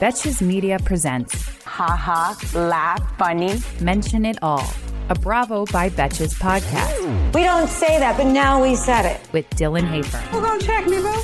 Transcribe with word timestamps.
Betches 0.00 0.40
Media 0.40 0.78
presents 0.78 1.34
Ha 1.64 1.86
ha, 1.96 2.36
laugh, 2.54 3.16
funny. 3.18 3.60
Mention 3.80 4.24
It 4.26 4.38
All, 4.42 4.66
a 5.08 5.14
Bravo 5.14 5.64
by 5.66 5.88
Betches 5.90 6.34
podcast 6.34 7.34
We 7.34 7.42
don't 7.44 7.68
say 7.68 7.98
that, 7.98 8.16
but 8.16 8.26
now 8.26 8.62
we 8.62 8.74
said 8.74 9.04
it. 9.06 9.20
with 9.32 9.48
Dylan 9.50 9.86
Hafer. 9.88 10.18
Who 10.18 10.40
gonna 10.40 10.60
check 10.60 10.86
me, 10.86 10.98
boo? 10.98 11.22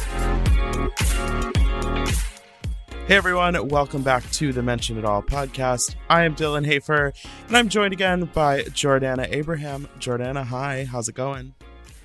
Hey 3.06 3.16
everyone, 3.16 3.68
welcome 3.68 4.02
back 4.02 4.28
to 4.32 4.52
the 4.52 4.62
Mention 4.62 4.98
It 4.98 5.04
All 5.04 5.22
podcast. 5.22 5.94
I 6.10 6.24
am 6.24 6.34
Dylan 6.34 6.64
Hafer, 6.66 7.12
and 7.48 7.56
I'm 7.56 7.68
joined 7.68 7.92
again 7.92 8.24
by 8.34 8.62
Jordana 8.62 9.28
Abraham. 9.32 9.88
Jordana, 9.98 10.44
hi, 10.44 10.84
how's 10.84 11.08
it 11.08 11.14
going? 11.14 11.54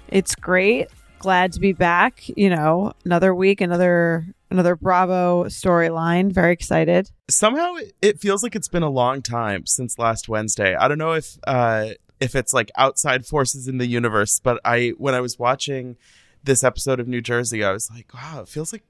It's 0.08 0.36
great. 0.36 0.88
Glad 1.20 1.54
to 1.54 1.60
be 1.60 1.74
back. 1.74 2.28
You 2.38 2.50
know, 2.50 2.94
another 3.06 3.34
week, 3.34 3.62
another 3.62 4.26
another 4.52 4.76
Bravo 4.76 5.46
storyline. 5.46 6.32
Very 6.32 6.54
excited. 6.54 7.10
Somehow 7.30 7.76
it 8.02 8.20
feels 8.20 8.44
like 8.44 8.56
it's 8.56 8.68
been 8.68 8.84
a 8.84 8.90
long 8.90 9.22
time 9.22 9.66
since 9.66 9.98
last 9.98 10.30
Wednesday. 10.30 10.76
I 10.76 10.88
don't 10.88 10.98
know 10.98 11.14
if 11.14 11.38
uh 11.48 11.90
if 12.20 12.36
it's 12.36 12.54
like 12.54 12.70
outside 12.78 13.26
forces 13.26 13.68
in 13.68 13.80
the 13.80 13.88
universe, 13.88 14.40
but 14.40 14.60
I 14.64 14.90
when 14.98 15.16
I 15.16 15.22
was 15.22 15.40
watching 15.40 15.98
this 16.44 16.64
episode 16.64 17.00
of 17.00 17.08
New 17.08 17.22
Jersey, 17.22 17.64
I 17.64 17.72
was 17.72 17.90
like, 17.90 18.14
wow, 18.14 18.42
it 18.42 18.48
feels 18.48 18.72
like 18.72 18.84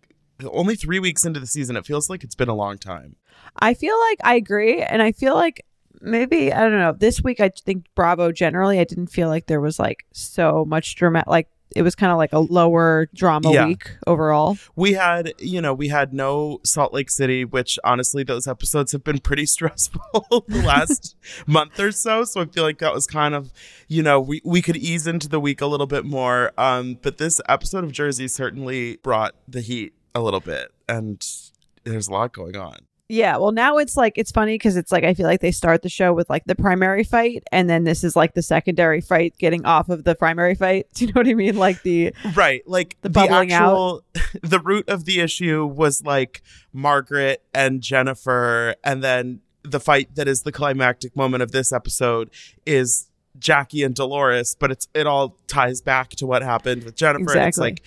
only 0.43 0.75
3 0.75 0.99
weeks 0.99 1.23
into 1.23 1.39
the 1.39 1.47
season. 1.47 1.77
It 1.77 1.85
feels 1.85 2.09
like 2.09 2.23
it's 2.23 2.35
been 2.35 2.49
a 2.49 2.55
long 2.55 2.77
time. 2.77 3.15
I 3.59 3.73
feel 3.73 3.97
like 4.09 4.19
I 4.23 4.35
agree, 4.35 4.81
and 4.81 5.01
I 5.01 5.11
feel 5.11 5.35
like 5.35 5.65
maybe 6.01 6.51
I 6.51 6.61
don't 6.61 6.79
know. 6.79 6.93
This 6.93 7.21
week, 7.21 7.39
I 7.39 7.49
think 7.49 7.85
Bravo 7.95 8.31
generally, 8.31 8.79
I 8.79 8.83
didn't 8.83 9.07
feel 9.07 9.27
like 9.27 9.47
there 9.47 9.61
was 9.61 9.79
like 9.79 10.05
so 10.13 10.65
much 10.65 10.95
drama. 10.95 11.23
Like 11.27 11.47
it 11.75 11.81
was 11.83 11.95
kind 11.95 12.11
of 12.11 12.17
like 12.17 12.33
a 12.33 12.39
lower 12.39 13.07
drama 13.13 13.51
Yeah. 13.51 13.65
week 13.67 13.91
overall. 14.07 14.57
we 14.75 14.93
had 14.93 15.33
you 15.39 15.61
know 15.61 15.73
we 15.73 15.87
had 15.87 16.13
no 16.13 16.59
salt 16.63 16.93
lake 16.93 17.09
city 17.09 17.45
which 17.45 17.79
honestly 17.83 18.23
those 18.23 18.47
episodes 18.47 18.91
have 18.91 19.03
been 19.03 19.19
pretty 19.19 19.45
stressful 19.55 20.45
the 20.47 20.61
last 20.65 21.15
month 21.47 21.79
or 21.79 21.91
so 21.91 22.23
so 22.23 22.41
i 22.41 22.45
feel 22.45 22.63
like 22.63 22.79
that 22.79 22.93
was 22.93 23.07
kind 23.07 23.33
of 23.35 23.51
you 23.87 24.03
know 24.03 24.19
we, 24.19 24.41
we 24.43 24.61
could 24.61 24.77
ease 24.77 25.07
into 25.07 25.27
the 25.29 25.39
week 25.39 25.61
a 25.61 25.65
little 25.65 25.87
bit 25.87 26.05
more 26.05 26.51
um 26.57 26.97
but 27.01 27.17
this 27.17 27.39
episode 27.47 27.83
of 27.83 27.91
jersey 27.91 28.27
certainly 28.27 28.97
brought 28.97 29.33
the 29.47 29.61
heat 29.61 29.93
a 30.13 30.21
little 30.21 30.39
bit 30.41 30.71
and 30.89 31.25
there's 31.83 32.07
a 32.07 32.11
lot 32.11 32.33
going 32.33 32.55
on 32.57 32.75
Yeah, 33.11 33.37
well, 33.37 33.51
now 33.51 33.77
it's 33.77 33.97
like 33.97 34.13
it's 34.15 34.31
funny 34.31 34.55
because 34.55 34.77
it's 34.77 34.91
like 34.91 35.03
I 35.03 35.13
feel 35.13 35.25
like 35.27 35.41
they 35.41 35.51
start 35.51 35.81
the 35.81 35.89
show 35.89 36.13
with 36.13 36.29
like 36.29 36.45
the 36.45 36.55
primary 36.55 37.03
fight, 37.03 37.43
and 37.51 37.69
then 37.69 37.83
this 37.83 38.03
is 38.03 38.15
like 38.15 38.33
the 38.35 38.41
secondary 38.41 39.01
fight 39.01 39.35
getting 39.37 39.65
off 39.65 39.89
of 39.89 40.05
the 40.05 40.15
primary 40.15 40.55
fight. 40.55 40.87
Do 40.93 41.05
you 41.05 41.11
know 41.13 41.19
what 41.19 41.27
I 41.27 41.33
mean? 41.33 41.57
Like 41.57 41.83
the 41.83 42.13
right 42.35 42.61
like 42.65 42.97
The 43.01 43.09
the, 43.09 43.19
actual 43.29 44.03
the 44.41 44.59
root 44.59 44.87
of 44.87 45.05
the 45.05 45.19
issue 45.19 45.65
was 45.65 46.03
like 46.03 46.41
margaret 46.73 47.43
and 47.53 47.81
jennifer 47.81 48.75
and 48.83 49.03
then 49.03 49.41
the 49.63 49.79
fight 49.79 50.15
that 50.15 50.27
is 50.27 50.43
the 50.43 50.51
climactic 50.51 51.15
moment 51.15 51.43
of 51.43 51.51
this 51.51 51.73
episode 51.73 52.29
is 52.65 53.09
jackie 53.37 53.83
and 53.83 53.93
dolores 53.93 54.55
but 54.59 54.71
it's 54.71 54.87
it 54.93 55.05
all 55.05 55.37
ties 55.47 55.81
back 55.81 56.09
to 56.11 56.25
what 56.25 56.41
happened 56.41 56.83
with 56.83 56.95
jennifer 56.95 57.31
and 57.37 57.47
it's 57.47 57.57
Exactly. 57.57 57.63
like 57.71 57.83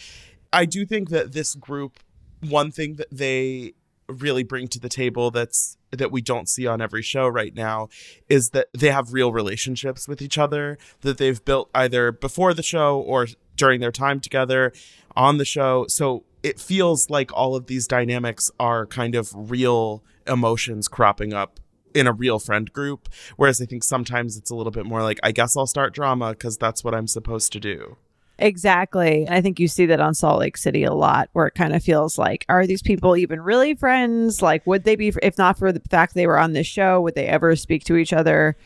i 0.52 0.64
do 0.64 0.84
think 0.84 1.08
that 1.10 1.32
this 1.32 1.54
group 1.54 1.98
one 2.42 2.70
thing 2.70 2.96
that 2.96 3.08
they 3.10 3.72
really 4.08 4.42
bring 4.42 4.68
to 4.68 4.78
the 4.78 4.88
table 4.88 5.30
that's 5.30 5.76
that 5.90 6.10
we 6.10 6.20
don't 6.20 6.48
see 6.48 6.66
on 6.66 6.80
every 6.80 7.02
show 7.02 7.26
right 7.26 7.54
now 7.54 7.88
is 8.28 8.50
that 8.50 8.68
they 8.76 8.90
have 8.90 9.12
real 9.12 9.32
relationships 9.32 10.08
with 10.08 10.20
each 10.20 10.36
other 10.36 10.76
that 11.02 11.18
they've 11.18 11.44
built 11.44 11.70
either 11.74 12.12
before 12.12 12.52
the 12.52 12.62
show 12.62 12.98
or 12.98 13.26
during 13.56 13.80
their 13.80 13.92
time 13.92 14.20
together 14.20 14.72
on 15.16 15.38
the 15.38 15.44
show. 15.44 15.86
So 15.88 16.24
it 16.42 16.60
feels 16.60 17.08
like 17.08 17.32
all 17.32 17.56
of 17.56 17.66
these 17.66 17.86
dynamics 17.86 18.50
are 18.58 18.86
kind 18.86 19.14
of 19.14 19.32
real 19.34 20.02
emotions 20.26 20.88
cropping 20.88 21.32
up 21.32 21.60
in 21.94 22.06
a 22.08 22.12
real 22.12 22.40
friend 22.40 22.72
group 22.72 23.08
whereas 23.36 23.60
i 23.60 23.64
think 23.64 23.84
sometimes 23.84 24.36
it's 24.36 24.50
a 24.50 24.54
little 24.54 24.72
bit 24.72 24.84
more 24.84 25.02
like 25.02 25.20
i 25.22 25.30
guess 25.30 25.56
i'll 25.56 25.66
start 25.66 25.94
drama 25.94 26.30
because 26.30 26.56
that's 26.56 26.82
what 26.82 26.92
i'm 26.92 27.06
supposed 27.06 27.52
to 27.52 27.60
do 27.60 27.96
Exactly. 28.38 29.26
I 29.28 29.40
think 29.40 29.60
you 29.60 29.68
see 29.68 29.86
that 29.86 30.00
on 30.00 30.14
Salt 30.14 30.40
Lake 30.40 30.56
City 30.56 30.82
a 30.82 30.92
lot 30.92 31.28
where 31.32 31.46
it 31.46 31.54
kind 31.54 31.74
of 31.74 31.82
feels 31.82 32.18
like, 32.18 32.44
are 32.48 32.66
these 32.66 32.82
people 32.82 33.16
even 33.16 33.40
really 33.40 33.74
friends? 33.74 34.42
Like, 34.42 34.66
would 34.66 34.84
they 34.84 34.96
be, 34.96 35.12
if 35.22 35.38
not 35.38 35.58
for 35.58 35.70
the 35.70 35.80
fact 35.88 36.14
they 36.14 36.26
were 36.26 36.38
on 36.38 36.52
this 36.52 36.66
show, 36.66 37.00
would 37.00 37.14
they 37.14 37.26
ever 37.26 37.54
speak 37.54 37.84
to 37.84 37.96
each 37.96 38.12
other? 38.12 38.56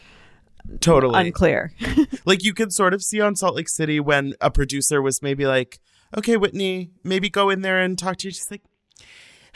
totally 0.81 1.19
Unclear. 1.19 1.73
like 2.25 2.45
you 2.45 2.55
could 2.55 2.73
sort 2.73 2.95
of 2.95 3.03
see 3.03 3.21
on 3.21 3.37
Salt 3.37 3.57
Lake 3.57 3.69
City 3.69 4.01
when 4.01 4.35
a 4.41 4.51
producer 4.51 5.01
was 5.01 5.23
maybe 5.23 5.47
like, 5.47 5.81
"Okay, 6.17 6.37
Whitney, 6.37 6.91
maybe 7.03 7.31
go 7.31 7.51
in 7.51 7.63
there 7.63 7.81
and 7.81 7.99
talk 7.99 8.19
to 8.19 8.29
you." 8.29 8.33
She's 8.33 8.51
like, 8.51 8.63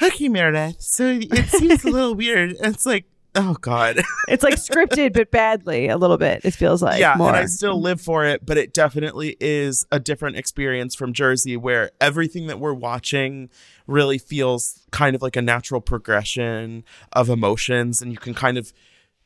"Okay, 0.00 0.28
Meredith, 0.28 0.80
so 0.80 1.18
it 1.20 1.48
seems 1.48 1.84
a 1.84 1.90
little 1.90 2.14
weird." 2.14 2.52
And 2.52 2.74
it's 2.74 2.86
like, 2.86 3.06
"Oh 3.34 3.56
God, 3.60 4.00
it's 4.28 4.42
like 4.42 4.54
scripted, 4.54 5.12
but 5.12 5.30
badly 5.30 5.88
a 5.88 5.96
little 5.96 6.18
bit. 6.18 6.44
It 6.44 6.52
feels 6.52 6.82
like 6.82 7.00
yeah." 7.00 7.14
more. 7.16 7.28
And 7.28 7.36
I 7.36 7.46
still 7.46 7.80
live 7.80 8.00
for 8.00 8.24
it, 8.24 8.44
but 8.44 8.58
it 8.58 8.74
definitely 8.74 9.36
is 9.40 9.86
a 9.90 10.00
different 10.00 10.36
experience 10.36 10.94
from 10.94 11.12
Jersey, 11.12 11.56
where 11.56 11.90
everything 12.00 12.46
that 12.48 12.58
we're 12.58 12.74
watching 12.74 13.50
really 13.86 14.18
feels 14.18 14.82
kind 14.90 15.16
of 15.16 15.22
like 15.22 15.36
a 15.36 15.42
natural 15.42 15.80
progression 15.80 16.84
of 17.12 17.28
emotions, 17.28 18.02
and 18.02 18.12
you 18.12 18.18
can 18.18 18.34
kind 18.34 18.58
of 18.58 18.72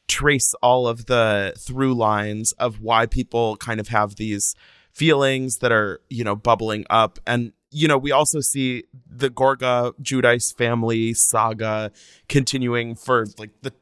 trace 0.09 0.55
all 0.63 0.87
of 0.87 1.07
the 1.07 1.53
through 1.59 1.95
lines 1.95 2.53
of 2.53 2.81
why 2.81 3.07
people 3.07 3.57
kind 3.57 3.81
of 3.81 3.89
have 3.89 4.17
these 4.17 4.55
feelings 4.93 5.59
that 5.59 5.73
are, 5.73 6.01
you 6.09 6.25
know, 6.25 6.37
bubbling 6.37 6.87
up. 6.89 7.19
And, 7.27 7.53
you 7.71 7.89
know, 7.89 7.99
we 7.99 8.13
also 8.13 8.41
see 8.41 8.85
the 9.07 9.29
Gorga 9.29 9.93
Giudice 10.01 10.57
family 10.57 11.13
saga 11.13 11.93
continuing 12.29 12.95
for 12.95 13.27
like 13.39 13.51
the 13.63 13.73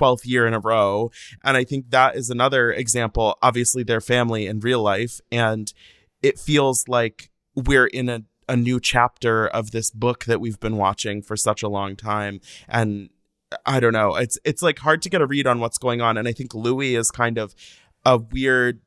12th 0.00 0.24
year 0.24 0.46
in 0.46 0.54
a 0.54 0.60
row. 0.60 1.10
And 1.44 1.56
I 1.56 1.64
think 1.64 1.90
that 1.90 2.16
is 2.16 2.30
another 2.30 2.72
example. 2.72 3.36
Obviously, 3.42 3.82
their 3.82 4.00
family 4.00 4.46
in 4.46 4.60
real 4.60 4.82
life. 4.82 5.20
And 5.30 5.72
it 6.22 6.38
feels 6.38 6.88
like 6.88 7.30
we're 7.54 7.86
in 7.86 8.08
a, 8.08 8.22
a 8.48 8.56
new 8.56 8.80
chapter 8.80 9.46
of 9.46 9.70
this 9.70 9.90
book 9.90 10.24
that 10.24 10.40
we've 10.40 10.60
been 10.60 10.76
watching 10.76 11.22
for 11.22 11.36
such 11.36 11.62
a 11.62 11.68
long 11.68 11.96
time. 11.96 12.40
And 12.68 13.10
I 13.66 13.80
don't 13.80 13.92
know. 13.92 14.14
It's 14.14 14.38
it's 14.44 14.62
like 14.62 14.78
hard 14.78 15.02
to 15.02 15.10
get 15.10 15.20
a 15.20 15.26
read 15.26 15.46
on 15.46 15.60
what's 15.60 15.78
going 15.78 16.00
on, 16.00 16.16
and 16.16 16.28
I 16.28 16.32
think 16.32 16.54
Louis 16.54 16.94
is 16.94 17.10
kind 17.10 17.38
of 17.38 17.54
a 18.04 18.16
weird 18.16 18.80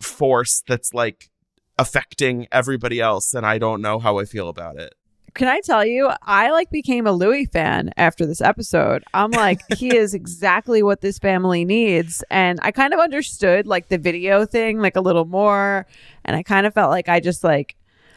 force 0.00 0.62
that's 0.66 0.94
like 0.94 1.30
affecting 1.78 2.46
everybody 2.50 3.00
else, 3.00 3.34
and 3.34 3.44
I 3.44 3.58
don't 3.58 3.82
know 3.82 3.98
how 3.98 4.18
I 4.18 4.24
feel 4.24 4.48
about 4.48 4.76
it. 4.76 4.94
Can 5.34 5.48
I 5.48 5.60
tell 5.60 5.84
you, 5.84 6.10
I 6.22 6.50
like 6.50 6.70
became 6.70 7.06
a 7.06 7.12
Louis 7.12 7.46
fan 7.46 7.90
after 7.96 8.26
this 8.26 8.42
episode. 8.42 9.02
I'm 9.14 9.30
like, 9.30 9.60
he 9.76 9.96
is 9.96 10.12
exactly 10.12 10.82
what 10.82 11.00
this 11.00 11.18
family 11.18 11.64
needs. 11.64 12.22
And 12.30 12.58
I 12.62 12.70
kind 12.70 12.92
of 12.92 13.00
understood 13.00 13.66
like 13.66 13.88
the 13.88 13.96
video 13.96 14.44
thing 14.44 14.78
like 14.78 14.96
a 14.96 15.00
little 15.00 15.24
more. 15.24 15.86
And 16.24 16.36
I 16.36 16.42
kind 16.42 16.66
of 16.66 16.74
felt 16.74 16.90
like 16.90 17.08
I 17.08 17.18
just 17.18 17.42
like, 17.42 17.76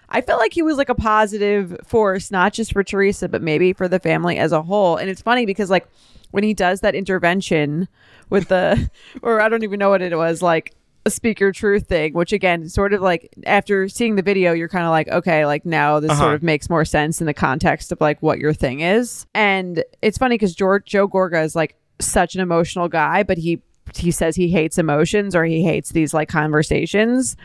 I 0.09 0.21
felt 0.21 0.39
like 0.39 0.53
he 0.53 0.61
was 0.61 0.77
like 0.77 0.89
a 0.89 0.95
positive 0.95 1.77
force, 1.85 2.31
not 2.31 2.51
just 2.53 2.73
for 2.73 2.83
Teresa, 2.83 3.29
but 3.29 3.41
maybe 3.41 3.71
for 3.71 3.87
the 3.87 3.99
family 3.99 4.37
as 4.37 4.51
a 4.51 4.61
whole. 4.61 4.97
And 4.97 5.09
it's 5.09 5.21
funny 5.21 5.45
because 5.45 5.69
like 5.69 5.87
when 6.31 6.43
he 6.43 6.53
does 6.53 6.81
that 6.81 6.95
intervention 6.95 7.87
with 8.29 8.49
the, 8.49 8.89
or 9.21 9.39
I 9.39 9.47
don't 9.47 9.63
even 9.63 9.79
know 9.79 9.89
what 9.89 10.01
it 10.01 10.15
was, 10.15 10.41
like 10.41 10.75
a 11.05 11.11
speaker 11.11 11.51
truth 11.51 11.87
thing, 11.87 12.13
which 12.13 12.33
again, 12.33 12.67
sort 12.67 12.91
of 12.93 13.01
like 13.01 13.31
after 13.45 13.87
seeing 13.87 14.15
the 14.15 14.21
video, 14.23 14.53
you're 14.53 14.67
kind 14.69 14.85
of 14.85 14.89
like, 14.89 15.07
okay, 15.09 15.45
like 15.45 15.65
now 15.65 15.99
this 15.99 16.11
Uh-huh. 16.11 16.19
sort 16.21 16.33
of 16.35 16.41
makes 16.43 16.69
more 16.69 16.83
sense 16.85 17.19
in 17.21 17.27
the 17.27 17.33
context 17.33 17.91
of 17.91 18.01
like 18.01 18.21
what 18.23 18.39
your 18.39 18.53
thing 18.53 18.79
is. 18.79 19.25
And 19.35 19.83
it's 20.01 20.17
funny 20.17 20.35
because 20.35 20.55
George 20.55 20.85
Joe 20.85 21.07
Gorga 21.07 21.43
is 21.43 21.55
like 21.55 21.75
such 21.99 22.33
an 22.35 22.41
emotional 22.41 22.87
guy, 22.87 23.21
but 23.23 23.37
he 23.37 23.61
he 23.95 24.09
says 24.09 24.35
he 24.35 24.49
hates 24.49 24.79
emotions 24.79 25.35
or 25.35 25.45
he 25.45 25.63
hates 25.63 25.91
these 25.91 26.11
like 26.13 26.27
conversations. 26.27 27.37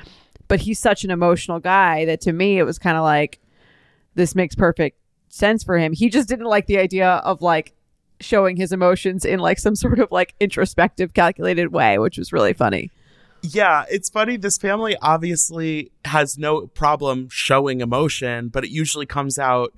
But 0.49 0.61
he's 0.61 0.79
such 0.79 1.05
an 1.05 1.11
emotional 1.11 1.61
guy 1.61 2.07
that 2.07 2.21
to 2.23 2.33
me 2.33 2.59
it 2.59 2.65
was 2.65 2.79
kind 2.79 2.97
of 2.97 3.03
like 3.05 3.41
this 4.15 4.35
makes 4.35 4.55
perfect 4.55 4.97
sense 5.29 5.63
for 5.63 5.79
him. 5.79 5.93
He 5.93 6.09
just 6.09 6.29
didn't 6.29 6.47
like 6.47 6.67
the 6.67 6.79
idea 6.79 7.09
of 7.09 7.43
like 7.43 7.75
showing 8.21 8.57
his 8.57 8.73
emotions 8.73 9.25
in 9.25 9.39
like 9.39 9.59
some 9.59 9.77
sort 9.77 9.99
of 9.99 10.11
like 10.11 10.35
introspective 10.41 11.13
calculated 11.15 11.73
way, 11.73 11.99
which 11.99 12.17
was 12.19 12.33
really 12.33 12.55
funny. 12.55 12.91
Yeah, 13.43 13.85
it's 13.91 14.11
funny. 14.11 14.37
This 14.37 14.59
family 14.59 14.97
obviously 15.01 15.93
has 16.05 16.37
no 16.37 16.67
problem 16.67 17.29
showing 17.31 17.81
emotion, 17.81 18.49
but 18.49 18.65
it 18.65 18.71
usually 18.71 19.07
comes 19.07 19.39
out 19.39 19.73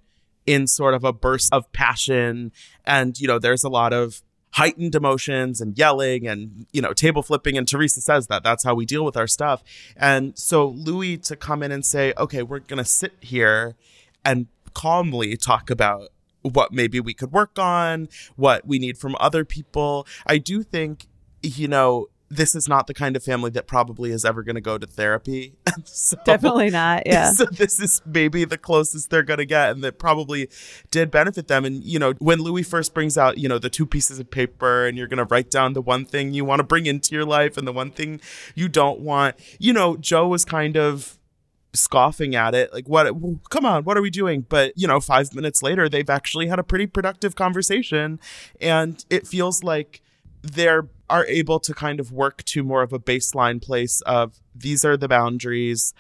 in 0.46 0.66
sort 0.66 0.94
of 0.94 1.04
a 1.04 1.12
burst 1.12 1.52
of 1.52 1.72
passion. 1.72 2.52
And, 2.84 3.18
you 3.20 3.28
know, 3.28 3.38
there's 3.38 3.62
a 3.62 3.68
lot 3.68 3.92
of 3.92 4.22
heightened 4.52 4.94
emotions 4.94 5.60
and 5.60 5.78
yelling 5.78 6.26
and, 6.26 6.66
you 6.72 6.82
know, 6.82 6.92
table 6.92 7.22
flipping. 7.22 7.56
And 7.56 7.66
Teresa 7.66 8.00
says 8.00 8.26
that 8.26 8.42
that's 8.42 8.64
how 8.64 8.74
we 8.74 8.84
deal 8.84 9.04
with 9.04 9.16
our 9.16 9.26
stuff. 9.28 9.62
And 9.96 10.36
so 10.36 10.66
Louis 10.68 11.16
to 11.18 11.36
come 11.36 11.62
in 11.62 11.72
and 11.72 11.86
say, 11.86 12.12
okay, 12.18 12.42
we're 12.42 12.58
going 12.58 12.78
to 12.78 12.84
sit 12.84 13.12
here 13.20 13.76
and 14.24 14.48
calmly 14.74 15.36
talk 15.36 15.70
about 15.70 16.08
what 16.42 16.72
maybe 16.72 16.98
we 16.98 17.14
could 17.14 17.32
work 17.32 17.58
on, 17.58 18.08
what 18.36 18.66
we 18.66 18.78
need 18.78 18.98
from 18.98 19.16
other 19.20 19.44
people. 19.44 20.06
I 20.26 20.38
do 20.38 20.62
think, 20.62 21.06
you 21.42 21.68
know, 21.68 22.08
this 22.32 22.54
is 22.54 22.66
not 22.66 22.86
the 22.86 22.94
kind 22.94 23.14
of 23.14 23.22
family 23.22 23.50
that 23.50 23.66
probably 23.66 24.10
is 24.10 24.24
ever 24.24 24.42
going 24.42 24.54
to 24.54 24.60
go 24.60 24.78
to 24.78 24.86
therapy. 24.86 25.54
so, 25.84 26.16
Definitely 26.24 26.70
not. 26.70 27.02
Yeah. 27.12 27.32
So 27.32 27.44
this 27.44 27.78
is 27.80 28.00
maybe 28.06 28.44
the 28.44 28.56
closest 28.56 29.10
they're 29.10 29.22
going 29.22 29.38
to 29.38 29.44
get, 29.44 29.70
and 29.70 29.84
that 29.84 29.98
probably 29.98 30.48
did 30.90 31.10
benefit 31.10 31.48
them. 31.48 31.64
And 31.64 31.84
you 31.84 31.98
know, 31.98 32.14
when 32.20 32.38
Louis 32.38 32.62
first 32.62 32.94
brings 32.94 33.18
out, 33.18 33.38
you 33.38 33.48
know, 33.48 33.58
the 33.58 33.68
two 33.68 33.84
pieces 33.84 34.18
of 34.18 34.30
paper, 34.30 34.86
and 34.86 34.96
you're 34.96 35.08
going 35.08 35.18
to 35.18 35.24
write 35.24 35.50
down 35.50 35.74
the 35.74 35.82
one 35.82 36.04
thing 36.06 36.32
you 36.32 36.44
want 36.44 36.60
to 36.60 36.64
bring 36.64 36.86
into 36.86 37.14
your 37.14 37.24
life 37.24 37.56
and 37.56 37.66
the 37.66 37.72
one 37.72 37.90
thing 37.90 38.20
you 38.54 38.68
don't 38.68 39.00
want. 39.00 39.36
You 39.58 39.72
know, 39.74 39.96
Joe 39.96 40.28
was 40.28 40.44
kind 40.44 40.76
of 40.76 41.18
scoffing 41.74 42.34
at 42.34 42.54
it 42.54 42.70
like 42.74 42.86
what 42.86 43.06
come 43.48 43.64
on 43.64 43.82
what 43.82 43.96
are 43.96 44.02
we 44.02 44.10
doing 44.10 44.44
but 44.46 44.74
you 44.76 44.86
know 44.86 45.00
5 45.00 45.34
minutes 45.34 45.62
later 45.62 45.88
they've 45.88 46.10
actually 46.10 46.48
had 46.48 46.58
a 46.58 46.62
pretty 46.62 46.86
productive 46.86 47.34
conversation 47.34 48.20
and 48.60 49.06
it 49.08 49.26
feels 49.26 49.62
like 49.62 50.02
they're 50.42 50.86
are 51.12 51.26
able 51.26 51.58
to 51.60 51.72
kind 51.74 51.98
of 52.00 52.06
work 52.10 52.42
to 52.52 52.58
more 52.64 52.82
of 52.82 52.92
a 52.92 52.98
baseline 52.98 53.60
place 53.68 54.00
of 54.02 54.40
these 54.54 54.84
are 54.88 54.96
the 54.96 55.08
boundaries 55.08 55.92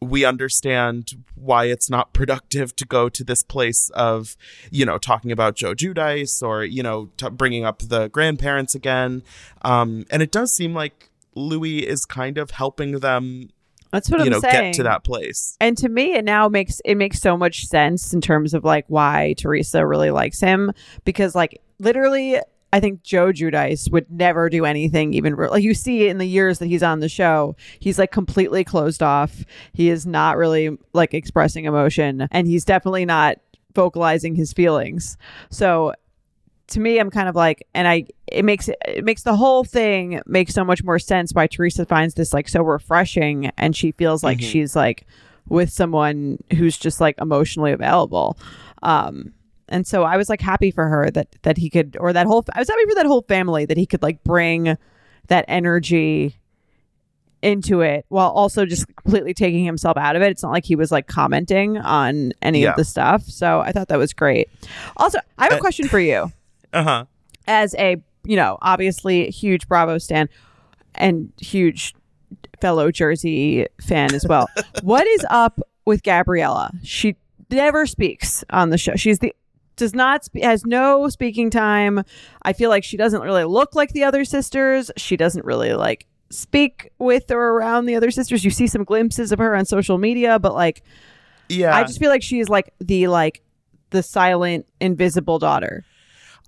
we 0.00 0.24
understand 0.24 1.12
why 1.36 1.66
it's 1.66 1.88
not 1.88 2.12
productive 2.12 2.74
to 2.74 2.84
go 2.84 3.08
to 3.08 3.22
this 3.30 3.42
place 3.54 3.88
of 3.94 4.36
you 4.70 4.84
know 4.84 4.98
talking 4.98 5.30
about 5.32 5.54
joe 5.54 5.74
giudice 5.74 6.42
or 6.42 6.64
you 6.64 6.82
know 6.82 6.98
t- 7.16 7.30
bringing 7.30 7.64
up 7.64 7.78
the 7.94 8.08
grandparents 8.08 8.74
again 8.74 9.22
um, 9.62 10.04
and 10.10 10.20
it 10.22 10.30
does 10.32 10.54
seem 10.54 10.74
like 10.74 11.10
louis 11.36 11.78
is 11.86 12.04
kind 12.04 12.36
of 12.36 12.50
helping 12.50 12.98
them 12.98 13.48
That's 13.92 14.10
what 14.10 14.18
you 14.20 14.26
I'm 14.26 14.32
know 14.32 14.40
saying. 14.40 14.72
get 14.72 14.74
to 14.80 14.82
that 14.90 15.02
place 15.04 15.56
And 15.60 15.78
to 15.78 15.88
me, 15.88 16.14
it 16.18 16.24
now 16.24 16.48
makes 16.48 16.80
it 16.84 16.96
makes 16.96 17.20
so 17.20 17.36
much 17.36 17.56
sense 17.66 18.12
in 18.12 18.20
terms 18.20 18.54
of 18.54 18.64
like 18.64 18.86
why 18.88 19.34
Teresa 19.38 19.86
really 19.86 20.10
likes 20.10 20.40
him 20.40 20.72
because 21.04 21.34
like 21.34 21.60
literally. 21.78 22.38
I 22.72 22.80
think 22.80 23.02
Joe 23.02 23.32
Giudice 23.32 23.90
would 23.92 24.10
never 24.10 24.48
do 24.48 24.64
anything 24.64 25.12
even 25.14 25.34
re- 25.36 25.48
like 25.48 25.62
you 25.62 25.74
see 25.74 26.08
in 26.08 26.18
the 26.18 26.24
years 26.26 26.58
that 26.58 26.66
he's 26.66 26.82
on 26.82 27.00
the 27.00 27.08
show. 27.08 27.54
He's 27.80 27.98
like 27.98 28.12
completely 28.12 28.64
closed 28.64 29.02
off. 29.02 29.44
He 29.74 29.90
is 29.90 30.06
not 30.06 30.36
really 30.38 30.76
like 30.94 31.12
expressing 31.12 31.66
emotion 31.66 32.28
and 32.30 32.46
he's 32.46 32.64
definitely 32.64 33.04
not 33.04 33.36
vocalizing 33.74 34.34
his 34.34 34.52
feelings. 34.52 35.16
So 35.50 35.92
to 36.68 36.80
me 36.80 36.98
I'm 36.98 37.10
kind 37.10 37.28
of 37.28 37.36
like 37.36 37.66
and 37.74 37.86
I 37.86 38.06
it 38.26 38.44
makes 38.44 38.68
it, 38.68 39.04
makes 39.04 39.24
the 39.24 39.36
whole 39.36 39.64
thing 39.64 40.22
make 40.26 40.50
so 40.50 40.64
much 40.64 40.82
more 40.82 40.98
sense 40.98 41.32
why 41.34 41.46
Teresa 41.48 41.84
finds 41.84 42.14
this 42.14 42.32
like 42.32 42.48
so 42.48 42.62
refreshing 42.62 43.50
and 43.58 43.76
she 43.76 43.92
feels 43.92 44.22
like 44.24 44.38
Mhm. 44.38 44.50
she's 44.50 44.74
like 44.74 45.06
with 45.48 45.70
someone 45.70 46.38
who's 46.56 46.78
just 46.78 47.00
like 47.00 47.16
emotionally 47.20 47.72
available. 47.72 48.38
Um 48.82 49.34
and 49.72 49.86
so 49.86 50.04
I 50.04 50.16
was 50.16 50.28
like 50.28 50.40
happy 50.40 50.70
for 50.70 50.86
her 50.88 51.10
that 51.10 51.28
that 51.42 51.56
he 51.58 51.68
could 51.70 51.96
or 51.98 52.12
that 52.12 52.26
whole 52.26 52.44
I 52.54 52.60
was 52.60 52.68
happy 52.68 52.84
for 52.88 52.94
that 52.94 53.06
whole 53.06 53.22
family 53.22 53.64
that 53.66 53.76
he 53.76 53.86
could 53.86 54.02
like 54.02 54.22
bring 54.22 54.76
that 55.28 55.44
energy 55.48 56.36
into 57.42 57.80
it 57.80 58.04
while 58.08 58.30
also 58.30 58.64
just 58.64 58.86
completely 58.96 59.34
taking 59.34 59.64
himself 59.64 59.96
out 59.96 60.14
of 60.14 60.22
it. 60.22 60.30
It's 60.30 60.42
not 60.44 60.52
like 60.52 60.64
he 60.64 60.76
was 60.76 60.92
like 60.92 61.08
commenting 61.08 61.76
on 61.78 62.32
any 62.40 62.62
Yeah. 62.62 62.70
of 62.70 62.76
the 62.76 62.84
stuff. 62.84 63.24
So 63.24 63.60
I 63.60 63.72
thought 63.72 63.88
that 63.88 63.98
was 63.98 64.12
great. 64.12 64.48
Also, 64.96 65.18
I 65.38 65.44
have 65.44 65.54
a 65.54 65.56
Uh, 65.56 65.60
question 65.60 65.88
for 65.88 65.98
you 65.98 66.30
uh-huh 66.72 67.04
as 67.48 67.74
a 67.74 67.96
you 68.24 68.36
know 68.36 68.56
obviously 68.62 69.28
huge 69.30 69.66
bravo 69.66 69.98
stan 69.98 70.28
and 70.94 71.32
huge 71.40 71.92
fellow 72.60 72.90
jersey 72.92 73.66
fan 73.80 74.14
as 74.14 74.24
well 74.28 74.48
what 74.82 75.04
is 75.08 75.26
up 75.28 75.58
with 75.84 76.02
gabriella 76.04 76.70
she 76.84 77.16
never 77.50 77.84
speaks 77.84 78.44
on 78.50 78.70
the 78.70 78.78
show 78.78 78.94
she's 78.94 79.18
the 79.18 79.34
does 79.76 79.94
not 79.94 80.26
has 80.42 80.64
no 80.64 81.08
speaking 81.08 81.50
time 81.50 82.02
i 82.42 82.52
feel 82.52 82.70
like 82.70 82.84
she 82.84 82.96
doesn't 82.96 83.22
really 83.22 83.44
look 83.44 83.74
like 83.74 83.90
the 83.92 84.04
other 84.04 84.24
sisters 84.24 84.90
she 84.96 85.16
doesn't 85.16 85.44
really 85.44 85.72
like 85.72 86.06
speak 86.30 86.90
with 86.98 87.30
or 87.30 87.50
around 87.50 87.86
the 87.86 87.94
other 87.94 88.10
sisters 88.10 88.44
you 88.44 88.50
see 88.50 88.66
some 88.66 88.84
glimpses 88.84 89.32
of 89.32 89.38
her 89.38 89.54
on 89.54 89.64
social 89.64 89.98
media 89.98 90.38
but 90.38 90.54
like 90.54 90.82
yeah 91.48 91.74
i 91.74 91.82
just 91.82 91.98
feel 91.98 92.10
like 92.10 92.22
she 92.22 92.40
is 92.40 92.48
like 92.48 92.72
the 92.80 93.06
like 93.08 93.42
the 93.90 94.02
silent 94.02 94.66
invisible 94.80 95.38
daughter 95.38 95.84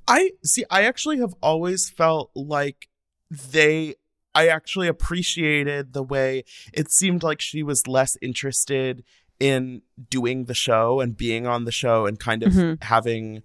I 0.06 0.32
see. 0.44 0.64
I 0.70 0.84
actually 0.84 1.18
have 1.18 1.34
always 1.42 1.88
felt 1.88 2.30
like 2.34 2.88
they. 3.30 3.94
I 4.36 4.48
actually 4.48 4.88
appreciated 4.88 5.92
the 5.92 6.02
way 6.02 6.42
it 6.72 6.90
seemed 6.90 7.22
like 7.22 7.40
she 7.40 7.62
was 7.62 7.86
less 7.86 8.16
interested 8.20 9.04
in 9.40 9.82
doing 10.10 10.44
the 10.44 10.54
show 10.54 11.00
and 11.00 11.16
being 11.16 11.46
on 11.46 11.64
the 11.64 11.72
show 11.72 12.06
and 12.06 12.18
kind 12.18 12.42
of 12.42 12.52
Mhm. 12.52 12.82
having 12.84 13.42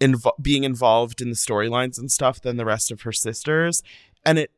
invo- 0.00 0.40
being 0.40 0.64
involved 0.64 1.20
in 1.20 1.28
the 1.30 1.34
storylines 1.36 1.98
and 1.98 2.10
stuff 2.10 2.40
than 2.40 2.56
the 2.56 2.64
rest 2.64 2.90
of 2.90 3.02
her 3.02 3.12
sisters. 3.12 3.82
And 4.24 4.38
it 4.38 4.50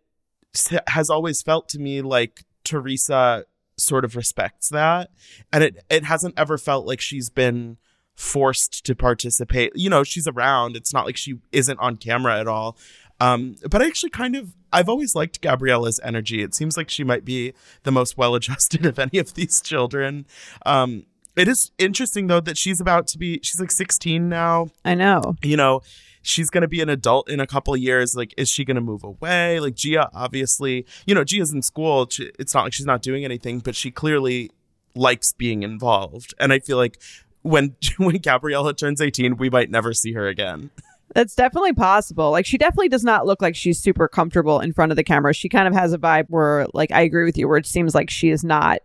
has 0.89 1.09
always 1.09 1.41
felt 1.43 1.69
to 1.71 1.79
me 1.79 2.03
like 2.03 2.45
Teresa 2.65 3.45
sort 3.79 4.05
of 4.05 4.17
respects 4.17 4.69
that. 4.69 5.11
And 5.53 5.65
it, 5.65 5.85
it 5.89 6.05
hasn't 6.05 6.35
ever 6.37 6.59
felt 6.59 6.87
like 6.87 7.01
she's 7.01 7.31
been 7.31 7.79
forced 8.17 8.85
to 8.85 8.95
participate. 8.95 9.73
You 9.75 9.89
know, 9.89 10.05
she's 10.05 10.27
around. 10.29 10.77
It's 10.77 10.93
not 10.93 11.07
like 11.07 11.17
she 11.17 11.37
isn't 11.53 11.79
on 11.79 11.97
camera 11.97 12.39
at 12.39 12.47
all. 12.47 12.77
Um, 13.19 13.57
but 13.71 13.81
I 13.81 13.87
actually 13.87 14.11
kind 14.11 14.37
of 14.37 14.53
I've 14.73 14.89
always 14.89 15.15
liked 15.15 15.41
Gabriella's 15.41 16.01
energy. 16.03 16.43
It 16.43 16.55
seems 16.55 16.77
like 16.77 16.91
she 16.91 17.05
might 17.05 17.25
be 17.25 17.53
the 17.83 17.93
most 17.93 18.17
well 18.17 18.35
adjusted 18.35 18.87
of 18.91 18.99
any 18.99 19.19
of 19.19 19.35
these 19.35 19.61
children. 19.61 20.27
Um, 20.65 21.05
it 21.37 21.49
is 21.49 21.71
interesting 21.79 22.27
though 22.27 22.41
that 22.41 22.59
she's 22.59 22.81
about 22.81 23.07
to 23.09 23.19
be 23.19 23.41
she's 23.43 23.61
like 23.61 23.71
16 23.71 24.29
now. 24.29 24.69
i 24.85 24.95
know 24.95 25.37
You 25.43 25.57
know, 25.57 25.81
she's 26.23 26.51
going 26.51 26.63
to 26.63 26.69
be 26.69 26.81
an 26.81 26.89
adult 26.89 27.31
in 27.31 27.41
a 27.41 27.47
couple 27.47 27.75
of 27.75 27.81
years. 27.81 28.15
Like, 28.15 28.35
is 28.37 28.49
she 28.49 28.65
going 28.65 28.75
to 28.75 28.81
move 28.81 29.05
away? 29.05 29.61
Like, 29.61 29.75
Gia, 29.75 30.11
obviously, 30.15 30.87
you 31.07 31.15
know, 31.15 31.25
Gia's 31.25 31.53
in 31.53 31.63
school. 31.63 32.09
She, 32.11 32.31
it's 32.39 32.55
not 32.55 32.65
like 32.65 32.73
she's 32.73 32.87
not 32.87 33.03
doing 33.03 33.25
anything, 33.25 33.61
but 33.61 33.75
she 33.75 33.91
clearly 33.91 34.51
likes 34.95 35.33
being 35.33 35.63
involved. 35.63 36.35
And 36.39 36.53
I 36.53 36.59
feel 36.59 36.77
like 36.77 37.01
when 37.43 37.77
when 37.99 38.17
Gabriella 38.17 38.75
turns 38.75 39.01
18, 39.01 39.37
we 39.37 39.51
might 39.51 39.71
never 39.71 39.93
see 39.93 40.13
her 40.13 40.27
again. 40.29 40.71
That's 41.15 41.35
definitely 41.35 41.73
possible. 41.73 42.31
Like 42.31 42.47
she 42.47 42.57
definitely 42.57 42.89
does 42.89 43.03
not 43.05 43.27
look 43.27 43.43
like 43.43 43.57
she's 43.57 43.79
super 43.81 44.07
comfortable 44.09 44.61
in 44.61 44.73
front 44.73 44.93
of 44.93 44.97
the 44.97 45.03
camera. 45.05 45.35
She 45.35 45.49
kind 45.49 45.67
of 45.67 45.75
has 45.75 45.93
a 45.93 45.99
vibe 45.99 46.27
where 46.29 46.67
like 46.73 46.93
I 46.93 47.01
agree 47.01 47.25
with 47.25 47.37
you 47.37 47.49
where 47.49 47.57
it 47.59 47.67
seems 47.67 47.95
like 47.95 48.11
she 48.11 48.31
is 48.31 48.45
not 48.45 48.79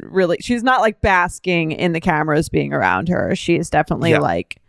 really 0.00 0.36
she's 0.40 0.62
not 0.62 0.80
like 0.80 1.00
basking 1.00 1.72
in 1.72 1.92
the 1.92 2.00
cameras 2.00 2.48
being 2.48 2.72
around 2.72 3.08
her. 3.08 3.34
She 3.34 3.56
is 3.56 3.70
definitely 3.70 4.10
Yeah. 4.10 4.18
like 4.18 4.60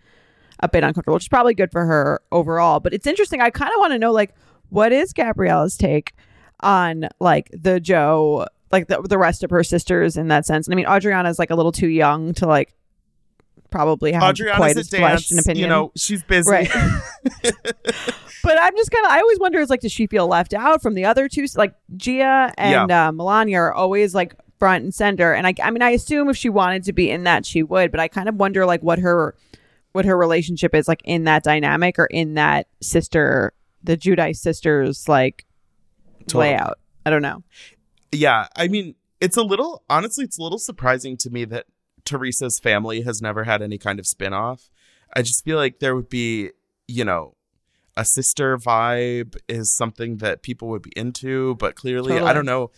a 0.61 0.69
bit 0.69 0.83
uncomfortable, 0.83 1.15
which 1.15 1.25
is 1.25 1.29
probably 1.29 1.53
good 1.53 1.71
for 1.71 1.85
her 1.85 2.21
overall. 2.31 2.79
But 2.79 2.93
it's 2.93 3.07
interesting. 3.07 3.41
I 3.41 3.49
kind 3.49 3.71
of 3.75 3.79
want 3.79 3.91
to 3.93 3.99
know 3.99 4.11
like 4.11 4.33
what 4.69 4.93
is 4.93 5.11
Gabriella's 5.13 5.75
take 5.75 6.13
on 6.61 7.09
like 7.19 7.49
the 7.51 7.79
Joe 7.79 8.45
like 8.71 8.87
the, 8.87 9.01
the 9.01 9.17
rest 9.17 9.43
of 9.43 9.49
her 9.49 9.63
sisters 9.65 10.15
in 10.15 10.29
that 10.29 10.45
sense. 10.45 10.65
And 10.65 10.73
I 10.73 10.77
mean 10.77 10.85
Audriana 10.85 11.29
is 11.29 11.39
like 11.39 11.49
a 11.49 11.55
little 11.55 11.73
too 11.73 11.89
young 11.89 12.33
to 12.35 12.45
like 12.45 12.73
probably 13.71 14.11
have 14.11 14.21
Audriana's 14.21 14.57
quite 14.57 14.77
a 14.77 14.83
fleshed 14.83 15.31
an 15.31 15.39
opinion. 15.39 15.63
You 15.63 15.67
know, 15.67 15.91
she's 15.95 16.23
busy. 16.23 16.49
Right. 16.49 16.69
but 17.43 18.57
I'm 18.61 18.75
just 18.75 18.91
kind 18.91 19.05
of, 19.05 19.11
I 19.11 19.19
always 19.19 19.39
wonder 19.39 19.59
is 19.59 19.69
like, 19.69 19.79
does 19.81 19.91
she 19.91 20.05
feel 20.07 20.27
left 20.27 20.53
out 20.53 20.81
from 20.81 20.93
the 20.93 21.05
other 21.05 21.27
two? 21.27 21.45
Like 21.55 21.73
Gia 21.95 22.53
and 22.57 22.91
uh, 22.91 23.11
Milania 23.11 23.57
are 23.57 23.73
always 23.73 24.13
like 24.13 24.35
front 24.59 24.83
and 24.83 24.93
center. 24.93 25.33
And 25.33 25.47
I, 25.47 25.55
I 25.63 25.71
mean, 25.71 25.81
I 25.81 25.91
assume 25.91 26.29
if 26.29 26.37
she 26.37 26.49
wanted 26.49 26.83
to 26.83 26.93
be 26.93 27.09
in 27.09 27.23
that, 27.23 27.45
she 27.45 27.63
would, 27.63 27.89
but 27.89 27.99
I 27.99 28.07
kind 28.07 28.29
of 28.29 28.35
wonder 28.35 28.65
like 28.65 28.83
what 28.83 28.99
her, 28.99 29.35
what 29.93 30.05
her 30.05 30.15
relationship 30.15 30.75
is 30.75 30.87
like 30.87 31.01
in 31.03 31.23
that 31.23 31.43
dynamic 31.43 31.97
or 31.97 32.05
in 32.05 32.35
that 32.35 32.67
sister, 32.81 33.53
the 33.83 33.97
Giudice 33.97 34.37
sisters, 34.37 35.09
like 35.09 35.45
Totally. 36.27 36.49
layout. 36.49 36.77
I 37.05 37.09
don't 37.09 37.23
know. 37.23 37.43
yeah, 38.11 38.47
I 38.55 38.67
mean, 38.67 38.95
it's 39.19 39.37
a 39.37 39.43
little 39.43 39.83
honestly, 39.89 40.23
it's 40.23 40.37
a 40.37 40.41
little 40.43 40.59
surprising 40.59 41.17
to 41.17 41.29
me 41.29 41.45
that 41.45 41.65
Teresa's 42.05 42.59
family 42.59 43.01
has 43.01 43.21
never 43.21 43.43
had 43.43 43.61
any 43.61 43.77
kind 43.77 43.99
of 43.99 44.07
spin-off. 44.07 44.69
I 45.15 45.21
just 45.21 45.43
feel 45.43 45.57
like 45.57 45.79
there 45.79 45.95
would 45.95 46.09
be, 46.09 46.51
you 46.87 47.03
know, 47.05 47.35
a 47.97 48.05
sister 48.05 48.57
vibe 48.57 49.35
is 49.47 49.75
something 49.75 50.17
that 50.17 50.41
people 50.41 50.69
would 50.69 50.81
be 50.81 50.93
into, 50.95 51.55
but 51.55 51.75
clearly, 51.75 52.17
I 52.17 52.33
don't 52.33 52.45
know. 52.45 52.71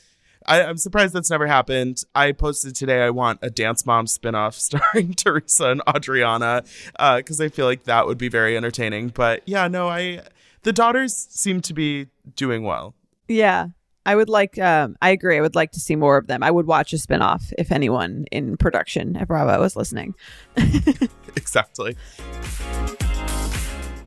I, 0.45 0.63
I'm 0.63 0.77
surprised 0.77 1.13
that's 1.13 1.29
never 1.29 1.47
happened. 1.47 1.99
I 2.13 2.31
posted 2.31 2.75
today 2.75 3.01
I 3.01 3.09
want 3.11 3.39
a 3.41 3.49
Dance 3.49 3.85
Mom 3.85 4.05
spinoff 4.05 4.53
starring 4.59 5.13
Teresa 5.13 5.69
and 5.69 5.81
Audriana 5.85 6.67
uh, 6.97 7.17
because 7.17 7.39
I 7.39 7.49
feel 7.49 7.65
like 7.65 7.83
that 7.83 8.07
would 8.07 8.17
be 8.17 8.29
very 8.29 8.57
entertaining. 8.57 9.09
But 9.09 9.43
yeah, 9.45 9.67
no, 9.67 9.87
I 9.87 10.23
the 10.63 10.73
daughters 10.73 11.15
seem 11.29 11.61
to 11.61 11.73
be 11.73 12.07
doing 12.35 12.63
well. 12.63 12.95
Yeah. 13.27 13.67
I 14.05 14.15
would 14.15 14.29
like. 14.29 14.57
Um, 14.59 14.95
I 15.01 15.09
agree. 15.11 15.37
I 15.37 15.41
would 15.41 15.55
like 15.55 15.71
to 15.71 15.79
see 15.79 15.95
more 15.95 16.17
of 16.17 16.27
them. 16.27 16.43
I 16.43 16.51
would 16.51 16.67
watch 16.67 16.93
a 16.93 16.97
spinoff 16.97 17.53
if 17.57 17.71
anyone 17.71 18.25
in 18.31 18.57
production 18.57 19.15
at 19.15 19.27
Bravo 19.27 19.59
was 19.59 19.75
listening. 19.75 20.15
exactly. 21.35 21.95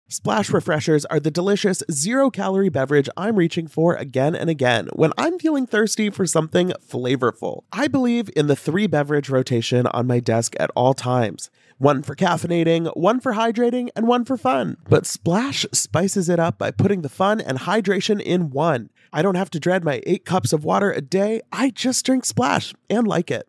Splash 0.08 0.50
Refreshers 0.50 1.04
are 1.06 1.18
the 1.18 1.32
delicious 1.32 1.82
zero 1.90 2.30
calorie 2.30 2.68
beverage 2.68 3.08
I'm 3.16 3.34
reaching 3.34 3.66
for 3.66 3.96
again 3.96 4.36
and 4.36 4.48
again 4.48 4.88
when 4.92 5.12
I'm 5.18 5.36
feeling 5.38 5.66
thirsty 5.66 6.10
for 6.10 6.26
something 6.26 6.72
flavorful. 6.88 7.64
I 7.72 7.88
believe 7.88 8.30
in 8.36 8.46
the 8.46 8.54
three 8.54 8.86
beverage 8.86 9.28
rotation 9.28 9.88
on 9.88 10.06
my 10.06 10.20
desk 10.20 10.54
at 10.60 10.70
all 10.76 10.94
times 10.94 11.50
one 11.78 12.02
for 12.02 12.14
caffeinating, 12.14 12.94
one 12.96 13.20
for 13.20 13.34
hydrating, 13.34 13.88
and 13.94 14.06
one 14.06 14.24
for 14.24 14.36
fun. 14.36 14.76
But 14.88 15.06
Splash 15.06 15.66
spices 15.72 16.28
it 16.28 16.38
up 16.38 16.56
by 16.56 16.70
putting 16.70 17.02
the 17.02 17.08
fun 17.08 17.40
and 17.40 17.58
hydration 17.58 18.20
in 18.20 18.50
one. 18.50 18.90
I 19.12 19.22
don't 19.22 19.34
have 19.34 19.50
to 19.50 19.60
dread 19.60 19.84
my 19.84 20.00
eight 20.06 20.24
cups 20.24 20.52
of 20.52 20.64
water 20.64 20.90
a 20.90 21.00
day, 21.00 21.40
I 21.52 21.70
just 21.70 22.04
drink 22.04 22.24
Splash 22.24 22.74
and 22.90 23.06
like 23.06 23.30
it. 23.30 23.48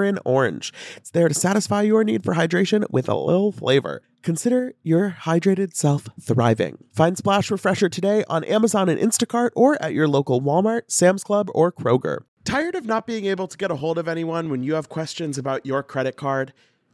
orange. 0.25 0.73
It's 0.97 1.11
there 1.11 1.27
to 1.27 1.33
satisfy 1.33 1.83
your 1.83 2.03
need 2.03 2.23
for 2.23 2.33
hydration 2.33 2.85
with 2.89 3.07
a 3.07 3.15
little 3.15 3.51
flavor. 3.51 4.01
Consider 4.21 4.73
your 4.83 5.17
hydrated 5.21 5.73
self 5.75 6.07
thriving. 6.19 6.83
Find 6.93 7.17
Splash 7.17 7.49
Refresher 7.49 7.89
today 7.89 8.23
on 8.29 8.43
Amazon 8.43 8.89
and 8.89 8.99
Instacart 8.99 9.51
or 9.55 9.81
at 9.81 9.93
your 9.93 10.07
local 10.07 10.41
Walmart, 10.41 10.83
Sam's 10.87 11.23
Club, 11.23 11.49
or 11.53 11.71
Kroger. 11.71 12.19
Tired 12.43 12.75
of 12.75 12.85
not 12.85 13.05
being 13.05 13.25
able 13.25 13.47
to 13.47 13.57
get 13.57 13.71
a 13.71 13.75
hold 13.75 13.97
of 13.97 14.07
anyone 14.07 14.49
when 14.49 14.63
you 14.63 14.73
have 14.75 14.89
questions 14.89 15.37
about 15.37 15.65
your 15.65 15.83
credit 15.83 16.17
card? 16.17 16.53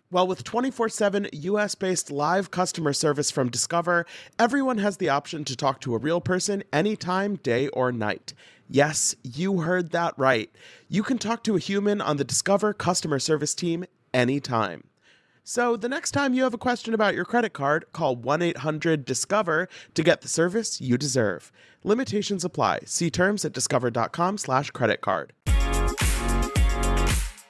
Well, 0.09 0.25
with 0.25 0.45
24 0.45 0.87
7 0.87 1.27
US 1.33 1.75
based 1.75 2.09
live 2.09 2.49
customer 2.49 2.93
service 2.93 3.29
from 3.29 3.49
Discover, 3.49 4.05
everyone 4.39 4.77
has 4.77 4.97
the 4.97 5.09
option 5.09 5.43
to 5.43 5.55
talk 5.55 5.81
to 5.81 5.95
a 5.95 5.99
real 5.99 6.21
person 6.21 6.63
anytime, 6.71 7.35
day 7.35 7.67
or 7.69 7.91
night. 7.91 8.33
Yes, 8.69 9.15
you 9.23 9.61
heard 9.61 9.91
that 9.91 10.13
right. 10.17 10.49
You 10.89 11.01
can 11.01 11.17
talk 11.17 11.43
to 11.43 11.55
a 11.55 11.59
human 11.59 12.01
on 12.01 12.17
the 12.17 12.25
Discover 12.25 12.73
customer 12.73 13.17
service 13.17 13.55
team 13.55 13.85
anytime. 14.13 14.83
So, 15.45 15.77
the 15.77 15.87
next 15.87 16.11
time 16.11 16.33
you 16.33 16.43
have 16.43 16.53
a 16.53 16.57
question 16.57 16.93
about 16.93 17.15
your 17.15 17.23
credit 17.23 17.53
card, 17.53 17.85
call 17.93 18.17
1 18.17 18.41
800 18.41 19.05
Discover 19.05 19.69
to 19.93 20.03
get 20.03 20.19
the 20.19 20.27
service 20.27 20.81
you 20.81 20.97
deserve. 20.97 21.53
Limitations 21.85 22.43
apply. 22.43 22.79
See 22.83 23.09
terms 23.09 23.45
at 23.45 23.53
discover.com/slash 23.53 24.71
credit 24.71 24.99
card. 24.99 25.31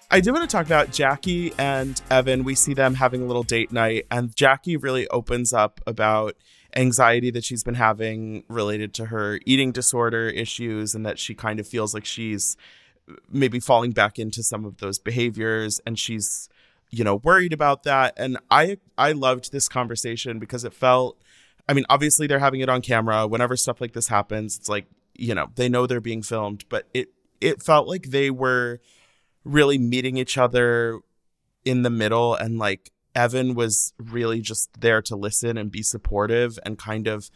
I 0.09 0.21
do 0.21 0.31
want 0.31 0.47
to 0.47 0.55
talk 0.55 0.67
about 0.67 0.91
Jackie 0.91 1.51
and 1.57 1.99
Evan. 2.11 2.43
We 2.43 2.53
see 2.53 2.75
them 2.75 2.93
having 2.93 3.23
a 3.23 3.25
little 3.25 3.41
date 3.41 3.71
night, 3.71 4.05
and 4.11 4.35
Jackie 4.35 4.77
really 4.77 5.07
opens 5.07 5.51
up 5.51 5.81
about 5.87 6.35
anxiety 6.77 7.31
that 7.31 7.43
she's 7.43 7.63
been 7.63 7.75
having 7.75 8.43
related 8.47 8.93
to 8.93 9.07
her 9.07 9.39
eating 9.45 9.71
disorder 9.71 10.29
issues, 10.29 10.95
and 10.95 11.05
that 11.05 11.19
she 11.19 11.33
kind 11.33 11.59
of 11.59 11.67
feels 11.67 11.93
like 11.93 12.05
she's 12.05 12.55
uh, 13.09 13.15
maybe 13.29 13.59
falling 13.59 13.91
back 13.91 14.19
into 14.19 14.43
some 14.43 14.63
of 14.63 14.77
those 14.77 14.99
behaviors, 14.99 15.81
and 15.85 15.99
she's 15.99 16.47
you 16.89 17.03
know 17.03 17.15
worried 17.17 17.53
about 17.53 17.83
that. 17.83 18.13
And 18.17 18.37
I 18.49 18.77
I 18.97 19.11
loved 19.11 19.51
this 19.51 19.67
conversation 19.67 20.39
because 20.39 20.63
it 20.63 20.73
felt, 20.73 21.17
I 21.67 21.73
mean, 21.73 21.85
obviously 21.89 22.27
they're 22.27 22.39
having 22.39 22.61
it 22.61 22.69
on 22.69 22.81
camera. 22.81 23.27
Whenever 23.27 23.57
stuff 23.57 23.81
like 23.81 23.93
this 23.93 24.07
happens, 24.07 24.57
it's 24.57 24.69
like 24.69 24.85
you 25.15 25.35
know 25.35 25.47
they 25.55 25.67
know 25.67 25.87
they're 25.87 25.99
being 25.99 26.21
filmed, 26.21 26.65
but 26.69 26.87
it 26.93 27.09
it 27.41 27.61
felt 27.61 27.87
like 27.87 28.09
they 28.09 28.29
were 28.29 28.79
really 29.43 29.77
meeting 29.77 30.17
each 30.17 30.37
other 30.37 30.99
in 31.65 31.81
the 31.81 31.89
middle 31.89 32.35
and 32.35 32.57
like 32.57 32.91
Evan 33.17 33.55
was 33.55 33.93
really 33.97 34.41
just 34.41 34.69
there 34.79 35.01
to 35.01 35.15
listen 35.15 35.57
and 35.57 35.71
be 35.71 35.81
supportive 35.81 36.59
and 36.63 36.77
kind 36.77 37.07
of 37.07 37.31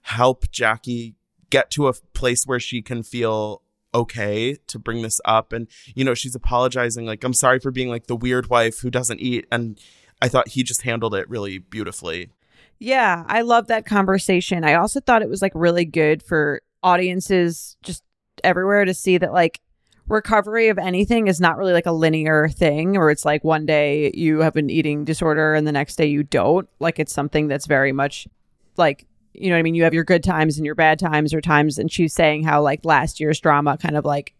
help 0.00 0.50
Jackie 0.50 1.14
get 1.50 1.70
to 1.72 1.86
a 1.86 1.92
place 1.92 2.44
where 2.46 2.58
she 2.58 2.80
can 2.80 3.02
feel 3.02 3.60
okay 3.94 4.56
to 4.66 4.78
bring 4.78 5.02
this 5.02 5.20
up 5.24 5.52
and 5.52 5.68
you 5.94 6.04
know 6.04 6.14
she's 6.14 6.34
apologizing 6.34 7.06
like 7.06 7.22
I'm 7.24 7.32
sorry 7.32 7.60
for 7.60 7.70
being 7.70 7.88
like 7.88 8.08
the 8.08 8.16
weird 8.16 8.48
wife 8.48 8.80
who 8.80 8.90
doesn't 8.90 9.20
eat 9.20 9.46
and 9.52 9.78
I 10.20 10.28
thought 10.28 10.48
he 10.48 10.62
just 10.62 10.82
handled 10.82 11.14
it 11.14 11.28
really 11.28 11.58
beautifully. 11.58 12.30
Yeah, 12.78 13.24
I 13.26 13.42
love 13.42 13.66
that 13.66 13.84
conversation. 13.84 14.64
I 14.64 14.74
also 14.74 15.00
thought 15.00 15.22
it 15.22 15.28
was 15.28 15.42
like 15.42 15.52
really 15.54 15.84
good 15.84 16.22
for 16.22 16.62
audiences 16.82 17.76
just 17.82 18.02
everywhere 18.42 18.84
to 18.86 18.94
see 18.94 19.18
that 19.18 19.32
like 19.32 19.60
recovery 20.08 20.68
of 20.68 20.78
anything 20.78 21.26
is 21.26 21.40
not 21.40 21.56
really 21.56 21.72
like 21.72 21.86
a 21.86 21.92
linear 21.92 22.48
thing 22.48 22.92
where 22.92 23.10
it's 23.10 23.24
like 23.24 23.42
one 23.42 23.66
day 23.66 24.12
you 24.14 24.40
have 24.40 24.56
an 24.56 24.70
eating 24.70 25.04
disorder 25.04 25.54
and 25.54 25.66
the 25.66 25.72
next 25.72 25.96
day 25.96 26.06
you 26.06 26.22
don't. 26.22 26.68
Like 26.78 26.98
it's 26.98 27.12
something 27.12 27.48
that's 27.48 27.66
very 27.66 27.92
much 27.92 28.28
like 28.76 29.06
you 29.38 29.50
know 29.50 29.56
what 29.56 29.60
I 29.60 29.62
mean? 29.64 29.74
You 29.74 29.84
have 29.84 29.92
your 29.92 30.04
good 30.04 30.24
times 30.24 30.56
and 30.56 30.64
your 30.64 30.74
bad 30.74 30.98
times 30.98 31.34
or 31.34 31.40
times 31.40 31.78
and 31.78 31.92
she's 31.92 32.14
saying 32.14 32.44
how 32.44 32.62
like 32.62 32.84
last 32.84 33.20
year's 33.20 33.40
drama 33.40 33.76
kind 33.76 33.96
of 33.96 34.04
like 34.04 34.34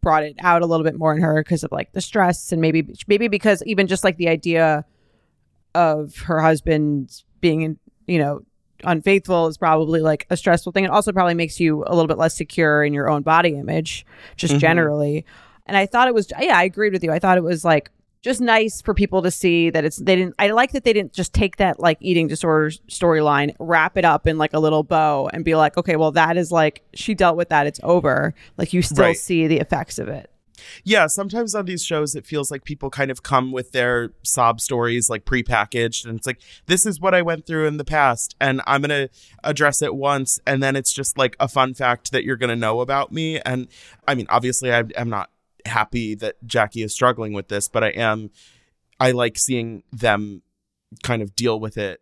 brought 0.00 0.22
it 0.22 0.36
out 0.40 0.62
a 0.62 0.66
little 0.66 0.84
bit 0.84 0.98
more 0.98 1.14
in 1.14 1.20
her 1.20 1.42
because 1.42 1.62
of 1.62 1.72
like 1.72 1.92
the 1.92 2.00
stress 2.00 2.52
and 2.52 2.60
maybe 2.60 2.94
maybe 3.06 3.28
because 3.28 3.62
even 3.66 3.86
just 3.86 4.02
like 4.02 4.16
the 4.16 4.28
idea 4.28 4.84
of 5.74 6.16
her 6.20 6.40
husband 6.40 7.22
being 7.40 7.62
in 7.62 7.78
you 8.06 8.18
know 8.18 8.40
unfaithful 8.84 9.46
is 9.48 9.58
probably 9.58 10.00
like 10.00 10.26
a 10.30 10.36
stressful 10.36 10.72
thing. 10.72 10.84
It 10.84 10.90
also 10.90 11.12
probably 11.12 11.34
makes 11.34 11.58
you 11.60 11.84
a 11.86 11.94
little 11.94 12.06
bit 12.08 12.18
less 12.18 12.36
secure 12.36 12.84
in 12.84 12.92
your 12.94 13.08
own 13.10 13.22
body 13.22 13.50
image, 13.56 14.04
just 14.36 14.54
Mhm. 14.54 14.58
generally. 14.58 15.24
And 15.66 15.76
I 15.76 15.86
thought 15.86 16.08
it 16.08 16.14
was, 16.14 16.32
yeah, 16.40 16.56
I 16.56 16.64
agreed 16.64 16.92
with 16.92 17.04
you. 17.04 17.12
I 17.12 17.18
thought 17.18 17.38
it 17.38 17.44
was 17.44 17.64
like 17.64 17.90
just 18.22 18.40
nice 18.40 18.82
for 18.82 18.92
people 18.92 19.22
to 19.22 19.30
see 19.30 19.70
that 19.70 19.84
it's, 19.84 19.96
they 19.96 20.14
didn't, 20.16 20.34
I 20.38 20.50
like 20.50 20.72
that 20.72 20.84
they 20.84 20.92
didn't 20.92 21.12
just 21.14 21.32
take 21.32 21.56
that 21.56 21.80
like 21.80 21.96
eating 22.00 22.26
disorder 22.28 22.70
storyline, 22.88 23.54
wrap 23.58 23.96
it 23.96 24.04
up 24.04 24.26
in 24.26 24.36
like 24.36 24.52
a 24.52 24.58
little 24.58 24.82
bow 24.82 25.30
and 25.32 25.44
be 25.44 25.54
like, 25.54 25.78
okay, 25.78 25.96
well, 25.96 26.10
that 26.12 26.36
is 26.36 26.52
like, 26.52 26.82
she 26.92 27.14
dealt 27.14 27.36
with 27.36 27.48
that. 27.48 27.66
It's 27.66 27.80
over. 27.82 28.34
Like 28.58 28.72
you 28.74 28.82
still 28.82 29.04
Right. 29.06 29.16
see 29.16 29.46
the 29.46 29.58
effects 29.58 29.98
of 29.98 30.08
it. 30.08 30.30
Yeah, 30.84 31.06
sometimes 31.06 31.54
on 31.54 31.64
these 31.64 31.84
shows 31.84 32.14
it 32.14 32.26
feels 32.26 32.50
like 32.50 32.64
people 32.64 32.90
kind 32.90 33.10
of 33.10 33.22
come 33.22 33.52
with 33.52 33.72
their 33.72 34.12
sob 34.22 34.60
stories 34.60 35.10
like 35.10 35.24
prepackaged 35.24 36.04
and 36.04 36.18
it's 36.18 36.26
like 36.26 36.40
this 36.66 36.86
is 36.86 37.00
what 37.00 37.14
I 37.14 37.22
went 37.22 37.46
through 37.46 37.66
in 37.66 37.76
the 37.76 37.84
past 37.84 38.34
and 38.40 38.60
I'm 38.66 38.82
going 38.82 39.08
to 39.08 39.10
address 39.44 39.82
it 39.82 39.94
once 39.94 40.40
and 40.46 40.62
then 40.62 40.76
it's 40.76 40.92
just 40.92 41.18
like 41.18 41.36
a 41.40 41.48
fun 41.48 41.74
fact 41.74 42.12
that 42.12 42.24
you're 42.24 42.36
going 42.36 42.50
to 42.50 42.56
know 42.56 42.80
about 42.80 43.12
me 43.12 43.40
and 43.40 43.68
I 44.06 44.14
mean 44.14 44.26
obviously 44.28 44.72
I 44.72 44.84
am 44.96 45.08
not 45.08 45.30
happy 45.66 46.14
that 46.16 46.36
Jackie 46.46 46.82
is 46.82 46.92
struggling 46.92 47.32
with 47.32 47.48
this 47.48 47.68
but 47.68 47.84
I 47.84 47.88
am 47.88 48.30
I 48.98 49.12
like 49.12 49.38
seeing 49.38 49.82
them 49.92 50.42
kind 51.02 51.22
of 51.22 51.34
deal 51.34 51.58
with 51.58 51.76
it 51.76 52.00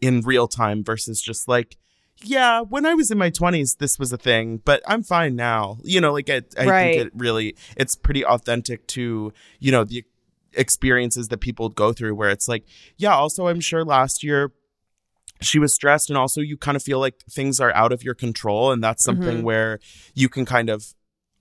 in 0.00 0.20
real 0.20 0.48
time 0.48 0.84
versus 0.84 1.20
just 1.20 1.48
like 1.48 1.76
yeah, 2.22 2.60
when 2.60 2.84
I 2.86 2.94
was 2.94 3.10
in 3.10 3.18
my 3.18 3.30
20s, 3.30 3.78
this 3.78 3.98
was 3.98 4.12
a 4.12 4.18
thing, 4.18 4.60
but 4.64 4.82
I'm 4.86 5.02
fine 5.02 5.36
now. 5.36 5.78
You 5.84 6.00
know, 6.00 6.12
like 6.12 6.28
I, 6.28 6.42
I 6.58 6.66
Right. 6.66 6.94
think 6.94 7.06
it 7.06 7.12
really, 7.14 7.56
it's 7.76 7.94
pretty 7.96 8.24
authentic 8.24 8.86
to, 8.88 9.32
you 9.60 9.72
know, 9.72 9.84
the 9.84 10.04
experiences 10.54 11.28
that 11.28 11.38
people 11.38 11.68
go 11.68 11.92
through 11.92 12.14
where 12.14 12.30
it's 12.30 12.48
like, 12.48 12.64
yeah, 12.96 13.14
also, 13.14 13.46
I'm 13.48 13.60
sure 13.60 13.84
last 13.84 14.24
year 14.24 14.52
she 15.40 15.58
was 15.60 15.72
stressed 15.72 16.10
and 16.10 16.16
also 16.18 16.40
you 16.40 16.56
kind 16.56 16.74
of 16.76 16.82
feel 16.82 16.98
like 16.98 17.22
things 17.30 17.60
are 17.60 17.72
out 17.74 17.92
of 17.92 18.02
your 18.02 18.14
control. 18.14 18.72
And 18.72 18.82
that's 18.82 19.04
something 19.04 19.40
Mhm. 19.40 19.44
where 19.44 19.78
you 20.14 20.28
can 20.28 20.44
kind 20.44 20.68
of, 20.68 20.94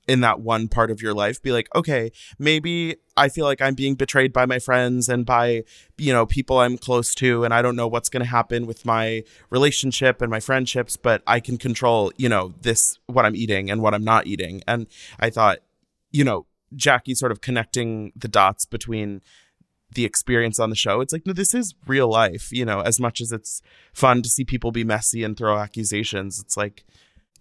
in 0.08 0.22
that 0.22 0.40
one 0.40 0.68
part 0.68 0.90
of 0.90 1.02
your 1.02 1.14
life, 1.14 1.42
be 1.42 1.52
like, 1.52 1.68
okay, 1.76 2.12
maybe 2.40 2.96
I 3.18 3.30
feel 3.30 3.46
like 3.46 3.62
I'm 3.62 3.76
being 3.76 3.96
betrayed 3.96 4.32
by 4.32 4.46
my 4.46 4.58
friends 4.58 5.10
and 5.10 5.26
by, 5.26 5.64
you 5.98 6.14
know, 6.14 6.26
people 6.26 6.60
I'm 6.60 6.78
close 6.78 7.14
to. 7.16 7.44
And 7.44 7.54
I 7.54 7.62
don't 7.62 7.76
know 7.76 7.88
what's 7.88 8.10
going 8.10 8.24
to 8.24 8.30
happen 8.30 8.66
with 8.66 8.86
my 8.86 9.24
relationship 9.50 10.22
and 10.22 10.32
my 10.32 10.40
friendships, 10.40 10.96
but 10.96 11.24
I 11.28 11.40
can 11.40 11.58
control, 11.58 12.12
you 12.18 12.30
know, 12.30 12.54
this, 12.62 13.00
what 13.08 13.26
I'm 13.26 13.36
eating 13.36 13.70
and 13.70 13.82
what 13.82 13.94
I'm 13.94 14.04
not 14.04 14.28
eating. 14.28 14.62
And 14.68 14.88
I 15.20 15.30
thought, 15.30 15.60
you 16.12 16.24
know, 16.24 16.46
Jackie 16.76 17.16
sort 17.16 17.32
of 17.32 17.42
connecting 17.42 18.14
the 18.16 18.28
dots 18.28 18.66
between 18.66 19.22
the 19.94 20.06
experience 20.06 20.60
on 20.60 20.70
the 20.70 20.76
show. 20.76 21.02
It's 21.02 21.14
like, 21.14 21.26
no, 21.26 21.34
this 21.34 21.54
is 21.54 21.76
real 21.86 22.10
life, 22.10 22.52
you 22.52 22.66
know, 22.66 22.82
as 22.82 23.00
much 23.00 23.22
as 23.22 23.32
it's 23.32 23.62
fun 23.94 24.22
to 24.22 24.30
see 24.30 24.44
people 24.44 24.72
be 24.72 24.84
messy 24.84 25.24
and 25.24 25.36
throw 25.36 25.58
accusations, 25.58 26.40
it's 26.40 26.58
like, 26.58 26.86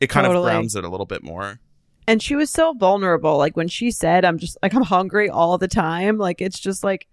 it 0.00 0.08
kind 0.08 0.26
Totally. 0.26 0.46
of 0.46 0.52
grounds 0.52 0.76
it 0.76 0.84
a 0.84 0.88
little 0.88 1.06
bit 1.06 1.22
more. 1.22 1.60
And 2.06 2.22
she 2.22 2.36
was 2.36 2.50
so 2.50 2.72
vulnerable. 2.74 3.36
Like 3.36 3.56
when 3.56 3.68
she 3.68 3.90
said, 3.90 4.24
I'm 4.24 4.38
just 4.38 4.56
like, 4.62 4.74
I'm 4.74 4.82
hungry 4.82 5.28
all 5.28 5.58
the 5.58 5.68
time. 5.68 6.18
Like 6.18 6.40
it's 6.40 6.58
just 6.58 6.84
like, 6.84 7.08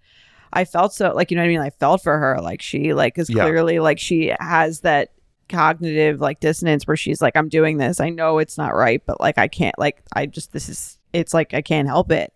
I 0.52 0.66
felt 0.66 0.94
so, 0.94 1.14
like, 1.16 1.32
you 1.32 1.38
know 1.38 1.42
what 1.42 1.48
I 1.48 1.50
mean? 1.50 1.60
I 1.62 1.72
felt 1.72 2.04
for 2.04 2.18
her. 2.18 2.40
Like 2.40 2.62
she, 2.62 2.94
like, 2.94 3.18
is 3.18 3.30
Yeah. 3.30 3.44
clearly 3.44 3.80
like 3.80 3.98
she 3.98 4.34
has 4.40 4.82
that 4.82 5.10
cognitive 5.50 6.22
like 6.22 6.40
dissonance 6.40 6.86
where 6.88 6.96
she's 6.98 7.22
like, 7.22 7.36
I'm 7.36 7.50
doing 7.50 7.78
this. 7.78 8.00
I 8.00 8.10
know 8.10 8.38
it's 8.38 8.58
not 8.58 8.76
right, 8.76 9.02
but 9.06 9.20
like 9.20 9.38
I 9.38 9.48
can't 9.48 9.78
like 9.78 10.02
I 10.14 10.26
just 10.26 10.52
this 10.54 10.70
is 10.70 10.98
it's 11.12 11.34
like 11.34 11.54
I 11.54 11.62
can't 11.62 11.88
help 11.88 12.12
it. 12.12 12.34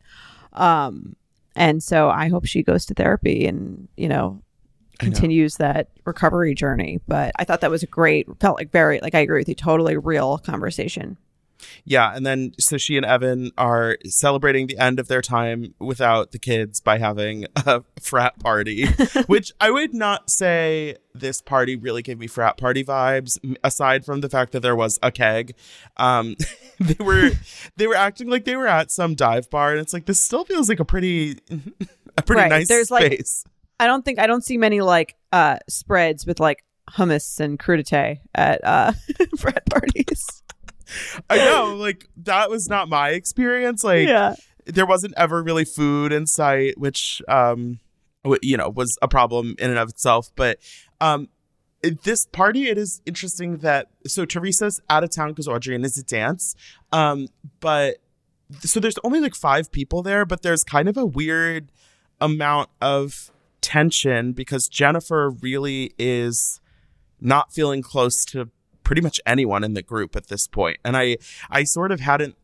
Um 0.53 1.15
and 1.55 1.81
so 1.81 2.09
I 2.09 2.27
hope 2.29 2.45
she 2.45 2.61
goes 2.63 2.85
to 2.87 2.93
therapy 2.93 3.47
and, 3.47 3.87
you 3.97 4.07
know, 4.07 4.41
continues 4.99 5.55
that 5.57 5.89
recovery 6.05 6.53
journey. 6.53 6.99
But 7.07 7.31
I 7.37 7.43
thought 7.43 7.61
that 7.61 7.71
was 7.71 7.83
a 7.83 7.87
great 7.87 8.27
felt 8.39 8.57
like 8.57 8.71
very 8.71 8.99
like 8.99 9.15
I 9.15 9.19
agree 9.19 9.39
with 9.39 9.49
you, 9.49 9.55
totally 9.55 9.95
real 9.97 10.37
conversation. 10.39 11.17
Yeah, 11.85 12.15
and 12.15 12.25
then 12.25 12.53
so 12.59 12.77
she 12.77 12.97
and 12.97 13.05
Evan 13.05 13.51
are 13.57 13.97
celebrating 14.05 14.67
the 14.67 14.77
end 14.77 14.99
of 14.99 15.07
their 15.07 15.21
time 15.21 15.73
without 15.79 16.31
the 16.31 16.39
kids 16.39 16.79
by 16.79 16.97
having 16.97 17.45
a 17.55 17.83
frat 18.01 18.39
party, 18.39 18.85
which 19.27 19.51
I 19.59 19.71
would 19.71 19.93
not 19.93 20.29
say 20.29 20.97
this 21.15 21.41
party 21.41 21.75
really 21.75 22.01
gave 22.03 22.19
me 22.19 22.27
frat 22.27 22.57
party 22.57 22.83
vibes. 22.83 23.39
Aside 23.63 24.05
from 24.05 24.21
the 24.21 24.29
fact 24.29 24.51
that 24.51 24.59
there 24.61 24.75
was 24.75 24.99
a 25.01 25.11
keg, 25.11 25.55
um, 25.97 26.35
they 26.79 27.03
were 27.03 27.31
they 27.77 27.87
were 27.87 27.95
acting 27.95 28.29
like 28.29 28.45
they 28.45 28.55
were 28.55 28.67
at 28.67 28.91
some 28.91 29.15
dive 29.15 29.49
bar, 29.49 29.71
and 29.71 29.79
it's 29.79 29.93
like 29.93 30.05
this 30.05 30.19
still 30.19 30.45
feels 30.45 30.69
like 30.69 30.79
a 30.79 30.85
pretty 30.85 31.37
a 32.17 32.21
pretty 32.21 32.41
Right, 32.41 32.49
nice 32.49 32.67
there's, 32.67 32.91
like- 32.91 33.13
space. 33.13 33.43
I 33.79 33.85
don't 33.85 34.03
think 34.03 34.17
I 34.19 34.25
don't 34.27 34.43
see 34.43 34.57
many 34.57 34.81
like 34.81 35.15
uh 35.31 35.57
spreads 35.69 36.25
with 36.25 36.39
like 36.39 36.63
hummus 36.89 37.39
and 37.39 37.59
crudité 37.59 38.19
at 38.33 38.63
uh 38.63 38.91
frat 39.37 39.63
parties. 39.69 40.41
I 41.29 41.37
know, 41.37 41.75
like 41.75 42.09
that 42.17 42.49
was 42.49 42.67
not 42.67 42.89
my 42.89 43.09
experience. 43.09 43.83
Like 43.83 44.07
yeah. 44.07 44.35
there 44.65 44.85
wasn't 44.85 45.13
ever 45.17 45.43
really 45.43 45.65
food 45.65 46.11
in 46.11 46.27
sight, 46.27 46.77
which 46.77 47.21
um, 47.27 47.79
w- 48.23 48.39
you 48.41 48.57
know, 48.57 48.69
was 48.69 48.97
a 49.01 49.07
problem 49.07 49.55
in 49.59 49.69
and 49.69 49.79
of 49.79 49.89
itself. 49.89 50.31
But 50.35 50.59
um, 51.01 51.29
this 52.03 52.25
party, 52.25 52.69
it 52.69 52.77
is 52.77 53.01
interesting 53.05 53.57
that 53.57 53.87
so 54.05 54.25
Teresa's 54.25 54.81
out 54.89 55.03
of 55.03 55.09
town 55.09 55.29
because 55.29 55.47
Audriana 55.47 55.85
is 55.85 55.97
at 55.97 56.07
dance. 56.07 56.55
Um, 56.91 57.27
but 57.59 57.97
so 58.61 58.79
there's 58.79 58.97
only 59.03 59.19
like 59.19 59.35
five 59.35 59.71
people 59.71 60.01
there, 60.01 60.25
but 60.25 60.41
there's 60.41 60.63
kind 60.63 60.87
of 60.87 60.97
a 60.97 61.05
weird 61.05 61.71
amount 62.19 62.69
of 62.81 63.31
tension 63.61 64.31
because 64.31 64.67
Jennifer 64.67 65.29
really 65.29 65.93
is 65.97 66.59
not 67.19 67.51
feeling 67.51 67.81
close 67.81 68.23
to 68.25 68.49
pretty 68.87 69.01
much 69.01 69.19
anyone 69.25 69.65
in 69.65 69.73
the 69.73 69.81
group 69.81 70.15
at 70.15 70.27
this 70.27 70.47
point. 70.47 70.77
And 70.85 70.95
I 70.95 71.17
I 71.49 71.65
sort 71.65 71.91
of 71.91 71.99
hadn't 71.99 72.37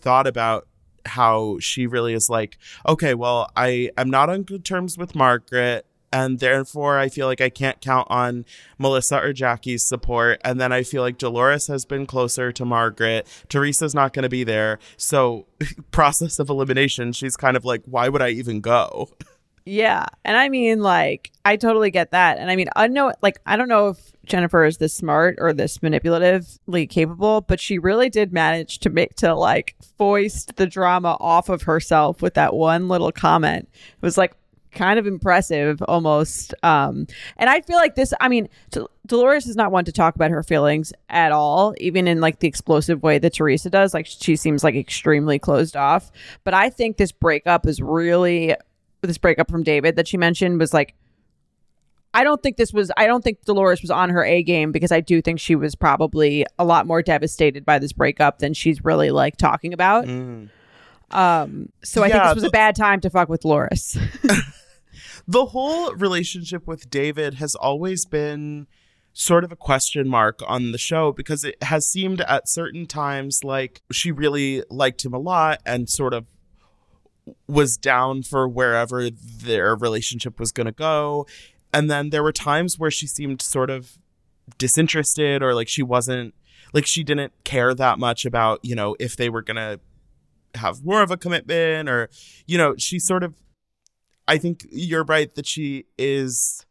thought 0.00 0.26
about 0.26 0.66
how 1.04 1.58
she 1.60 1.86
really 1.86 2.14
is 2.14 2.30
like, 2.30 2.56
okay, 2.88 3.12
well, 3.12 3.50
I 3.54 3.90
am 3.98 4.08
not 4.08 4.30
on 4.30 4.44
good 4.44 4.64
terms 4.64 4.96
with 4.96 5.14
Margaret 5.14 5.84
and 6.10 6.38
therefore 6.38 6.98
I 6.98 7.10
feel 7.10 7.26
like 7.26 7.42
I 7.42 7.50
can't 7.50 7.82
count 7.82 8.06
on 8.10 8.46
Melissa 8.78 9.20
or 9.20 9.34
Jackie's 9.34 9.86
support. 9.86 10.40
And 10.42 10.58
then 10.58 10.72
I 10.72 10.84
feel 10.84 11.02
like 11.02 11.18
Dolores 11.18 11.66
has 11.66 11.84
been 11.84 12.06
closer 12.06 12.50
to 12.50 12.64
Margaret. 12.64 13.28
Teresa's 13.50 13.94
not 13.94 14.14
going 14.14 14.22
to 14.22 14.30
be 14.30 14.42
there. 14.42 14.78
So, 14.96 15.46
process 15.90 16.38
of 16.38 16.48
elimination, 16.48 17.12
she's 17.12 17.36
kind 17.36 17.58
of 17.58 17.64
like, 17.66 17.82
why 17.84 18.08
would 18.08 18.22
I 18.22 18.30
even 18.30 18.60
go? 18.60 19.10
Yeah. 19.64 20.06
And 20.24 20.36
I 20.36 20.48
mean 20.48 20.80
like 20.80 21.30
I 21.44 21.56
totally 21.56 21.90
get 21.90 22.10
that. 22.12 22.38
And 22.38 22.50
I 22.50 22.56
mean 22.56 22.68
I 22.76 22.86
know 22.88 23.12
like 23.22 23.40
I 23.46 23.56
don't 23.56 23.68
know 23.68 23.88
if 23.88 24.12
Jennifer 24.24 24.64
is 24.64 24.78
this 24.78 24.94
smart 24.94 25.36
or 25.38 25.52
this 25.52 25.78
manipulatively 25.78 26.88
capable, 26.88 27.40
but 27.42 27.60
she 27.60 27.78
really 27.78 28.08
did 28.08 28.32
manage 28.32 28.78
to 28.80 28.90
make 28.90 29.14
to 29.16 29.34
like 29.34 29.76
foist 29.98 30.56
the 30.56 30.66
drama 30.66 31.16
off 31.20 31.48
of 31.48 31.62
herself 31.62 32.22
with 32.22 32.34
that 32.34 32.54
one 32.54 32.88
little 32.88 33.12
comment. 33.12 33.68
It 33.72 34.02
was 34.02 34.16
like 34.16 34.34
kind 34.72 34.98
of 34.98 35.06
impressive 35.06 35.82
almost 35.88 36.54
um 36.62 37.06
and 37.38 37.50
i 37.50 37.60
feel 37.60 37.76
like 37.76 37.96
this 37.96 38.14
i 38.20 38.28
mean 38.28 38.48
dolores 39.06 39.46
is 39.46 39.56
not 39.56 39.72
one 39.72 39.84
to 39.84 39.90
talk 39.90 40.14
about 40.14 40.30
her 40.30 40.44
feelings 40.44 40.92
at 41.08 41.32
all 41.32 41.74
even 41.78 42.06
in 42.06 42.20
like 42.20 42.38
the 42.38 42.46
explosive 42.46 43.02
way 43.02 43.18
that 43.18 43.34
teresa 43.34 43.68
does 43.68 43.92
like 43.92 44.06
she 44.06 44.36
seems 44.36 44.62
like 44.62 44.76
extremely 44.76 45.40
closed 45.40 45.74
off 45.74 46.12
but 46.44 46.54
i 46.54 46.70
think 46.70 46.96
this 46.96 47.10
breakup 47.10 47.66
is 47.66 47.82
really 47.82 48.54
this 49.02 49.18
breakup 49.18 49.50
from 49.50 49.62
david 49.62 49.96
that 49.96 50.08
she 50.08 50.16
mentioned 50.16 50.58
was 50.58 50.72
like 50.74 50.94
I 52.12 52.24
don't 52.24 52.42
think 52.42 52.56
this 52.56 52.72
was 52.72 52.90
I 52.96 53.06
don't 53.06 53.22
think 53.22 53.44
Dolores 53.44 53.82
was 53.82 53.90
on 53.90 54.10
her 54.10 54.24
A 54.24 54.42
game 54.42 54.72
because 54.72 54.90
I 54.90 55.00
do 55.00 55.22
think 55.22 55.38
she 55.38 55.54
was 55.54 55.74
probably 55.74 56.44
a 56.58 56.64
lot 56.64 56.86
more 56.86 57.02
devastated 57.02 57.64
by 57.64 57.78
this 57.78 57.92
breakup 57.92 58.40
than 58.40 58.52
she's 58.52 58.84
really 58.84 59.10
like 59.10 59.36
talking 59.36 59.72
about. 59.72 60.08
Um 61.12 61.68
so 61.84 62.02
I 62.02 62.10
think 62.10 62.22
this 62.24 62.34
was 62.34 62.44
a 62.44 62.50
bad 62.50 62.74
time 62.74 63.00
to 63.02 63.10
fuck 63.10 63.28
with 63.28 63.42
Dolores. 63.42 63.96
the 65.28 65.46
whole 65.46 65.94
relationship 65.94 66.66
with 66.66 66.90
David 66.90 67.34
has 67.34 67.54
always 67.54 68.04
been 68.04 68.66
sort 69.12 69.44
of 69.44 69.52
a 69.52 69.56
question 69.56 70.08
mark 70.08 70.40
on 70.46 70.72
the 70.72 70.78
show 70.78 71.12
because 71.12 71.44
it 71.44 71.62
has 71.62 71.86
seemed 71.86 72.20
at 72.22 72.48
certain 72.48 72.86
times 72.86 73.44
like 73.44 73.82
she 73.92 74.10
really 74.10 74.62
liked 74.70 75.04
him 75.04 75.12
a 75.12 75.18
lot 75.18 75.60
and 75.66 75.88
sort 75.88 76.14
of 76.14 76.26
was 77.46 77.76
down 77.76 78.22
for 78.22 78.48
wherever 78.48 79.10
their 79.10 79.74
relationship 79.74 80.38
was 80.38 80.52
going 80.52 80.66
to 80.66 80.72
go. 80.72 81.26
And 81.72 81.90
then 81.90 82.10
there 82.10 82.22
were 82.22 82.32
times 82.32 82.78
where 82.78 82.90
she 82.90 83.06
seemed 83.06 83.42
sort 83.42 83.70
of 83.70 83.98
disinterested 84.58 85.42
or 85.42 85.54
like 85.54 85.68
she 85.68 85.82
wasn't 85.82 86.34
like 86.72 86.86
she 86.86 87.04
didn't 87.04 87.32
care 87.44 87.74
that 87.74 87.98
much 87.98 88.24
about, 88.24 88.60
you 88.62 88.74
know, 88.74 88.96
if 88.98 89.16
they 89.16 89.28
were 89.28 89.42
going 89.42 89.56
to 89.56 89.80
have 90.56 90.84
more 90.84 91.02
of 91.02 91.10
a 91.10 91.16
commitment 91.16 91.88
or 91.88 92.08
you 92.46 92.58
know, 92.58 92.74
she 92.76 92.98
sort 92.98 93.22
of 93.22 93.34
I 94.26 94.38
think 94.38 94.66
you're 94.70 95.04
right 95.04 95.34
that 95.34 95.46
she 95.46 95.86
is 95.98 96.64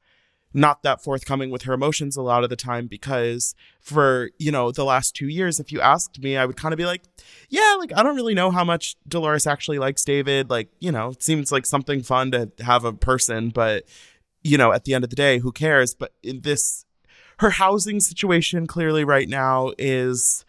not 0.53 0.83
that 0.83 1.03
forthcoming 1.03 1.49
with 1.51 1.63
her 1.63 1.73
emotions 1.73 2.17
a 2.17 2.21
lot 2.21 2.43
of 2.43 2.49
the 2.49 2.55
time 2.55 2.87
because 2.87 3.53
for, 3.79 4.29
you 4.39 4.51
know, 4.51 4.71
the 4.71 4.83
last 4.83 5.15
2 5.15 5.27
years 5.27 5.59
if 5.59 5.71
you 5.71 5.79
asked 5.79 6.19
me, 6.21 6.37
I 6.37 6.45
would 6.45 6.57
kind 6.57 6.73
of 6.73 6.77
be 6.77 6.85
like, 6.85 7.03
yeah, 7.49 7.75
like 7.77 7.91
I 7.95 8.03
don't 8.03 8.15
really 8.15 8.33
know 8.33 8.51
how 8.51 8.63
much 8.63 8.95
Dolores 9.07 9.47
actually 9.47 9.79
likes 9.79 10.03
David, 10.03 10.49
like, 10.49 10.69
you 10.79 10.91
know, 10.91 11.09
it 11.09 11.23
seems 11.23 11.51
like 11.51 11.65
something 11.65 12.01
fun 12.01 12.31
to 12.31 12.51
have 12.61 12.83
a 12.83 12.93
person, 12.93 13.49
but 13.49 13.85
you 14.43 14.57
know, 14.57 14.71
at 14.71 14.85
the 14.85 14.93
end 14.93 15.03
of 15.03 15.09
the 15.09 15.15
day, 15.15 15.39
who 15.39 15.51
cares? 15.51 15.93
But 15.93 16.13
in 16.23 16.41
this 16.41 16.85
her 17.39 17.51
housing 17.51 17.99
situation 17.99 18.67
clearly 18.67 19.03
right 19.03 19.29
now 19.29 19.71
is 19.77 20.45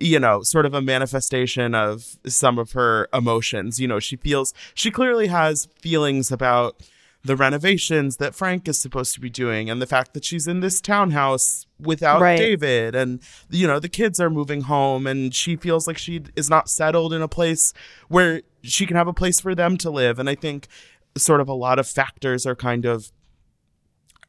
you 0.00 0.18
know, 0.18 0.42
sort 0.42 0.64
of 0.64 0.72
a 0.72 0.80
manifestation 0.80 1.74
of 1.74 2.16
some 2.26 2.58
of 2.58 2.72
her 2.72 3.06
emotions. 3.12 3.78
You 3.78 3.86
know, 3.86 4.00
she 4.00 4.16
feels, 4.16 4.54
she 4.74 4.90
clearly 4.90 5.26
has 5.26 5.68
feelings 5.78 6.32
about 6.32 6.82
the 7.22 7.36
renovations 7.36 8.16
that 8.16 8.34
Frank 8.34 8.66
is 8.66 8.78
supposed 8.78 9.14
to 9.14 9.20
be 9.20 9.28
doing 9.28 9.68
and 9.68 9.80
the 9.80 9.86
fact 9.86 10.14
that 10.14 10.24
she's 10.24 10.46
in 10.46 10.60
this 10.60 10.80
townhouse 10.80 11.66
without 11.78 12.20
Right. 12.20 12.38
David 12.38 12.94
and, 12.94 13.20
you 13.50 13.66
know, 13.66 13.78
the 13.78 13.88
kids 13.88 14.18
are 14.20 14.30
moving 14.30 14.62
home 14.62 15.06
and 15.06 15.34
she 15.34 15.56
feels 15.56 15.86
like 15.86 15.98
she 15.98 16.22
is 16.34 16.48
not 16.48 16.70
settled 16.70 17.12
in 17.12 17.20
a 17.20 17.28
place 17.28 17.74
where 18.08 18.42
she 18.62 18.86
can 18.86 18.96
have 18.96 19.08
a 19.08 19.12
place 19.12 19.40
for 19.40 19.54
them 19.54 19.76
to 19.78 19.90
live. 19.90 20.18
And 20.18 20.30
I 20.30 20.34
think 20.34 20.66
sort 21.16 21.40
of 21.40 21.48
a 21.48 21.54
lot 21.54 21.78
of 21.78 21.86
factors 21.86 22.46
are 22.46 22.56
kind 22.56 22.86
of 22.86 23.12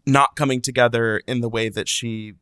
not 0.06 0.36
coming 0.36 0.62
together 0.62 1.22
in 1.28 1.42
the 1.42 1.50
way 1.50 1.70
that 1.70 1.88
she 1.88 2.34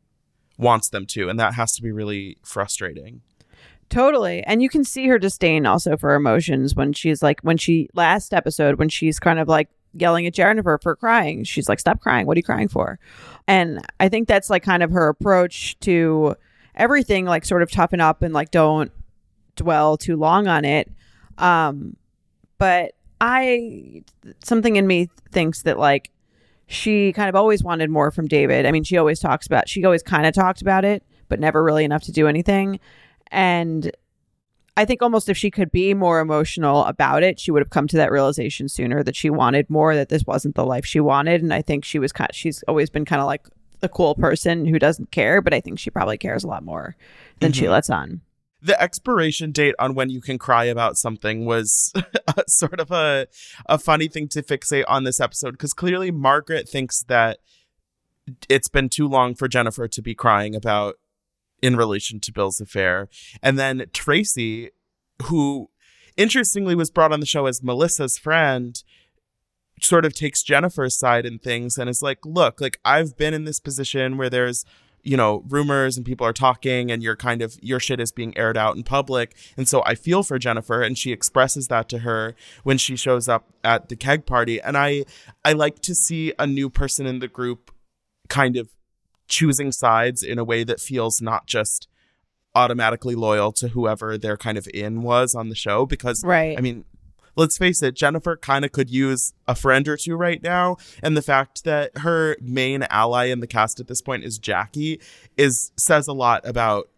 wants 0.57 0.89
them 0.89 1.05
to 1.05 1.29
and 1.29 1.39
that 1.39 1.53
has 1.53 1.75
to 1.75 1.81
be 1.81 1.91
really 1.91 2.37
frustrating 2.43 3.21
Totally. 3.89 4.43
And 4.43 4.61
you 4.61 4.69
can 4.69 4.83
see 4.83 5.07
her 5.07 5.17
disdain 5.17 5.65
also 5.65 5.97
for 5.97 6.13
emotions 6.13 6.75
when 6.75 6.93
she's 6.93 7.23
like, 7.23 7.41
when 7.41 7.57
she, 7.57 7.89
last 7.95 8.33
episode, 8.33 8.77
when 8.77 8.89
she's 8.89 9.19
kind 9.19 9.39
of 9.39 9.47
like 9.47 9.67
yelling 9.93 10.27
at 10.27 10.33
Jennifer 10.33 10.79
for 10.81 10.95
crying. 10.95 11.43
She's 11.43 11.67
like, 11.69 11.79
stop 11.79 11.99
crying. 11.99 12.27
What 12.27 12.37
are 12.37 12.39
you 12.39 12.43
crying 12.43 12.67
for? 12.67 12.99
And 13.47 13.85
I 13.99 14.09
think 14.09 14.27
that's 14.27 14.49
like 14.49 14.63
kind 14.63 14.83
of 14.83 14.91
her 14.91 15.07
approach 15.07 15.79
to 15.79 16.35
everything, 16.75 17.25
like 17.25 17.45
sort 17.45 17.63
of 17.63 17.71
toughen 17.71 17.99
up 17.99 18.21
and 18.21 18.33
like 18.33 18.51
don't 18.51 18.91
dwell 19.55 19.97
too 19.97 20.15
long 20.15 20.47
on 20.47 20.65
it. 20.65 20.91
Um, 21.37 21.95
but 22.57 22.93
I, 23.19 24.03
something 24.43 24.75
in 24.75 24.87
me 24.87 25.09
thinks 25.31 25.63
that 25.63 25.79
like 25.79 26.11
she 26.67 27.11
kind 27.13 27.29
of 27.29 27.35
always 27.35 27.63
wanted 27.63 27.89
more 27.89 28.11
from 28.11 28.27
David. 28.27 28.65
I 28.65 28.71
mean, 28.71 28.83
she 28.83 28.97
always 28.97 29.19
talks 29.19 29.47
about, 29.47 29.67
she 29.67 29.83
always 29.83 30.03
kind 30.03 30.25
of 30.25 30.33
talked 30.33 30.61
about 30.61 30.85
it, 30.85 31.03
but 31.27 31.39
never 31.39 31.63
really 31.63 31.83
enough 31.83 32.03
to 32.03 32.11
do 32.11 32.27
anything. 32.27 32.79
And 33.31 33.91
I 34.79 34.85
think 34.85 35.01
almost 35.01 35.27
if 35.27 35.35
she 35.35 35.51
could 35.51 35.73
be 35.73 35.93
more 35.93 36.21
emotional 36.21 36.85
about 36.85 37.21
it, 37.21 37.37
she 37.37 37.51
would 37.51 37.61
have 37.61 37.69
come 37.69 37.85
to 37.89 37.97
that 37.97 38.13
realization 38.13 38.69
sooner 38.69 39.03
that 39.03 39.13
she 39.13 39.29
wanted 39.29 39.69
more, 39.69 39.93
that 39.93 40.07
this 40.07 40.23
wasn't 40.25 40.55
the 40.55 40.65
life 40.65 40.85
she 40.85 41.01
wanted. 41.01 41.43
And 41.43 41.53
I 41.53 41.61
think 41.61 41.83
she 41.83 41.99
was 41.99 42.13
kind 42.13 42.33
she's 42.33 42.63
always 42.63 42.89
been 42.89 43.03
kind 43.03 43.19
of 43.19 43.25
like 43.25 43.45
the 43.81 43.89
cool 43.89 44.15
person 44.15 44.65
who 44.65 44.79
doesn't 44.79 45.11
care, 45.11 45.41
but 45.41 45.53
I 45.53 45.59
think 45.59 45.79
she 45.79 45.89
probably 45.89 46.17
cares 46.17 46.45
a 46.45 46.47
lot 46.47 46.63
more 46.63 46.95
than 47.41 47.51
she 47.51 47.63
mm-hmm. 47.63 47.73
lets 47.73 47.89
on. 47.89 48.21
the 48.61 48.81
expiration 48.81 49.51
date 49.51 49.75
on 49.79 49.95
when 49.95 50.09
you 50.09 50.21
can 50.21 50.37
cry 50.37 50.63
about 50.63 50.95
something 50.95 51.43
was 51.43 51.91
sort 52.47 52.79
of 52.79 52.89
a 52.89 53.27
a 53.65 53.77
funny 53.77 54.07
thing 54.07 54.29
to 54.29 54.41
fixate 54.41 54.85
on 54.87 55.03
this 55.03 55.19
episode 55.19 55.51
because 55.51 55.73
clearly 55.73 56.09
Margaret 56.09 56.69
thinks 56.69 57.03
that 57.03 57.39
it's 58.47 58.69
been 58.69 58.87
too 58.87 59.09
long 59.09 59.35
for 59.35 59.49
Jennifer 59.49 59.89
to 59.89 60.01
be 60.01 60.15
crying 60.15 60.55
about 60.55 60.95
in 61.61 61.75
relation 61.75 62.19
to 62.21 62.31
Bill's 62.31 62.61
affair. 62.61 63.09
And 63.41 63.57
then 63.57 63.79
Traci, 63.93 64.69
who 65.23 65.69
interestingly 66.17 66.75
was 66.75 66.91
brought 66.91 67.11
on 67.11 67.19
the 67.19 67.25
show 67.25 67.45
as 67.45 67.63
Melissa's 67.63 68.17
friend, 68.17 68.81
sort 69.81 70.05
of 70.05 70.13
takes 70.13 70.43
Jennifer's 70.43 70.97
side 70.97 71.25
in 71.25 71.39
things 71.39 71.77
and 71.77 71.89
is 71.89 72.01
like, 72.01 72.25
look, 72.25 72.59
like 72.59 72.79
I've 72.83 73.17
been 73.17 73.33
in 73.33 73.45
this 73.45 73.59
position 73.59 74.17
where 74.17 74.29
there's 74.29 74.65
you 75.01 75.15
know, 75.15 75.43
rumors 75.47 75.97
and 75.97 76.05
people 76.05 76.27
are 76.27 76.33
talking 76.33 76.91
and 76.91 77.01
you're 77.01 77.15
kind 77.15 77.41
of 77.41 77.57
your 77.61 77.79
shit 77.79 77.99
is 77.99 78.11
being 78.11 78.37
aired 78.37 78.57
out 78.57 78.75
in 78.75 78.83
public. 78.83 79.35
And 79.57 79.67
so 79.67 79.81
I 79.85 79.95
feel 79.95 80.23
for 80.23 80.37
Jennifer 80.37 80.81
and 80.81 80.97
she 80.97 81.11
expresses 81.11 81.67
that 81.67 81.89
to 81.89 81.99
her 81.99 82.35
when 82.63 82.77
she 82.77 82.95
shows 82.95 83.29
up 83.29 83.49
at 83.63 83.89
the 83.89 83.95
keg 83.95 84.25
party. 84.25 84.61
And 84.61 84.77
I 84.77 85.05
I 85.45 85.53
like 85.53 85.79
to 85.83 85.95
see 85.95 86.33
a 86.37 86.45
new 86.45 86.69
person 86.69 87.05
in 87.05 87.19
the 87.19 87.27
group 87.27 87.71
kind 88.27 88.57
of 88.57 88.69
choosing 89.29 89.71
sides 89.71 90.23
in 90.23 90.37
a 90.37 90.43
way 90.43 90.63
that 90.63 90.79
feels 90.79 91.21
not 91.21 91.47
just 91.47 91.87
automatically 92.55 93.15
loyal 93.15 93.51
to 93.51 93.69
whoever 93.69 94.17
they're 94.17 94.37
kind 94.37 94.57
of 94.57 94.67
in 94.73 95.03
was 95.03 95.35
on 95.35 95.49
the 95.49 95.55
show 95.55 95.85
because 95.85 96.23
Right. 96.23 96.57
I 96.57 96.61
mean 96.61 96.83
let's 97.35 97.57
face 97.57 97.81
it 97.83 97.93
Jennifer 97.95 98.35
kind 98.35 98.65
of 98.65 98.71
could 98.71 98.89
use 98.89 99.33
a 99.47 99.53
friend 99.55 99.87
or 99.87 99.95
two 99.95 100.15
right 100.15 100.41
now 100.41 100.75
and 101.03 101.15
the 101.15 101.21
fact 101.21 101.63
that 101.63 101.99
her 101.99 102.35
main 102.41 102.83
ally 102.89 103.25
in 103.25 103.39
the 103.39 103.47
cast 103.47 103.79
at 103.79 103.87
this 103.87 104.01
point 104.01 104.23
is 104.23 104.39
Jackie 104.39 104.99
is 105.37 105.71
says 105.77 106.07
a 106.07 106.13
lot 106.13 106.45
about 106.45 106.89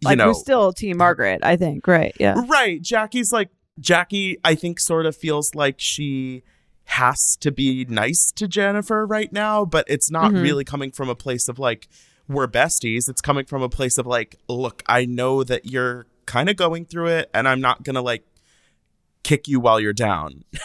you 0.00 0.08
like 0.08 0.18
know 0.18 0.26
we're 0.26 0.34
still 0.34 0.72
Team 0.72 0.96
Margaret, 0.98 1.40
I 1.44 1.56
think. 1.56 1.86
Right. 1.86 2.12
Yeah. 2.18 2.42
Right. 2.48 2.82
Jackie's 2.82 3.32
like 3.32 3.50
Jackie, 3.78 4.36
I 4.44 4.56
think 4.56 4.80
sort 4.80 5.06
of 5.06 5.16
feels 5.16 5.54
like 5.54 5.76
she 5.78 6.42
has 6.84 7.36
to 7.40 7.50
be 7.50 7.84
nice 7.86 8.30
to 8.32 8.46
Jennifer 8.48 9.06
right 9.06 9.32
now, 9.32 9.64
but 9.64 9.84
it's 9.88 10.10
not 10.10 10.32
Mhm. 10.32 10.42
really 10.42 10.64
coming 10.64 10.90
from 10.90 11.08
a 11.08 11.14
place 11.14 11.48
of 11.48 11.58
like 11.58 11.88
we're 12.28 12.48
besties. 12.48 13.08
It's 13.08 13.20
coming 13.20 13.44
from 13.44 13.62
a 13.62 13.68
place 13.68 13.98
of 13.98 14.06
like, 14.06 14.36
look, 14.48 14.82
I 14.86 15.04
know 15.06 15.42
that 15.44 15.66
you're 15.66 16.06
kind 16.26 16.48
of 16.48 16.56
going 16.56 16.84
through 16.84 17.08
it 17.08 17.30
and 17.34 17.48
I'm 17.48 17.60
not 17.60 17.82
going 17.82 17.94
to 17.94 18.00
like 18.00 18.24
kick 19.22 19.48
you 19.48 19.60
while 19.60 19.80
you're 19.80 19.92
down. 19.92 20.44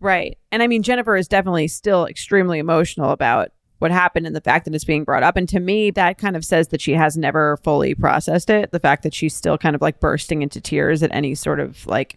Right. 0.00 0.38
And 0.52 0.62
I 0.62 0.68
mean, 0.68 0.84
Jennifer 0.84 1.16
is 1.16 1.26
definitely 1.26 1.66
still 1.66 2.06
extremely 2.06 2.60
emotional 2.60 3.10
about 3.10 3.50
what 3.80 3.90
happened 3.90 4.28
and 4.28 4.36
the 4.36 4.40
fact 4.40 4.64
that 4.64 4.72
it's 4.76 4.84
being 4.84 5.02
brought 5.02 5.24
up. 5.24 5.36
And 5.36 5.48
to 5.48 5.58
me, 5.58 5.90
that 5.90 6.18
kind 6.18 6.36
of 6.36 6.44
says 6.44 6.68
that 6.68 6.80
she 6.80 6.92
has 6.92 7.16
never 7.16 7.56
fully 7.64 7.96
processed 7.96 8.48
it. 8.48 8.70
The 8.70 8.78
fact 8.78 9.02
that 9.02 9.12
she's 9.12 9.34
still 9.34 9.58
kind 9.58 9.74
of 9.74 9.82
like 9.82 9.98
bursting 9.98 10.42
into 10.42 10.60
tears 10.60 11.02
at 11.02 11.12
any 11.12 11.34
sort 11.34 11.58
of 11.58 11.84
like 11.88 12.16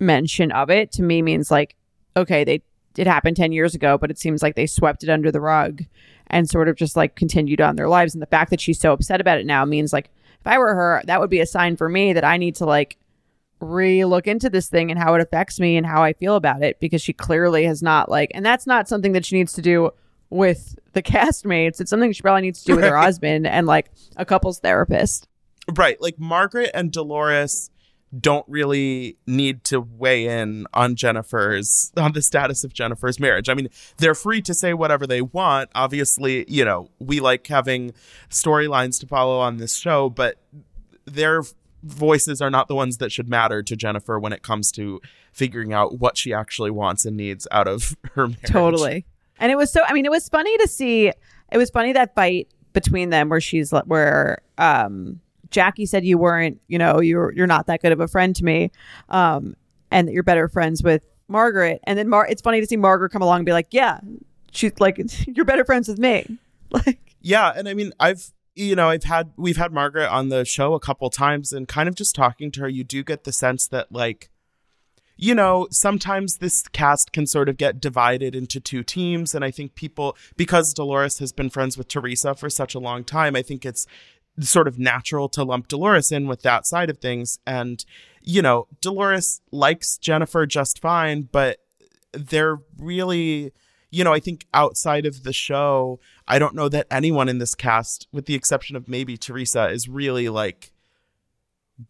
mention 0.00 0.52
of 0.52 0.68
it 0.68 0.92
to 0.92 1.02
me 1.02 1.22
means 1.22 1.50
like, 1.50 1.76
okay, 2.16 2.44
they 2.44 2.62
it 2.96 3.06
happened 3.06 3.36
10 3.36 3.52
years 3.52 3.74
ago, 3.74 3.96
but 3.96 4.10
it 4.10 4.18
seems 4.18 4.42
like 4.42 4.54
they 4.54 4.66
swept 4.66 5.02
it 5.02 5.08
under 5.08 5.30
the 5.30 5.40
rug 5.40 5.82
and 6.28 6.48
sort 6.48 6.68
of 6.68 6.76
just 6.76 6.96
like 6.96 7.14
continued 7.14 7.60
on 7.60 7.76
their 7.76 7.88
lives. 7.88 8.14
And 8.14 8.22
the 8.22 8.26
fact 8.26 8.50
that 8.50 8.60
she's 8.60 8.78
so 8.78 8.92
upset 8.92 9.20
about 9.20 9.38
it 9.38 9.46
now 9.46 9.64
means 9.64 9.92
like, 9.92 10.10
if 10.40 10.46
I 10.46 10.58
were 10.58 10.74
her, 10.74 11.02
that 11.06 11.20
would 11.20 11.30
be 11.30 11.40
a 11.40 11.46
sign 11.46 11.76
for 11.76 11.88
me 11.88 12.12
that 12.12 12.24
I 12.24 12.36
need 12.36 12.56
to 12.56 12.66
like 12.66 12.98
re-look 13.60 14.26
into 14.26 14.50
this 14.50 14.68
thing 14.68 14.90
and 14.90 14.98
how 14.98 15.14
it 15.14 15.20
affects 15.20 15.60
me 15.60 15.76
and 15.76 15.86
how 15.86 16.02
I 16.02 16.12
feel 16.14 16.34
about 16.34 16.62
it 16.62 16.80
because 16.80 17.00
she 17.00 17.12
clearly 17.12 17.64
has 17.64 17.80
not 17.80 18.10
like 18.10 18.32
and 18.34 18.44
that's 18.44 18.66
not 18.66 18.88
something 18.88 19.12
that 19.12 19.24
she 19.24 19.36
needs 19.36 19.52
to 19.52 19.62
do 19.62 19.92
with 20.30 20.76
the 20.94 21.02
castmates. 21.02 21.80
It's 21.80 21.90
something 21.90 22.12
she 22.12 22.22
probably 22.22 22.42
needs 22.42 22.60
to 22.60 22.66
do 22.66 22.76
with 22.76 22.84
her 22.84 22.96
husband 22.96 23.46
and 23.46 23.66
like 23.66 23.90
a 24.16 24.24
couple's 24.24 24.58
therapist. 24.58 25.28
right. 25.76 26.00
Like 26.00 26.18
Margaret 26.18 26.70
and 26.74 26.90
Dolores 26.90 27.70
don't 28.18 28.44
really 28.46 29.16
need 29.26 29.64
to 29.64 29.80
weigh 29.80 30.26
in 30.26 30.66
on 30.74 30.94
Jennifer's 30.96 31.92
on 31.96 32.12
the 32.12 32.22
status 32.22 32.62
of 32.62 32.72
Jennifer's 32.72 33.18
marriage. 33.18 33.48
I 33.48 33.54
mean, 33.54 33.68
they're 33.96 34.14
free 34.14 34.42
to 34.42 34.54
say 34.54 34.74
whatever 34.74 35.06
they 35.06 35.22
want. 35.22 35.70
Obviously, 35.74 36.44
you 36.48 36.64
know, 36.64 36.90
we 36.98 37.20
like 37.20 37.46
having 37.46 37.94
storylines 38.28 39.00
to 39.00 39.06
follow 39.06 39.38
on 39.38 39.56
this 39.56 39.76
show, 39.76 40.10
but 40.10 40.36
their 41.06 41.42
voices 41.82 42.40
are 42.40 42.50
not 42.50 42.68
the 42.68 42.74
ones 42.74 42.98
that 42.98 43.10
should 43.10 43.28
matter 43.28 43.62
to 43.62 43.74
Jennifer 43.76 44.18
when 44.18 44.32
it 44.32 44.42
comes 44.42 44.70
to 44.72 45.00
figuring 45.32 45.72
out 45.72 45.98
what 45.98 46.16
she 46.16 46.32
actually 46.32 46.70
wants 46.70 47.04
and 47.04 47.16
needs 47.16 47.48
out 47.50 47.66
of 47.66 47.96
her 48.14 48.28
marriage. 48.28 48.42
Totally. 48.44 49.06
And 49.38 49.50
it 49.50 49.56
was 49.56 49.72
so 49.72 49.80
I 49.86 49.94
mean 49.94 50.04
it 50.04 50.10
was 50.10 50.28
funny 50.28 50.56
to 50.58 50.68
see 50.68 51.08
it 51.08 51.58
was 51.58 51.70
funny 51.70 51.92
that 51.94 52.14
fight 52.14 52.48
between 52.74 53.10
them 53.10 53.30
where 53.30 53.40
she's 53.40 53.72
where 53.86 54.42
um 54.58 55.20
Jackie 55.52 55.86
said 55.86 56.04
you 56.04 56.18
weren't, 56.18 56.60
you 56.66 56.78
know, 56.78 57.00
you're 57.00 57.32
you're 57.32 57.46
not 57.46 57.66
that 57.66 57.82
good 57.82 57.92
of 57.92 58.00
a 58.00 58.08
friend 58.08 58.34
to 58.36 58.44
me. 58.44 58.70
Um 59.08 59.54
and 59.90 60.08
that 60.08 60.12
you're 60.12 60.22
better 60.22 60.48
friends 60.48 60.82
with 60.82 61.04
Margaret. 61.28 61.80
And 61.84 61.98
then 61.98 62.08
Mar 62.08 62.26
it's 62.26 62.42
funny 62.42 62.60
to 62.60 62.66
see 62.66 62.76
Margaret 62.76 63.10
come 63.10 63.22
along 63.22 63.40
and 63.40 63.46
be 63.46 63.52
like, 63.52 63.68
"Yeah, 63.70 64.00
she's 64.50 64.72
like 64.80 65.00
you're 65.26 65.44
better 65.44 65.64
friends 65.64 65.88
with 65.88 65.98
me." 65.98 66.38
Like 66.86 67.16
Yeah, 67.20 67.52
and 67.54 67.68
I 67.68 67.74
mean, 67.74 67.92
I've 68.00 68.32
you 68.54 68.74
know, 68.74 68.88
I've 68.88 69.04
had 69.04 69.32
we've 69.36 69.56
had 69.56 69.72
Margaret 69.72 70.08
on 70.08 70.28
the 70.28 70.44
show 70.44 70.74
a 70.74 70.80
couple 70.80 71.08
times, 71.10 71.52
and 71.52 71.66
kind 71.66 71.88
of 71.88 71.94
just 71.94 72.14
talking 72.14 72.50
to 72.52 72.60
her, 72.60 72.68
you 72.68 72.84
do 72.84 73.02
get 73.02 73.24
the 73.24 73.32
sense 73.32 73.66
that 73.68 73.90
like, 73.90 74.30
you 75.16 75.34
know, 75.34 75.68
sometimes 75.70 76.38
this 76.38 76.66
cast 76.68 77.12
can 77.12 77.26
sort 77.26 77.48
of 77.48 77.56
get 77.56 77.80
divided 77.80 78.34
into 78.34 78.60
two 78.60 78.82
teams, 78.82 79.34
and 79.34 79.44
I 79.44 79.50
think 79.50 79.74
people 79.74 80.16
because 80.36 80.74
Dolores 80.74 81.18
has 81.18 81.32
been 81.32 81.50
friends 81.50 81.78
with 81.78 81.88
Teresa 81.88 82.34
for 82.34 82.50
such 82.50 82.74
a 82.74 82.78
long 82.78 83.04
time, 83.04 83.36
I 83.36 83.42
think 83.42 83.64
it's 83.64 83.86
sort 84.40 84.68
of 84.68 84.78
natural 84.78 85.28
to 85.30 85.44
lump 85.44 85.68
Dolores 85.68 86.10
in 86.10 86.26
with 86.26 86.42
that 86.42 86.66
side 86.66 86.90
of 86.90 86.98
things, 86.98 87.38
and 87.46 87.84
you 88.22 88.42
know, 88.42 88.68
Dolores 88.80 89.40
likes 89.50 89.98
Jennifer 89.98 90.46
just 90.46 90.80
fine, 90.80 91.28
but 91.30 91.58
they're 92.12 92.58
really 92.78 93.52
you 93.92 94.04
know, 94.04 94.12
I 94.12 94.20
think 94.20 94.46
outside 94.54 95.04
of 95.04 95.22
the 95.22 95.34
show, 95.34 96.00
I 96.26 96.38
don't 96.38 96.54
know 96.54 96.70
that 96.70 96.86
anyone 96.90 97.28
in 97.28 97.36
this 97.36 97.54
cast, 97.54 98.08
with 98.10 98.24
the 98.24 98.34
exception 98.34 98.74
of 98.74 98.88
maybe 98.88 99.18
Teresa, 99.18 99.68
is 99.68 99.86
really 99.86 100.30
like 100.30 100.72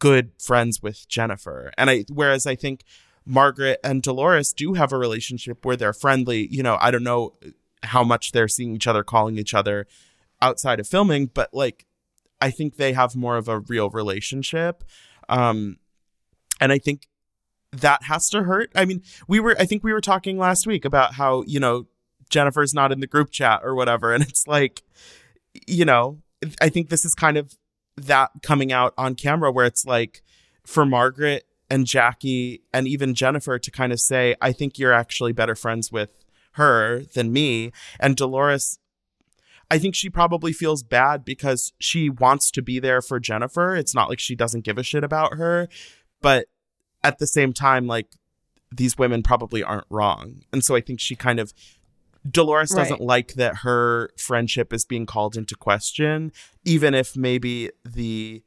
good 0.00 0.32
friends 0.36 0.82
with 0.82 1.08
Jennifer. 1.08 1.72
And 1.78 1.88
I, 1.88 2.04
whereas 2.12 2.44
I 2.44 2.56
think 2.56 2.82
Margaret 3.24 3.78
and 3.84 4.02
Dolores 4.02 4.52
do 4.52 4.74
have 4.74 4.92
a 4.92 4.98
relationship 4.98 5.64
where 5.64 5.76
they're 5.76 5.92
friendly. 5.92 6.48
You 6.50 6.64
know, 6.64 6.76
I 6.80 6.90
don't 6.90 7.04
know 7.04 7.34
how 7.84 8.02
much 8.02 8.32
they're 8.32 8.48
seeing 8.48 8.74
each 8.74 8.88
other, 8.88 9.04
calling 9.04 9.38
each 9.38 9.54
other 9.54 9.86
outside 10.40 10.80
of 10.80 10.88
filming, 10.88 11.26
but 11.26 11.54
like, 11.54 11.86
I 12.42 12.50
think 12.50 12.76
they 12.76 12.92
have 12.92 13.14
more 13.14 13.36
of 13.36 13.48
a 13.48 13.60
real 13.60 13.88
relationship. 13.88 14.82
Um, 15.28 15.78
and 16.60 16.72
I 16.72 16.78
think 16.78 17.06
that 17.70 18.02
has 18.02 18.28
to 18.30 18.42
hurt. 18.42 18.72
I 18.74 18.84
mean, 18.84 19.02
we 19.28 19.38
were, 19.38 19.56
I 19.58 19.64
think 19.64 19.84
we 19.84 19.92
were 19.92 20.00
talking 20.00 20.38
last 20.38 20.66
week 20.66 20.84
about 20.84 21.14
how, 21.14 21.44
you 21.46 21.60
know, 21.60 21.86
Jennifer's 22.30 22.74
not 22.74 22.90
in 22.90 22.98
the 22.98 23.06
group 23.06 23.30
chat 23.30 23.60
or 23.62 23.76
whatever. 23.76 24.12
And 24.12 24.24
it's 24.24 24.46
like, 24.48 24.82
you 25.68 25.84
know, 25.84 26.18
I 26.60 26.68
think 26.68 26.88
this 26.88 27.04
is 27.04 27.14
kind 27.14 27.36
of 27.36 27.56
that 27.96 28.30
coming 28.42 28.72
out 28.72 28.92
on 28.98 29.14
camera 29.14 29.52
where 29.52 29.66
it's 29.66 29.86
like 29.86 30.22
for 30.66 30.84
Margaret 30.84 31.44
and 31.70 31.86
Jackie 31.86 32.62
and 32.74 32.88
even 32.88 33.14
Jennifer 33.14 33.58
to 33.58 33.70
kind 33.70 33.92
of 33.92 34.00
say, 34.00 34.34
I 34.40 34.50
think 34.52 34.78
you're 34.78 34.92
actually 34.92 35.32
better 35.32 35.54
friends 35.54 35.92
with 35.92 36.10
her 36.52 37.02
than 37.14 37.32
me. 37.32 37.70
And 38.00 38.16
Dolores, 38.16 38.78
I 39.72 39.78
think 39.78 39.94
she 39.94 40.10
probably 40.10 40.52
feels 40.52 40.82
bad 40.82 41.24
because 41.24 41.72
she 41.78 42.10
wants 42.10 42.50
to 42.52 42.62
be 42.62 42.78
there 42.78 43.00
for 43.00 43.18
Jennifer. 43.18 43.74
It's 43.74 43.94
not 43.94 44.08
like 44.10 44.20
she 44.20 44.34
doesn't 44.36 44.64
give 44.64 44.76
a 44.76 44.82
shit 44.82 45.02
about 45.02 45.34
her, 45.38 45.68
but 46.20 46.46
at 47.02 47.18
the 47.18 47.26
same 47.26 47.52
time, 47.52 47.86
like 47.86 48.08
these 48.70 48.98
women 48.98 49.22
probably 49.22 49.62
aren't 49.62 49.86
wrong. 49.88 50.42
And 50.52 50.62
so 50.64 50.74
I 50.76 50.80
think 50.82 51.00
she 51.00 51.16
kind 51.16 51.40
of 51.40 51.52
Dolores 52.30 52.70
doesn't 52.70 53.00
Right. 53.00 53.06
like 53.14 53.32
that 53.34 53.56
her 53.58 54.10
friendship 54.16 54.72
is 54.72 54.84
being 54.84 55.06
called 55.06 55.36
into 55.36 55.56
question, 55.56 56.30
even 56.64 56.94
if 56.94 57.16
maybe 57.16 57.70
the 57.84 58.42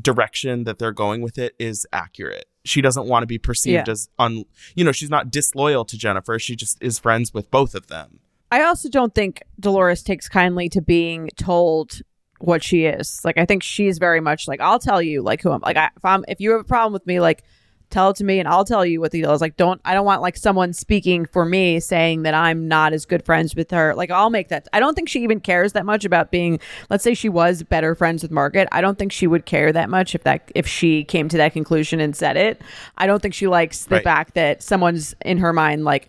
direction 0.00 0.64
that 0.64 0.78
they're 0.78 0.92
going 0.92 1.20
with 1.22 1.38
it 1.38 1.54
is 1.58 1.86
accurate. 1.92 2.46
She 2.64 2.80
doesn't 2.80 3.06
want 3.06 3.22
to 3.22 3.26
be 3.26 3.38
perceived 3.38 3.86
Yeah. 3.86 3.92
as 3.92 4.08
un 4.18 4.44
you 4.74 4.84
know, 4.84 4.92
she's 4.92 5.10
not 5.10 5.30
disloyal 5.30 5.84
to 5.84 5.96
Jennifer. 5.96 6.38
She 6.38 6.56
just 6.56 6.76
is 6.82 6.98
friends 6.98 7.32
with 7.32 7.50
both 7.50 7.74
of 7.74 7.86
them. 7.86 8.20
I 8.50 8.62
also 8.62 8.88
don't 8.88 9.14
think 9.14 9.42
Dolores 9.60 10.02
takes 10.02 10.28
kindly 10.28 10.68
to 10.70 10.80
being 10.80 11.30
told 11.36 12.00
what 12.40 12.62
she 12.62 12.84
is. 12.84 13.20
Like 13.24 13.36
I 13.36 13.44
think 13.44 13.62
she's 13.62 13.98
very 13.98 14.20
much 14.20 14.46
like 14.48 14.60
I'll 14.60 14.78
tell 14.78 15.02
you 15.02 15.22
like 15.22 15.42
who 15.42 15.50
I'm 15.50 15.60
like 15.60 15.76
I, 15.76 15.90
if 15.96 16.04
I'm 16.04 16.24
if 16.28 16.40
you 16.40 16.52
have 16.52 16.60
a 16.60 16.64
problem 16.64 16.92
with 16.92 17.06
me 17.06 17.20
like 17.20 17.42
tell 17.90 18.10
it 18.10 18.16
to 18.16 18.24
me 18.24 18.38
and 18.38 18.46
I'll 18.46 18.64
tell 18.66 18.84
you 18.84 19.00
what 19.00 19.10
the 19.12 19.20
deal 19.22 19.32
is. 19.32 19.40
Like 19.40 19.56
don't 19.56 19.80
I 19.84 19.92
don't 19.92 20.06
want 20.06 20.22
like 20.22 20.36
someone 20.36 20.72
speaking 20.72 21.26
for 21.26 21.44
me 21.44 21.80
saying 21.80 22.22
that 22.22 22.34
I'm 22.34 22.68
not 22.68 22.92
as 22.92 23.06
good 23.06 23.24
friends 23.24 23.56
with 23.56 23.70
her. 23.72 23.94
Like 23.94 24.10
I'll 24.10 24.30
make 24.30 24.48
that. 24.48 24.68
I 24.72 24.78
don't 24.78 24.94
think 24.94 25.08
she 25.08 25.22
even 25.24 25.40
cares 25.40 25.72
that 25.72 25.84
much 25.84 26.04
about 26.04 26.30
being 26.30 26.60
let's 26.90 27.02
say 27.02 27.12
she 27.14 27.28
was 27.28 27.62
better 27.64 27.94
friends 27.96 28.22
with 28.22 28.30
Margaret. 28.30 28.68
I 28.70 28.80
don't 28.82 28.98
think 28.98 29.10
she 29.10 29.26
would 29.26 29.44
care 29.44 29.72
that 29.72 29.90
much 29.90 30.14
if 30.14 30.22
that 30.22 30.50
if 30.54 30.66
she 30.66 31.02
came 31.04 31.28
to 31.30 31.36
that 31.38 31.52
conclusion 31.52 31.98
and 31.98 32.14
said 32.14 32.36
it. 32.36 32.62
I 32.96 33.06
don't 33.06 33.20
think 33.20 33.34
she 33.34 33.48
likes 33.48 33.86
the 33.86 33.96
Right. 33.96 34.04
fact 34.04 34.34
that 34.34 34.62
someone's 34.62 35.14
in 35.24 35.38
her 35.38 35.52
mind 35.52 35.84
like 35.84 36.08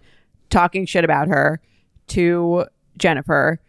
talking 0.52 0.86
shit 0.86 1.04
about 1.04 1.28
her 1.28 1.60
to 2.10 2.65
Jennifer 2.98 3.60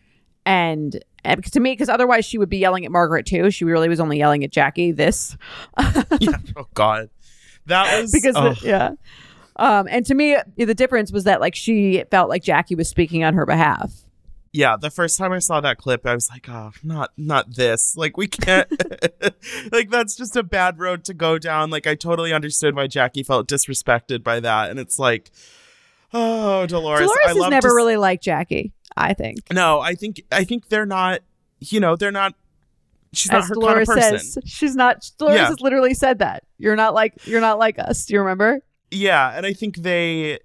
and, 0.46 1.02
and 1.24 1.36
because 1.36 1.52
to 1.52 1.60
me 1.60 1.72
because 1.72 1.88
otherwise 1.88 2.24
she 2.24 2.38
would 2.38 2.48
be 2.48 2.58
yelling 2.58 2.84
at 2.84 2.90
Margaret 2.90 3.26
too. 3.26 3.50
She 3.50 3.64
really 3.64 3.88
was 3.88 4.00
only 4.00 4.18
yelling 4.18 4.42
at 4.44 4.50
Jackie 4.50 4.92
this 4.92 5.36
yeah. 6.18 6.36
Oh 6.56 6.66
God. 6.74 7.10
That 7.66 8.00
was 8.00 8.12
because 8.12 8.34
oh. 8.36 8.54
the, 8.54 8.66
yeah. 8.66 8.90
Um, 9.56 9.86
and 9.90 10.06
to 10.06 10.14
me, 10.14 10.38
the 10.56 10.74
difference 10.74 11.12
was 11.12 11.24
that 11.24 11.40
like 11.40 11.54
she 11.54 12.04
felt 12.10 12.30
like 12.30 12.42
Jackie 12.42 12.74
was 12.74 12.88
speaking 12.88 13.24
on 13.24 13.34
her 13.34 13.44
behalf. 13.44 13.92
yeah 14.52 14.76
the 14.76 14.90
first 14.90 15.16
time 15.16 15.32
i 15.32 15.38
saw 15.38 15.60
that 15.60 15.78
clip 15.78 16.04
i 16.06 16.14
was 16.14 16.28
like 16.30 16.48
oh 16.48 16.72
not 16.82 17.12
not 17.16 17.54
this 17.54 17.94
like 17.96 18.16
we 18.16 18.26
can't 18.26 18.68
like 19.72 19.90
that's 19.90 20.16
just 20.16 20.34
a 20.34 20.42
bad 20.42 20.78
road 20.80 21.04
to 21.04 21.14
go 21.14 21.38
down 21.38 21.70
like 21.70 21.86
i 21.86 21.94
totally 21.94 22.32
understood 22.32 22.74
why 22.74 22.86
jackie 22.88 23.22
felt 23.22 23.48
disrespected 23.48 24.24
by 24.24 24.40
that 24.40 24.70
and 24.70 24.80
it's 24.80 24.98
like 24.98 25.30
oh 26.12 26.66
dolores 26.66 27.00
Dolores 27.00 27.18
i 27.24 27.28
has 27.28 27.36
love 27.36 27.50
never 27.50 27.68
to 27.68 27.74
really 27.74 27.96
liked 27.96 28.22
Jackie. 28.24 28.72
I 28.96 29.14
think. 29.14 29.38
no 29.52 29.80
i 29.80 29.94
think 29.94 30.20
i 30.32 30.44
think 30.44 30.68
they're 30.68 30.86
not 30.86 31.20
you 31.62 31.78
know, 31.78 31.94
they're 31.94 32.10
not. 32.10 32.34
She's 33.12 33.30
not 33.30 33.42
As 33.42 33.48
her 33.48 33.54
Dolores 33.54 33.86
kind 33.86 33.98
of 34.00 34.12
person. 34.12 34.18
says, 34.18 34.38
she's 34.46 34.74
not. 34.74 35.04
Dolores 35.18 35.36
Yeah. 35.36 35.48
has 35.48 35.60
literally 35.60 35.92
said 35.92 36.20
that 36.20 36.44
you're 36.56 36.74
not 36.74 36.94
like 36.94 37.14
you're 37.26 37.42
not 37.42 37.58
like 37.58 37.78
us. 37.78 38.06
Do 38.06 38.14
you 38.14 38.20
remember? 38.20 38.60
Yeah, 38.90 39.30
and 39.36 39.44
I 39.44 39.52
think 39.52 39.76
they 39.76 40.38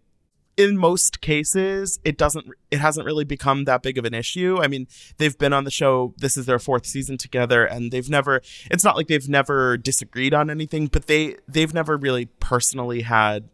in 0.58 0.78
most 0.78 1.22
cases 1.22 2.00
it 2.04 2.18
doesn't 2.18 2.48
it 2.72 2.80
hasn't 2.80 3.06
really 3.06 3.24
become 3.24 3.64
that 3.64 3.82
big 3.82 3.98
of 3.98 4.04
an 4.04 4.14
issue. 4.14 4.58
I 4.62 4.68
mean, 4.68 4.88
they've 5.20 5.38
been 5.38 5.54
on 5.54 5.64
the 5.64 5.72
show 5.72 6.14
this 6.18 6.36
is 6.36 6.46
their 6.48 6.60
fourth 6.60 6.86
season 6.86 7.18
together 7.18 7.64
and 7.66 7.92
they've 7.94 8.10
never 8.10 8.42
it's 8.70 8.84
not 8.84 8.98
like 8.98 9.08
they've 9.08 9.30
never 9.30 9.78
disagreed 9.78 10.34
on 10.34 10.50
anything, 10.50 10.88
but 10.88 11.08
they 11.08 11.38
they've 11.48 11.74
never 11.74 11.96
really 11.96 12.26
personally 12.26 13.04
had 13.04 13.48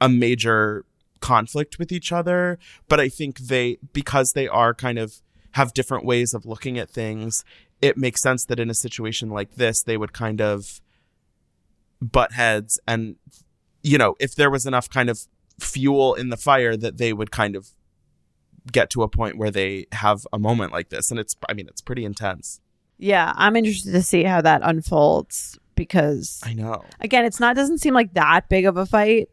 a 0.00 0.08
major 0.08 0.84
conflict 1.20 1.78
with 1.78 1.92
each 1.92 2.12
other, 2.12 2.58
but 2.88 3.00
I 3.00 3.08
think 3.08 3.38
they 3.38 3.78
because 3.92 4.32
they 4.32 4.48
are 4.48 4.74
kind 4.74 4.98
of 4.98 5.20
have 5.52 5.74
different 5.74 6.04
ways 6.04 6.32
of 6.34 6.46
looking 6.46 6.78
at 6.78 6.90
things, 6.90 7.44
it 7.82 7.96
makes 7.96 8.22
sense 8.22 8.44
that 8.46 8.60
in 8.60 8.70
a 8.70 8.74
situation 8.74 9.30
like 9.30 9.56
this 9.56 9.82
they 9.82 9.96
would 9.96 10.12
kind 10.12 10.40
of 10.40 10.80
butt 12.00 12.32
heads 12.32 12.80
and 12.86 13.16
you 13.82 13.96
know, 13.96 14.14
if 14.20 14.34
there 14.34 14.50
was 14.50 14.66
enough 14.66 14.90
kind 14.90 15.08
of 15.08 15.26
fuel 15.58 16.14
in 16.14 16.28
the 16.28 16.36
fire 16.36 16.76
that 16.76 16.98
they 16.98 17.12
would 17.12 17.30
kind 17.30 17.56
of 17.56 17.70
get 18.70 18.90
to 18.90 19.02
a 19.02 19.08
point 19.08 19.38
where 19.38 19.50
they 19.50 19.86
have 19.92 20.26
a 20.32 20.38
moment 20.38 20.72
like 20.72 20.90
this 20.90 21.10
and 21.10 21.18
it's 21.18 21.34
I 21.48 21.54
mean 21.54 21.66
it's 21.68 21.80
pretty 21.80 22.04
intense. 22.04 22.60
Yeah, 22.98 23.32
I'm 23.36 23.56
interested 23.56 23.92
to 23.92 24.02
see 24.02 24.24
how 24.24 24.42
that 24.42 24.60
unfolds 24.62 25.58
because 25.74 26.40
I 26.44 26.52
know. 26.52 26.84
again, 27.00 27.24
it's 27.24 27.40
not 27.40 27.56
doesn't 27.56 27.78
seem 27.78 27.94
like 27.94 28.14
that 28.14 28.48
big 28.48 28.66
of 28.66 28.76
a 28.76 28.84
fight. 28.84 29.30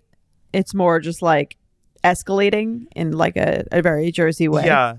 It's 0.54 0.74
more 0.74 1.00
just 1.00 1.22
like 1.22 1.58
escalating 2.04 2.86
in 2.96 3.12
like 3.12 3.38
a, 3.38 3.66
a 3.72 3.82
very 3.82 4.12
Jersey 4.12 4.48
way. 4.48 4.66
Yeah. 4.66 4.98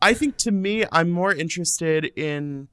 I 0.00 0.14
think 0.14 0.36
to 0.38 0.50
me 0.50 0.84
I'm 0.90 1.10
more 1.10 1.32
interested 1.32 2.06
in 2.16 2.68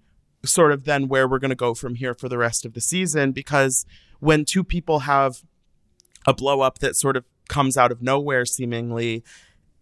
sort 0.45 0.71
of 0.71 0.85
then 0.85 1.07
where 1.07 1.27
we're 1.27 1.39
going 1.39 1.49
to 1.49 1.55
go 1.55 1.73
from 1.73 1.95
here 1.95 2.13
for 2.13 2.29
the 2.29 2.37
rest 2.37 2.65
of 2.65 2.73
the 2.73 2.81
season 2.81 3.31
because 3.33 3.85
when 4.19 4.45
two 4.45 4.63
people 4.63 4.99
have 4.99 5.43
a 6.25 6.33
blow 6.33 6.61
up 6.61 6.79
that 6.79 6.95
sort 6.95 7.17
of 7.17 7.25
comes 7.49 7.75
out 7.77 7.91
of 7.91 8.01
nowhere 8.01 8.45
seemingly 8.45 9.23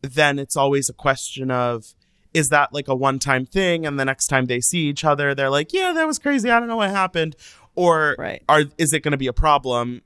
then 0.01 0.39
it's 0.39 0.55
always 0.55 0.89
a 0.89 0.93
question 0.93 1.51
of 1.51 1.93
is 2.33 2.49
that 2.49 2.73
like 2.73 2.87
a 2.87 2.95
one 2.95 3.19
time 3.19 3.45
thing 3.45 3.85
and 3.85 3.99
the 3.99 4.05
next 4.05 4.27
time 4.27 4.45
they 4.45 4.59
see 4.59 4.87
each 4.87 5.03
other 5.05 5.35
they're 5.35 5.49
like 5.49 5.73
yeah 5.73 5.91
that 5.93 6.07
was 6.07 6.17
crazy 6.17 6.49
i 6.49 6.59
don't 6.59 6.67
know 6.67 6.77
what 6.77 6.89
happened 6.89 7.35
or 7.75 8.15
Right. 8.17 8.41
are 8.49 8.63
is 8.77 8.93
it 8.93 9.01
going 9.03 9.11
to 9.11 9.17
be 9.17 9.27
a 9.27 9.33
problem 9.33 10.01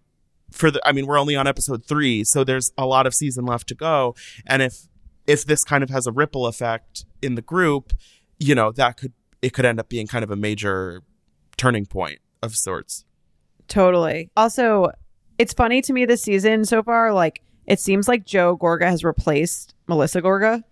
for 0.51 0.69
the 0.71 0.81
i 0.85 0.91
mean 0.91 1.05
we're 1.05 1.19
only 1.19 1.35
on 1.35 1.47
episode 1.47 1.85
3 1.85 2.23
so 2.23 2.43
there's 2.43 2.71
a 2.77 2.85
lot 2.85 3.07
of 3.07 3.13
season 3.13 3.45
left 3.45 3.67
to 3.67 3.75
go 3.75 4.15
and 4.45 4.61
if 4.61 4.87
if 5.27 5.45
this 5.45 5.63
kind 5.63 5.83
of 5.83 5.89
has 5.89 6.07
a 6.07 6.11
ripple 6.11 6.45
effect 6.45 7.05
in 7.21 7.35
the 7.35 7.41
group 7.41 7.93
you 8.39 8.53
know 8.53 8.71
that 8.71 8.97
could 8.97 9.13
it 9.41 9.53
could 9.53 9.65
end 9.65 9.79
up 9.79 9.89
being 9.89 10.07
kind 10.07 10.23
of 10.23 10.31
a 10.31 10.35
major 10.35 11.03
turning 11.57 11.85
point 11.85 12.19
of 12.41 12.55
sorts 12.55 13.05
Totally. 13.71 14.29
Also, 14.35 14.91
it's 15.37 15.53
funny 15.53 15.81
to 15.83 15.93
me 15.93 16.03
this 16.03 16.21
season 16.21 16.65
so 16.65 16.83
far. 16.83 17.13
Like, 17.13 17.41
it 17.67 17.79
seems 17.79 18.05
like 18.05 18.25
Joe 18.25 18.57
Gorga 18.57 18.83
has 18.83 19.05
replaced 19.05 19.73
Melissa 19.87 20.21
Gorga 20.21 20.63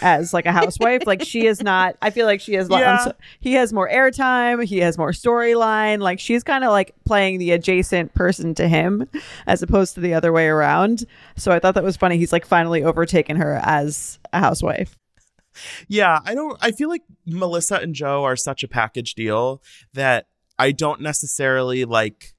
as 0.00 0.32
like 0.34 0.46
a 0.46 0.52
housewife. 0.52 1.06
like, 1.06 1.22
she 1.24 1.46
is 1.46 1.62
not. 1.62 1.96
I 2.02 2.10
feel 2.10 2.26
like 2.26 2.40
she 2.40 2.54
is. 2.54 2.68
Yeah. 2.70 3.04
So- 3.04 3.12
he 3.40 3.54
has 3.54 3.72
more 3.72 3.88
airtime. 3.88 4.64
He 4.64 4.78
has 4.78 4.98
more 4.98 5.12
storyline. 5.12 6.00
Like, 6.00 6.20
she's 6.20 6.42
kind 6.42 6.64
of 6.64 6.70
like 6.70 6.94
playing 7.04 7.38
the 7.38 7.52
adjacent 7.52 8.14
person 8.14 8.54
to 8.54 8.68
him, 8.68 9.08
as 9.46 9.62
opposed 9.62 9.94
to 9.94 10.00
the 10.00 10.14
other 10.14 10.32
way 10.32 10.46
around. 10.46 11.04
So 11.36 11.52
I 11.52 11.58
thought 11.58 11.74
that 11.74 11.84
was 11.84 11.96
funny. 11.96 12.16
He's 12.18 12.32
like 12.32 12.46
finally 12.46 12.82
overtaken 12.82 13.36
her 13.36 13.60
as 13.62 14.18
a 14.32 14.40
housewife. 14.40 14.96
Yeah, 15.88 16.20
I 16.24 16.34
don't 16.34 16.58
I 16.60 16.70
feel 16.70 16.88
like 16.90 17.02
Melissa 17.26 17.76
and 17.76 17.94
Joe 17.94 18.24
are 18.24 18.36
such 18.36 18.62
a 18.62 18.68
package 18.68 19.14
deal 19.14 19.62
that 19.94 20.26
I 20.58 20.72
don't 20.72 21.00
necessarily 21.00 21.84
like 21.86 22.34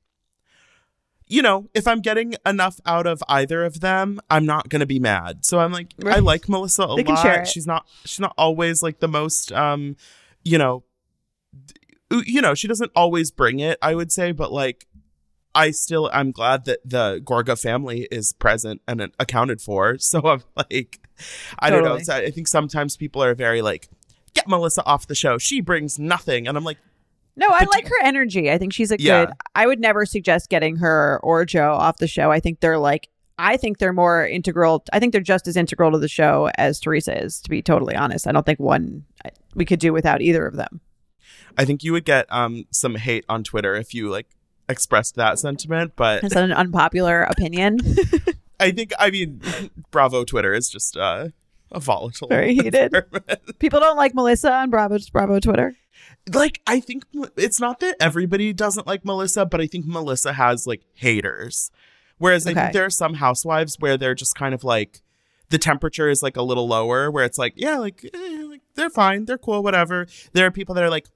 you 1.28 1.42
know, 1.42 1.70
if 1.74 1.88
I'm 1.88 2.02
getting 2.02 2.36
enough 2.46 2.80
out 2.86 3.06
of 3.06 3.22
either 3.28 3.66
of 3.66 3.82
them, 3.82 4.20
I'm 4.30 4.46
not 4.46 4.70
going 4.70 4.80
to 4.80 4.86
be 4.86 5.00
mad. 5.00 5.46
So 5.46 5.60
I'm 5.60 5.72
like 5.72 5.94
I 6.06 6.20
like 6.20 6.48
Melissa 6.48 6.84
a 6.84 6.96
They 6.96 7.04
can 7.04 7.16
lot. 7.16 7.48
She's 7.48 7.68
not 7.68 7.86
she's 8.06 8.20
not 8.20 8.34
always 8.38 8.82
like 8.82 9.00
the 9.00 9.08
most 9.08 9.52
um 9.52 9.96
you 10.44 10.58
know 10.58 10.84
you 12.26 12.42
know, 12.42 12.54
she 12.54 12.68
doesn't 12.70 12.92
always 12.96 13.32
bring 13.32 13.60
it, 13.60 13.78
I 13.82 13.94
would 13.94 14.12
say, 14.12 14.32
but 14.32 14.52
like 14.52 14.88
I 15.54 15.72
still 15.72 16.10
I'm 16.14 16.32
glad 16.32 16.66
that 16.66 16.80
the 16.86 17.22
Gorga 17.24 17.60
family 17.60 18.08
is 18.12 18.32
present 18.34 18.82
and 18.88 19.12
accounted 19.20 19.62
for. 19.62 19.98
So 20.08 20.22
I'm 20.26 20.44
like 20.56 21.00
I 21.60 21.70
don't 21.70 21.84
know. 21.84 22.14
I 22.14 22.30
think 22.30 22.48
sometimes 22.48 22.96
people 22.96 23.24
are 23.24 23.34
very 23.34 23.62
like 23.62 23.90
get 24.34 24.48
Melissa 24.48 24.86
off 24.86 25.08
the 25.08 25.16
show. 25.16 25.38
She 25.38 25.62
brings 25.62 25.98
nothing. 26.00 26.48
And 26.48 26.56
I'm 26.56 26.64
like 26.64 26.78
No, 27.38 27.48
I 27.50 27.66
like 27.66 27.88
her 27.88 28.02
energy. 28.04 28.52
I 28.52 28.58
think 28.58 28.74
she's 28.74 28.92
a 28.92 28.98
Yeah. 29.00 29.26
good. 29.26 29.34
I 29.56 29.68
would 29.68 29.80
never 29.80 30.06
suggest 30.06 30.50
getting 30.50 30.78
her 30.78 31.20
or 31.24 31.46
Joe 31.46 31.72
off 31.74 31.98
the 31.98 32.08
show. 32.08 32.32
I 32.32 32.40
think 32.40 32.60
they're 32.60 32.80
like. 32.80 33.10
I 33.40 33.56
think 33.56 33.78
they're 33.78 33.94
more 33.94 34.26
integral. 34.28 34.84
I 34.92 35.00
think 35.00 35.12
they're 35.12 35.22
just 35.22 35.48
as 35.48 35.56
integral 35.56 35.92
to 35.92 36.00
the 36.00 36.08
show 36.08 36.50
as 36.58 36.80
Teresa 36.80 37.24
is. 37.24 37.40
To 37.42 37.50
be 37.52 37.62
totally 37.62 37.96
honest, 37.96 38.26
I 38.28 38.32
don't 38.32 38.44
think 38.46 38.60
one 38.60 39.06
we 39.54 39.64
could 39.64 39.80
do 39.80 39.94
without 39.94 40.22
either 40.22 40.48
of 40.48 40.56
them. 40.56 40.82
I 41.56 41.64
think 41.64 41.84
you 41.84 41.92
would 41.92 42.06
get 42.06 42.26
um 42.30 42.66
some 42.72 42.96
hate 42.96 43.26
on 43.30 43.44
Twitter 43.44 43.76
if 43.76 43.94
you 43.94 44.10
like 44.10 44.26
expressed 44.68 45.16
that 45.16 45.38
sentiment, 45.38 45.94
but 45.96 46.24
Is 46.24 46.32
that 46.32 46.44
an 46.44 46.52
unpopular 46.52 47.22
opinion? 47.24 47.78
I 48.60 48.72
think 48.72 48.92
I 48.98 49.12
mean 49.12 49.40
Bravo 49.92 50.24
Twitter 50.24 50.54
is 50.56 50.68
just 50.70 50.98
uh 50.98 51.28
a 51.72 51.80
volatile 51.80 52.28
Very 52.30 52.56
heated. 52.56 52.92
People 53.60 53.80
don't 53.80 53.98
like 53.98 54.16
Melissa 54.16 54.52
on 54.52 54.72
Bravo 54.72 54.98
Bravo 55.12 55.40
Twitter. 55.40 55.76
Like 56.34 56.62
I 56.68 56.80
think 56.80 57.06
it's 57.36 57.60
not 57.60 57.80
that 57.80 57.96
everybody 58.00 58.54
doesn't 58.54 58.88
like 58.88 59.06
Melissa, 59.06 59.46
but 59.46 59.62
I 59.62 59.68
think 59.68 59.86
Melissa 59.86 60.34
has 60.34 60.68
like 60.68 60.82
haters. 60.94 61.72
Whereas 62.18 62.48
I 62.48 62.54
think 62.54 62.74
there 62.74 62.86
are 62.86 62.90
some 62.90 63.16
housewives 63.16 63.78
where 63.80 63.98
they're 63.98 64.16
just 64.16 64.36
kind 64.36 64.54
of 64.54 64.64
like 64.64 65.02
the 65.50 65.58
temperature 65.58 66.10
is 66.10 66.24
like 66.24 66.36
a 66.36 66.42
little 66.42 66.68
lower, 66.68 67.12
where 67.12 67.24
it's 67.24 67.38
like, 67.38 67.54
yeah, 67.56 67.78
like, 67.78 68.04
eh, 68.14 68.46
like 68.50 68.62
they're 68.76 68.90
fine, 68.90 69.26
they're 69.26 69.38
cool, 69.38 69.64
whatever. 69.64 70.08
There 70.34 70.46
are 70.46 70.52
people 70.52 70.76
that 70.76 70.84
are 70.84 70.90
like, 70.90 71.08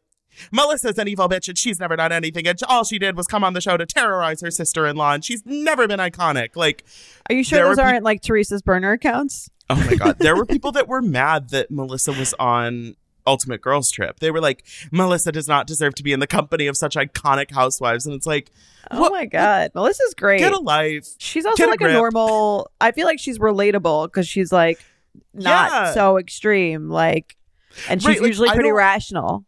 Melissa's 0.51 0.97
an 0.97 1.07
evil 1.07 1.27
bitch 1.27 1.49
and 1.49 1.57
she's 1.57 1.79
never 1.79 1.95
done 1.95 2.11
anything, 2.11 2.47
and 2.47 2.57
all 2.69 2.83
she 2.83 2.97
did 2.97 3.17
was 3.17 3.27
come 3.27 3.43
on 3.43 3.53
the 3.53 3.61
show 3.61 3.75
to 3.77 3.85
terrorize 3.85 4.41
her 4.41 4.51
sister-in-law, 4.51 5.13
and 5.13 5.25
she's 5.25 5.43
never 5.45 5.87
been 5.87 5.99
iconic. 5.99 6.55
Like, 6.55 6.85
Are 7.29 7.35
you 7.35 7.43
sure 7.43 7.63
those 7.63 7.79
aren't 7.79 8.03
like 8.03 8.21
Teresa's 8.21 8.61
burner 8.61 8.93
accounts? 8.93 9.49
Oh 9.69 9.75
my 9.75 9.95
god, 9.95 10.19
there 10.19 10.35
were 10.35 10.45
people 10.45 10.71
that 10.73 10.87
were 10.87 11.01
mad 11.01 11.49
that 11.49 11.71
Melissa 11.71 12.13
was 12.13 12.33
on 12.39 12.95
Ultimate 13.27 13.61
Girls 13.61 13.91
Trip. 13.91 14.19
They 14.19 14.31
were 14.31 14.41
like, 14.41 14.65
Melissa 14.91 15.31
does 15.31 15.47
not 15.47 15.67
deserve 15.67 15.95
to 15.95 16.03
be 16.03 16.11
in 16.13 16.19
the 16.19 16.27
company 16.27 16.67
of 16.67 16.75
such 16.77 16.95
iconic 16.95 17.51
housewives, 17.51 18.05
and 18.05 18.15
it's 18.15 18.25
like, 18.25 18.51
Oh 18.89 18.99
what- 19.01 19.11
my 19.11 19.25
god, 19.25 19.71
Melissa's 19.75 20.13
great. 20.15 20.39
get 20.39 20.53
a 20.53 20.59
life. 20.59 21.07
She's 21.19 21.45
also 21.45 21.57
Get 21.57 21.67
a 21.67 21.71
like 21.71 21.81
a 21.81 21.85
grip. 21.85 21.93
normal. 21.93 22.71
I 22.81 22.91
feel 22.91 23.05
like 23.05 23.19
she's 23.19 23.37
relatable 23.39 24.07
because 24.07 24.27
she's 24.27 24.51
like 24.51 24.83
not 25.33 25.71
Yeah. 25.71 25.93
so 25.93 26.17
extreme. 26.17 26.89
Like, 26.89 27.35
and 27.89 28.01
she's 28.01 28.07
Right, 28.07 28.19
like, 28.21 28.27
usually 28.27 28.49
I 28.49 28.53
pretty 28.55 28.71
rational. 28.71 29.45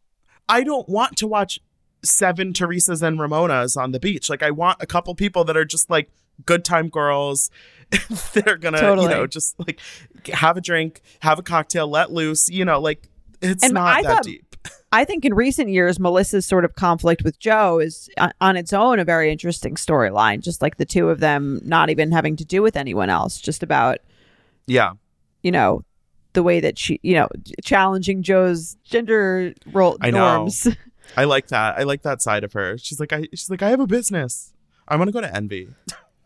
I 0.47 0.63
don't 0.63 0.87
want 0.87 1.17
to 1.17 1.27
watch 1.27 1.59
seven 2.03 2.53
Teresas 2.53 3.01
and 3.01 3.17
Ramonas 3.17 3.75
on 3.77 3.91
the 3.91 3.99
beach. 3.99 4.29
Like, 4.29 4.43
I 4.43 4.51
want 4.51 4.81
a 4.81 4.85
couple 4.85 5.15
people 5.15 5.43
that 5.45 5.55
are 5.57 5.65
just 5.65 5.89
like 5.89 6.09
good 6.45 6.65
time 6.65 6.89
girls 6.89 7.49
They're 8.33 8.57
gonna, 8.57 8.79
Totally. 8.79 9.07
you 9.07 9.13
know, 9.13 9.27
just 9.27 9.55
like 9.59 9.79
have 10.33 10.57
a 10.57 10.61
drink, 10.61 11.01
have 11.19 11.37
a 11.39 11.43
cocktail, 11.43 11.87
let 11.87 12.11
loose. 12.11 12.49
You 12.49 12.65
know, 12.65 12.79
like 12.79 13.07
it's 13.43 13.63
And 13.63 13.73
not 13.73 13.87
I 13.97 14.01
that 14.03 14.07
thought- 14.15 14.23
deep. 14.23 14.45
I 14.93 15.05
think 15.05 15.25
in 15.25 15.33
recent 15.33 15.69
years, 15.69 15.99
Melissa's 15.99 16.45
sort 16.45 16.63
of 16.65 16.75
conflict 16.75 17.23
with 17.23 17.39
Joe 17.39 17.79
is 17.79 18.09
uh, 18.17 18.29
on 18.39 18.55
its 18.55 18.71
own 18.73 18.99
a 18.99 19.03
very 19.03 19.31
interesting 19.31 19.73
storyline. 19.75 20.39
Just 20.41 20.61
like 20.61 20.77
the 20.77 20.85
two 20.85 21.09
of 21.09 21.19
them 21.19 21.59
not 21.65 21.89
even 21.89 22.11
having 22.11 22.35
to 22.37 22.45
do 22.45 22.61
with 22.61 22.77
anyone 22.77 23.09
else, 23.09 23.41
just 23.41 23.63
about 23.63 23.97
Yeah. 24.67 24.91
you 25.41 25.51
know 25.51 25.83
the 26.33 26.43
way 26.43 26.59
that 26.59 26.77
she, 26.79 26.99
you 27.03 27.15
know, 27.15 27.27
challenging 27.63 28.21
Joe's 28.23 28.77
gender 28.83 29.53
role 29.71 29.97
I 29.99 30.11
know. 30.11 30.35
norms. 30.37 30.67
I 31.17 31.23
like 31.25 31.47
that. 31.47 31.77
I 31.77 31.83
like 31.83 32.03
that 32.03 32.21
side 32.21 32.43
of 32.43 32.53
her. 32.53 32.77
She's 32.77 32.99
like, 32.99 33.11
I 33.13 33.23
she's 33.31 33.49
like, 33.49 33.61
I 33.63 33.69
have 33.71 33.79
a 33.79 33.87
business. 33.87 34.53
I 34.87 34.95
want 34.95 35.07
to 35.07 35.11
go 35.11 35.21
to 35.21 35.35
Envy. 35.35 35.69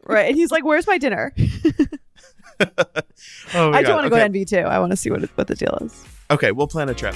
right? 0.06 0.28
And 0.28 0.36
he's 0.36 0.52
like, 0.52 0.66
"Where's 0.66 0.88
my 0.88 0.98
dinner?" 0.98 1.34
Oh 3.54 3.72
I 3.72 3.82
do 3.82 3.92
want 3.92 4.04
to 4.04 4.10
go 4.10 4.16
okay. 4.16 4.20
to 4.20 4.26
Envy 4.26 4.46
too. 4.46 4.58
I 4.58 4.80
want 4.80 4.92
to 4.92 4.98
see 4.98 5.10
what 5.10 5.24
it, 5.24 5.30
what 5.36 5.48
the 5.48 5.56
deal 5.56 5.78
is. 5.82 6.06
Okay, 6.30 6.52
we'll 6.52 6.68
plan 6.68 6.90
a 6.90 6.94
trip. 6.94 7.16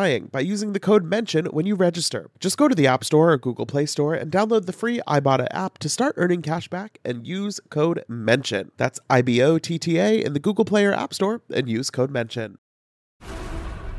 by 0.31 0.39
using 0.39 0.73
the 0.73 0.79
code 0.79 1.03
MENTION 1.03 1.45
when 1.47 1.67
you 1.67 1.75
register. 1.75 2.31
Just 2.39 2.57
go 2.57 2.67
to 2.67 2.73
the 2.73 2.87
App 2.87 3.03
Store 3.03 3.31
or 3.31 3.37
Google 3.37 3.67
Play 3.67 3.85
Store 3.85 4.15
and 4.15 4.31
download 4.31 4.65
the 4.65 4.73
free 4.73 4.99
Ibotta 5.07 5.47
app 5.51 5.77
to 5.77 5.89
start 5.89 6.15
earning 6.17 6.41
cash 6.41 6.67
back 6.67 6.97
and 7.05 7.27
use 7.27 7.59
code 7.69 8.03
MENTION. 8.07 8.71
That's 8.77 8.99
I 9.11 9.21
B 9.21 9.43
O 9.43 9.59
T 9.59 9.77
T 9.77 9.99
A 9.99 10.23
in 10.23 10.33
the 10.33 10.39
Google 10.39 10.65
Play 10.65 10.85
or 10.85 10.93
App 10.93 11.13
Store 11.13 11.43
and 11.53 11.69
use 11.69 11.91
code 11.91 12.09
MENTION. 12.09 12.57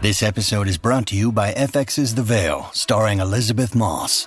This 0.01 0.25
episode 0.25 0.67
is 0.67 0.79
brought 0.79 1.07
to 1.07 1.17
you 1.17 1.31
by 1.31 1.53
FX's 1.53 2.17
The 2.17 2.25
Veil, 2.25 2.71
starring 2.73 3.21
Elisabeth 3.21 3.77
Moss. 3.77 4.27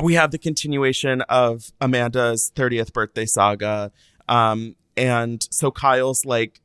we 0.00 0.14
have 0.14 0.30
the 0.30 0.38
continuation 0.38 1.22
of 1.22 1.72
Amanda's 1.80 2.50
30th 2.54 2.92
birthday 2.92 3.26
saga. 3.26 3.92
Um, 4.28 4.76
and 4.96 5.46
so 5.50 5.70
Kyle's 5.70 6.24
like 6.24 6.60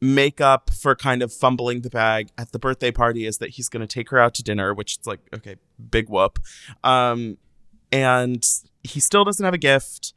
makeup 0.00 0.70
for 0.70 0.96
kind 0.96 1.22
of 1.22 1.32
fumbling 1.32 1.82
the 1.82 1.90
bag 1.90 2.30
at 2.36 2.50
the 2.52 2.58
birthday 2.58 2.90
party 2.90 3.24
is 3.24 3.38
that 3.38 3.50
he's 3.50 3.68
going 3.68 3.80
to 3.80 3.86
take 3.86 4.10
her 4.10 4.18
out 4.18 4.34
to 4.34 4.42
dinner, 4.42 4.74
which 4.74 4.98
is 4.98 5.06
like, 5.06 5.20
okay, 5.32 5.56
big 5.90 6.08
whoop. 6.08 6.38
Um, 6.82 7.38
and 7.92 8.44
he 8.82 8.98
still 8.98 9.24
doesn't 9.24 9.44
have 9.44 9.54
a 9.54 9.58
gift. 9.58 10.12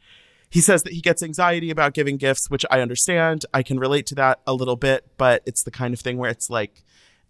He 0.50 0.62
says 0.62 0.84
that 0.84 0.94
he 0.94 1.02
gets 1.02 1.22
anxiety 1.22 1.70
about 1.70 1.94
giving 1.94 2.18
gifts, 2.18 2.50
which 2.50 2.66
I 2.72 2.82
understand. 2.82 3.46
I 3.54 3.62
can 3.62 3.78
relate 3.78 4.06
to 4.08 4.16
that 4.16 4.40
a 4.48 4.54
little 4.54 4.76
bit, 4.76 5.06
but 5.18 5.44
it's 5.46 5.64
the 5.64 5.72
kind 5.72 5.94
of 5.94 6.00
thing 6.00 6.18
where 6.18 6.32
it's 6.32 6.50
like, 6.50 6.84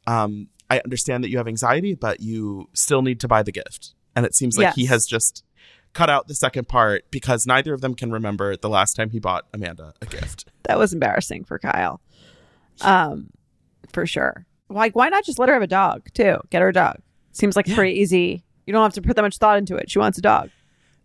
um, 0.05 0.47
I 0.69 0.79
understand 0.79 1.23
that 1.23 1.29
you 1.29 1.37
have 1.37 1.47
anxiety, 1.47 1.95
but 1.95 2.19
you 2.19 2.69
still 2.73 3.01
need 3.01 3.19
to 3.21 3.27
buy 3.27 3.43
the 3.43 3.51
gift. 3.51 3.94
And 4.15 4.25
it 4.25 4.35
seems 4.35 4.57
like 4.57 4.75
he 4.75 4.85
has 4.85 5.05
just 5.05 5.43
cut 5.93 6.09
out 6.09 6.27
the 6.27 6.35
second 6.35 6.67
part 6.67 7.05
because 7.09 7.47
neither 7.47 7.73
of 7.73 7.81
them 7.81 7.95
can 7.95 8.11
remember 8.11 8.55
the 8.55 8.69
last 8.69 8.95
time 8.95 9.09
he 9.09 9.19
bought 9.19 9.45
Amanda 9.53 9.93
a 10.01 10.05
gift. 10.05 10.45
That 10.63 10.77
was 10.77 10.93
embarrassing 10.93 11.45
for 11.45 11.57
Kyle. 11.57 12.01
Um, 12.81 13.29
for 13.91 14.05
sure. 14.05 14.45
Like, 14.69 14.95
why 14.95 15.09
not 15.09 15.23
just 15.25 15.39
let 15.39 15.49
her 15.49 15.53
have 15.53 15.63
a 15.63 15.67
dog 15.67 16.07
too? 16.13 16.37
Get 16.49 16.61
her 16.61 16.69
a 16.69 16.73
dog. 16.73 16.97
Seems 17.31 17.55
like 17.55 17.65
pretty 17.73 17.99
easy. 17.99 18.43
You 18.65 18.73
don't 18.73 18.83
have 18.83 18.93
to 18.93 19.01
put 19.01 19.15
that 19.15 19.21
much 19.21 19.37
thought 19.37 19.57
into 19.57 19.75
it. 19.75 19.89
She 19.89 19.99
wants 19.99 20.17
a 20.17 20.21
dog. 20.21 20.49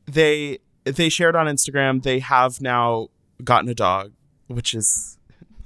They 0.07 0.59
they 0.85 1.09
shared 1.09 1.37
on 1.37 1.47
Instagram 1.47 2.03
they 2.03 2.21
have 2.21 2.61
now 2.61 3.09
gotten 3.45 3.69
a 3.69 3.75
dog, 3.75 4.13
which 4.47 4.75
is 4.75 5.19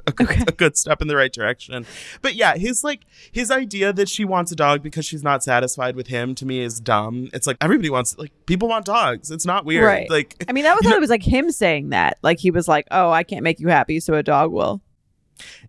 a 0.07 0.12
good, 0.12 0.49
a 0.49 0.53
good 0.53 0.77
step 0.77 1.01
in 1.03 1.09
the 1.09 1.17
right 1.17 1.33
direction. 1.33 1.87
But 2.23 2.35
yeah, 2.35 2.57
his 2.57 2.85
like 2.85 3.01
his 3.33 3.51
idea 3.51 3.93
that 3.93 4.09
she 4.09 4.25
wants 4.25 4.53
a 4.53 4.57
dog 4.57 4.83
because 4.83 5.05
she's 5.07 5.23
not 5.23 5.43
satisfied 5.43 5.97
with 5.97 6.09
him 6.09 6.35
to 6.37 6.47
me 6.47 6.61
is 6.61 6.81
dumb. 6.81 7.31
It's 7.33 7.47
like 7.47 7.57
everybody 7.61 7.90
wants 7.90 8.17
like 8.19 8.33
people 8.47 8.69
want 8.69 8.85
dogs. 8.85 9.31
It's 9.31 9.47
not 9.47 9.64
weird. 9.64 9.85
Right. 9.85 10.11
Like 10.11 10.45
I 10.49 10.53
mean, 10.53 10.64
that 10.64 10.75
was 10.77 10.85
know- 10.85 10.97
it 10.97 11.01
was 11.01 11.11
like 11.11 11.23
him 11.23 11.51
saying 11.51 11.90
that. 11.90 12.19
Like 12.23 12.38
he 12.38 12.51
was 12.51 12.69
like, 12.69 12.87
"Oh, 12.90 13.11
I 13.11 13.23
can't 13.23 13.43
make 13.43 13.61
you 13.61 13.69
happy, 13.69 14.01
so 14.01 14.14
a 14.14 14.23
dog 14.23 14.53
will." 14.53 14.81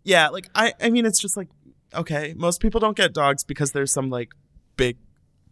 yeah, 0.03 0.29
like 0.29 0.49
I 0.53 0.73
I 0.81 0.89
mean 0.89 1.05
it's 1.05 1.19
just 1.19 1.35
like 1.37 1.47
okay, 1.93 2.33
most 2.37 2.61
people 2.61 2.79
don't 2.79 2.97
get 2.97 3.13
dogs 3.13 3.43
because 3.43 3.71
there's 3.71 3.91
some 3.91 4.09
like 4.09 4.33
big 4.77 4.97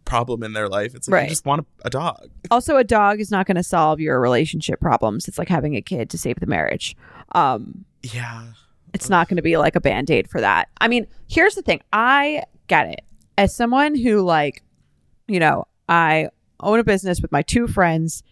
problem 0.04 0.42
in 0.42 0.52
their 0.52 0.68
life. 0.68 0.94
It's 0.94 1.08
like 1.08 1.14
Right. 1.14 1.22
you 1.24 1.28
just 1.30 1.46
want 1.46 1.62
a, 1.82 1.86
a 1.86 1.90
dog. 1.90 2.28
Also, 2.50 2.76
a 2.76 2.84
dog 2.84 3.18
is 3.20 3.30
not 3.30 3.46
going 3.46 3.56
to 3.56 3.62
solve 3.62 3.98
your 4.00 4.20
relationship 4.20 4.78
problems. 4.78 5.26
It's 5.26 5.38
like 5.38 5.48
having 5.48 5.74
a 5.76 5.80
kid 5.80 6.10
to 6.10 6.18
save 6.18 6.38
the 6.40 6.46
marriage. 6.46 6.94
Um, 7.32 7.86
Yeah. 8.02 8.48
It's 8.94 9.10
not 9.10 9.28
going 9.28 9.36
to 9.36 9.42
be 9.42 9.56
like 9.56 9.76
a 9.76 9.80
band-aid 9.80 10.30
for 10.30 10.40
that. 10.40 10.68
I 10.80 10.88
mean 10.88 11.06
here's 11.28 11.54
the 11.54 11.62
thing. 11.62 11.82
I 11.92 12.44
get 12.68 12.88
it. 12.88 13.00
As 13.36 13.54
someone 13.54 13.94
who 13.94 14.22
like 14.22 14.62
you 15.26 15.40
know 15.40 15.66
i 15.88 16.28
own 16.60 16.78
a 16.78 16.84
business 16.84 17.20
with 17.20 17.32
my 17.32 17.42
two 17.42 17.66
friends 17.66 18.22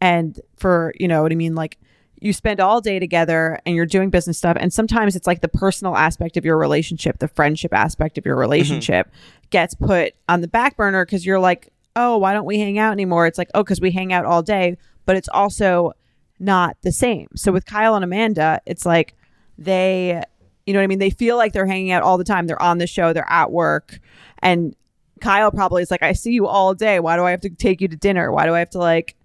and 0.00 0.40
for 0.56 0.92
you 0.98 1.06
know 1.06 1.22
what 1.22 1.32
i 1.32 1.34
mean? 1.36 1.54
Like 1.54 1.78
you 2.20 2.32
spend 2.32 2.60
all 2.60 2.80
day 2.80 2.98
together 2.98 3.58
and 3.66 3.76
you're 3.76 3.86
doing 3.86 4.10
business 4.10 4.38
stuff 4.38 4.56
and 4.58 4.72
sometimes 4.72 5.14
it's 5.14 5.26
like 5.26 5.42
the 5.42 5.48
personal 5.48 5.96
aspect 5.96 6.36
of 6.36 6.44
your 6.44 6.56
relationship 6.56 7.18
the 7.18 7.28
friendship 7.28 7.74
aspect 7.74 8.16
of 8.16 8.24
your 8.24 8.34
mm-hmm. 8.34 8.40
relationship 8.40 9.10
gets 9.50 9.74
put 9.74 10.14
on 10.28 10.40
the 10.40 10.48
back 10.48 10.76
burner 10.76 11.04
because 11.04 11.26
you're 11.26 11.38
like 11.38 11.72
oh 11.94 12.16
why 12.16 12.32
don't 12.32 12.44
we 12.44 12.58
hang 12.58 12.78
out 12.78 12.92
anymore? 12.92 13.26
It's 13.26 13.38
like 13.38 13.50
oh 13.54 13.62
because 13.62 13.80
we 13.80 13.90
hang 13.90 14.12
out 14.12 14.24
all 14.24 14.42
day 14.42 14.76
but 15.04 15.16
it's 15.16 15.28
also 15.28 15.92
not 16.38 16.76
the 16.82 16.92
same. 16.92 17.28
So 17.36 17.52
with 17.52 17.66
kyle 17.66 17.94
and 17.94 18.04
amanda 18.04 18.60
it's 18.66 18.86
like 18.86 19.14
they 19.58 20.22
you 20.66 20.72
know 20.72 20.80
what 20.80 20.84
i 20.84 20.86
mean? 20.88 20.98
They 20.98 21.10
feel 21.10 21.36
like 21.36 21.52
they're 21.52 21.66
hanging 21.66 21.92
out 21.92 22.02
all 22.02 22.18
the 22.18 22.24
time. 22.24 22.46
They're 22.46 22.60
on 22.60 22.78
the 22.78 22.86
show. 22.86 23.12
They're 23.12 23.30
at 23.30 23.50
work. 23.52 23.98
And 24.42 24.74
kyle 25.20 25.50
probably 25.50 25.82
is 25.82 25.90
like 25.90 26.02
i 26.02 26.12
see 26.12 26.32
you 26.32 26.46
all 26.46 26.74
day. 26.74 27.00
Why 27.00 27.16
do 27.16 27.24
i 27.24 27.30
have 27.30 27.40
to 27.42 27.50
take 27.50 27.80
you 27.80 27.88
to 27.88 27.96
dinner? 27.96 28.32
Why 28.32 28.46
do 28.46 28.54
i 28.54 28.58
have 28.58 28.70
to 28.70 28.78
like 28.78 29.16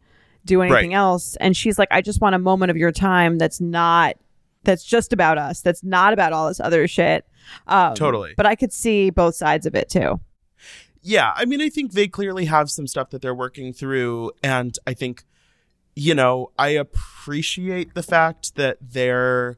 do 0.46 0.62
anything 0.62 0.92
Right. 0.92 0.96
else? 0.96 1.36
And 1.38 1.56
she's 1.58 1.78
like 1.80 1.90
i 1.92 2.02
just 2.02 2.22
want 2.22 2.36
a 2.36 2.40
moment 2.40 2.70
of 2.72 2.78
your 2.78 2.92
time 2.92 3.38
that's 3.38 3.60
not 3.60 4.16
that's 4.64 4.84
just 4.84 5.12
about 5.14 5.38
us 5.40 5.62
that's 5.62 5.84
not 5.84 6.14
about 6.14 6.32
all 6.34 6.48
this 6.48 6.60
other 6.60 6.88
shit. 6.88 7.26
Um, 7.68 7.96
Totally. 7.96 8.34
but 8.38 8.46
i 8.46 8.56
could 8.56 8.72
see 8.72 9.10
both 9.10 9.36
sides 9.36 9.66
of 9.66 9.74
it 9.76 9.90
too. 9.90 10.20
Yeah. 11.02 11.34
I 11.36 11.46
mean 11.46 11.60
i 11.62 11.70
think 11.70 11.94
they 11.94 12.08
clearly 12.08 12.46
have 12.46 12.70
some 12.70 12.86
stuff 12.86 13.10
that 13.10 13.22
they're 13.24 13.34
working 13.36 13.74
through. 13.74 14.32
And 14.44 14.78
i 14.86 14.94
think 14.94 15.24
you 15.96 16.14
know 16.16 16.52
i 16.58 16.70
appreciate 16.70 17.94
the 17.96 18.04
fact 18.04 18.56
that 18.56 18.78
they're 18.80 19.58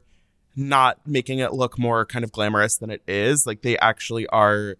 not 0.56 0.98
making 1.06 1.38
it 1.38 1.52
look 1.52 1.78
more 1.78 2.06
kind 2.06 2.24
of 2.24 2.32
glamorous 2.32 2.76
than 2.76 2.90
it 2.90 3.02
is. 3.06 3.46
Like 3.46 3.62
they 3.62 3.78
actually 3.78 4.26
are 4.28 4.76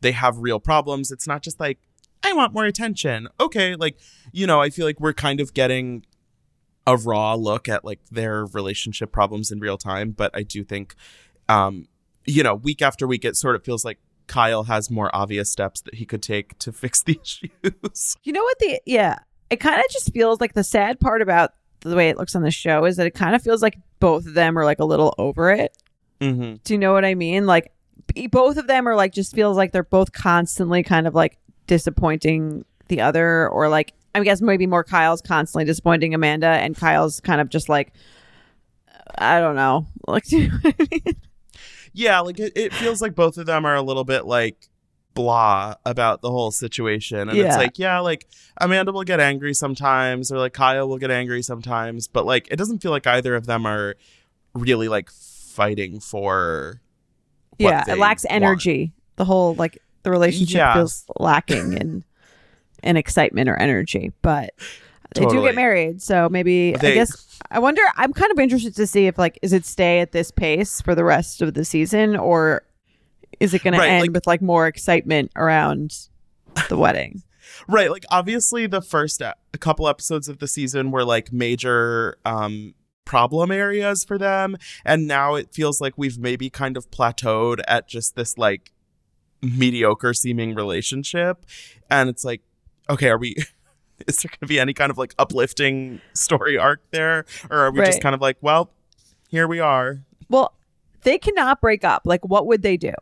they 0.00 0.12
have 0.12 0.38
real 0.38 0.60
problems. 0.60 1.10
It's 1.10 1.26
not 1.26 1.42
just 1.42 1.60
like 1.60 1.78
i 2.22 2.32
want 2.32 2.54
more 2.54 2.64
attention. 2.64 3.28
Okay 3.38 3.74
like 3.76 3.98
you 4.32 4.46
know 4.46 4.60
i 4.60 4.70
feel 4.70 4.86
like 4.86 4.98
we're 5.00 5.12
kind 5.12 5.40
of 5.40 5.54
getting 5.54 6.04
a 6.86 6.96
raw 6.96 7.34
look 7.34 7.68
at 7.68 7.84
like 7.84 8.00
their 8.10 8.46
relationship 8.46 9.10
problems 9.12 9.50
in 9.50 9.58
real 9.58 9.78
time 9.78 10.10
but 10.10 10.30
i 10.34 10.42
do 10.42 10.62
think 10.62 10.94
um 11.48 11.86
you 12.26 12.42
know 12.42 12.54
week 12.54 12.82
after 12.82 13.06
week 13.06 13.24
it 13.24 13.36
sort 13.36 13.56
of 13.56 13.64
feels 13.64 13.86
like 13.86 13.98
kyle 14.26 14.64
has 14.64 14.90
more 14.90 15.14
obvious 15.14 15.50
steps 15.50 15.80
that 15.82 15.94
he 15.94 16.04
could 16.04 16.22
take 16.22 16.58
to 16.58 16.72
fix 16.82 17.02
the 17.02 17.18
issues. 17.22 18.16
You 18.22 18.32
know 18.32 18.42
what 18.42 18.58
the 18.58 18.80
yeah, 18.86 19.18
it 19.50 19.56
kind 19.56 19.78
of 19.78 19.86
just 19.90 20.12
feels 20.12 20.40
like 20.40 20.54
the 20.54 20.64
sad 20.64 21.00
part 21.00 21.22
about 21.22 21.52
the 21.84 21.96
way 21.96 22.08
it 22.08 22.16
looks 22.16 22.34
on 22.34 22.42
the 22.42 22.50
show 22.50 22.84
is 22.84 22.96
that 22.96 23.06
it 23.06 23.14
kind 23.14 23.34
of 23.34 23.42
feels 23.42 23.62
like 23.62 23.78
both 24.00 24.26
of 24.26 24.34
them 24.34 24.58
are 24.58 24.64
like 24.64 24.80
a 24.80 24.84
little 24.84 25.14
over 25.18 25.50
it. 25.50 25.76
mm-hmm. 26.20 26.56
Do 26.64 26.74
you 26.74 26.78
know 26.78 26.92
what 26.92 27.04
I 27.04 27.14
mean? 27.14 27.46
Like 27.46 27.72
both 28.30 28.56
of 28.56 28.66
them 28.66 28.88
are 28.88 28.96
like 28.96 29.12
just 29.12 29.34
feels 29.34 29.56
like 29.56 29.72
they're 29.72 29.82
both 29.82 30.12
constantly 30.12 30.82
kind 30.82 31.06
of 31.06 31.14
like 31.14 31.38
disappointing 31.66 32.64
the 32.88 33.00
other 33.00 33.48
or 33.48 33.68
like 33.68 33.92
I 34.14 34.22
guess 34.22 34.40
maybe 34.40 34.66
more 34.66 34.84
Kyle's 34.84 35.22
constantly 35.22 35.64
disappointing 35.64 36.14
Amanda 36.14 36.46
and 36.46 36.76
Kyle's 36.76 37.20
kind 37.20 37.40
of 37.40 37.48
just 37.48 37.68
like 37.68 37.92
I 39.16 39.40
don't 39.40 39.56
know. 39.56 39.86
Like 40.06 40.24
do 40.28 40.38
you 40.38 40.48
know 40.48 40.58
what 40.62 40.76
I 40.80 40.86
mean? 40.90 41.16
yeah 41.92 42.18
like 42.20 42.40
it, 42.40 42.52
it 42.56 42.74
feels 42.74 43.00
like 43.00 43.14
both 43.14 43.38
of 43.38 43.46
them 43.46 43.64
are 43.64 43.76
a 43.76 43.82
little 43.82 44.04
bit 44.04 44.26
like 44.26 44.68
blah 45.14 45.74
about 45.84 46.20
the 46.22 46.30
whole 46.30 46.50
situation. 46.50 47.28
And 47.28 47.38
it's 47.38 47.56
like, 47.56 47.78
yeah, 47.78 48.00
like 48.00 48.26
Amanda 48.58 48.92
will 48.92 49.04
get 49.04 49.20
angry 49.20 49.54
sometimes, 49.54 50.30
or 50.32 50.38
like 50.38 50.52
Kyle 50.52 50.88
will 50.88 50.98
get 50.98 51.10
angry 51.10 51.42
sometimes, 51.42 52.08
but 52.08 52.26
like 52.26 52.48
it 52.50 52.56
doesn't 52.56 52.80
feel 52.80 52.90
like 52.90 53.06
either 53.06 53.34
of 53.34 53.46
them 53.46 53.66
are 53.66 53.96
really 54.54 54.88
like 54.88 55.10
fighting 55.10 56.00
for. 56.00 56.80
yeah, 57.58 57.84
they 57.84 57.92
it 57.92 57.98
lacks 57.98 58.24
want. 58.28 58.42
energy. 58.42 58.92
The 59.16 59.24
whole 59.24 59.54
like 59.54 59.78
the 60.02 60.10
relationship 60.10 60.56
Yeah. 60.56 60.74
feels 60.74 61.04
lacking 61.18 61.72
in 61.74 62.04
in 62.82 62.96
excitement 62.96 63.48
or 63.48 63.56
energy. 63.56 64.12
But 64.22 64.50
they 65.14 65.24
do 65.26 65.42
get 65.42 65.54
married, 65.54 66.02
so 66.02 66.28
maybe 66.28 66.74
I 66.76 66.80
guess 66.80 67.38
I 67.50 67.60
wonder. 67.60 67.82
I'm 67.96 68.12
kind 68.12 68.32
of 68.32 68.38
interested 68.40 68.74
to 68.76 68.86
see 68.86 69.06
if 69.06 69.16
like 69.16 69.38
is 69.42 69.52
it 69.52 69.64
stay 69.64 70.00
at 70.00 70.10
this 70.12 70.30
pace 70.32 70.80
for 70.80 70.94
the 70.96 71.04
rest 71.04 71.40
of 71.40 71.54
the 71.54 71.64
season 71.64 72.16
or 72.16 72.64
is 73.44 73.54
it 73.54 73.62
going 73.62 73.74
Right, 73.78 73.86
to 73.86 73.92
end 73.92 74.00
like- 74.02 74.12
with 74.12 74.26
like 74.26 74.42
more 74.42 74.66
excitement 74.66 75.30
around 75.36 75.96
the 76.68 76.76
wedding? 76.76 77.22
Right, 77.68 77.88
like 77.90 78.04
obviously 78.10 78.66
the 78.66 78.82
first 78.82 79.20
a 79.20 79.36
a 79.52 79.58
couple 79.58 79.86
episodes 79.86 80.28
of 80.28 80.38
the 80.38 80.48
season 80.48 80.90
were 80.90 81.04
like 81.04 81.32
major 81.32 82.16
um 82.24 82.74
problem 83.04 83.50
areas 83.52 84.02
for 84.02 84.18
them 84.18 84.56
and 84.84 85.06
now 85.06 85.34
it 85.36 85.52
feels 85.52 85.80
like 85.80 85.92
we've 85.96 86.18
maybe 86.18 86.50
kind 86.50 86.76
of 86.76 86.90
plateaued 86.90 87.60
at 87.68 87.86
just 87.86 88.16
this 88.16 88.36
like 88.36 88.72
mediocre 89.42 90.12
seeming 90.14 90.54
relationship 90.54 91.44
and 91.90 92.08
it's 92.08 92.24
like 92.24 92.40
okay, 92.90 93.08
are 93.08 93.18
we 93.18 93.36
is 94.06 94.16
there 94.16 94.30
going 94.30 94.40
to 94.40 94.46
be 94.46 94.58
any 94.58 94.74
kind 94.74 94.90
of 94.90 94.98
like 94.98 95.14
uplifting 95.18 96.00
story 96.12 96.58
arc 96.58 96.80
there 96.90 97.24
or 97.50 97.58
are 97.58 97.70
we 97.70 97.80
just 97.84 98.00
kind 98.02 98.14
of 98.14 98.20
like, 98.20 98.36
well, 98.40 98.70
here 99.28 99.46
we 99.46 99.60
are. 99.60 100.00
Well, 100.28 100.54
they 101.02 101.18
cannot 101.18 101.60
break 101.60 101.84
up. 101.84 102.02
Like, 102.04 102.24
what 102.26 102.46
would 102.46 102.62
they 102.62 102.76
do? 102.76 102.92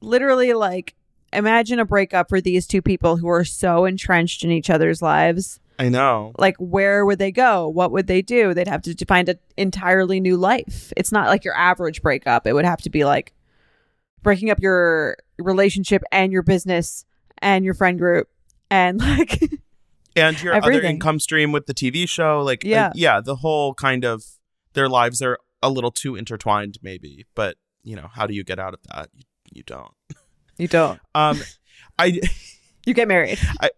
Literally, 0.00 0.52
like, 0.54 0.94
imagine 1.32 1.78
a 1.78 1.84
breakup 1.84 2.28
for 2.28 2.40
these 2.40 2.66
two 2.66 2.82
people 2.82 3.16
who 3.16 3.28
are 3.28 3.44
so 3.44 3.84
entrenched 3.84 4.44
in 4.44 4.50
each 4.50 4.70
other's 4.70 5.02
lives. 5.02 5.60
I 5.78 5.88
know. 5.88 6.32
Like, 6.38 6.56
where 6.58 7.06
would 7.06 7.18
they 7.18 7.30
go? 7.30 7.68
What 7.68 7.92
would 7.92 8.06
they 8.08 8.20
do? 8.22 8.52
They'd 8.52 8.66
have 8.68 8.82
to 8.82 9.04
find 9.06 9.28
an 9.28 9.38
entirely 9.56 10.18
new 10.18 10.36
life. 10.36 10.92
It's 10.96 11.12
not 11.12 11.28
like 11.28 11.44
your 11.44 11.56
average 11.56 12.02
breakup. 12.02 12.46
It 12.46 12.52
would 12.52 12.64
have 12.64 12.80
to 12.82 12.90
be 12.90 13.04
like 13.04 13.32
breaking 14.22 14.50
up 14.50 14.60
your 14.60 15.16
relationship 15.38 16.02
and 16.10 16.32
your 16.32 16.42
business 16.42 17.04
and 17.38 17.64
your 17.64 17.74
friend 17.74 17.98
group 17.98 18.28
and 18.70 18.98
like 19.18 19.40
and 20.16 20.42
your 20.42 20.54
other 20.54 20.82
income 20.82 21.20
stream 21.20 21.52
with 21.52 21.66
the 21.66 21.74
TV 21.74 22.08
show. 22.08 22.42
Like, 22.42 22.64
uh, 22.64 22.68
Yeah. 22.68 22.92
yeah, 22.96 23.20
the 23.20 23.36
whole 23.36 23.74
kind 23.74 24.04
of 24.04 24.24
their 24.72 24.88
lives 24.88 25.22
are 25.22 25.38
a 25.62 25.70
little 25.70 25.92
too 25.92 26.16
intertwined, 26.16 26.78
maybe. 26.82 27.26
But 27.36 27.56
you 27.84 27.94
know, 27.94 28.08
how 28.12 28.26
do 28.26 28.34
you 28.34 28.42
get 28.42 28.58
out 28.58 28.74
of 28.74 28.80
that? 28.92 29.10
You, 29.52 29.62
don't. 29.64 29.92
you 30.56 30.68
don't. 30.68 31.00
Um, 31.14 31.40
I 31.98 32.20
You 32.86 32.94
get 32.94 33.06
married. 33.06 33.38
I, 33.60 33.70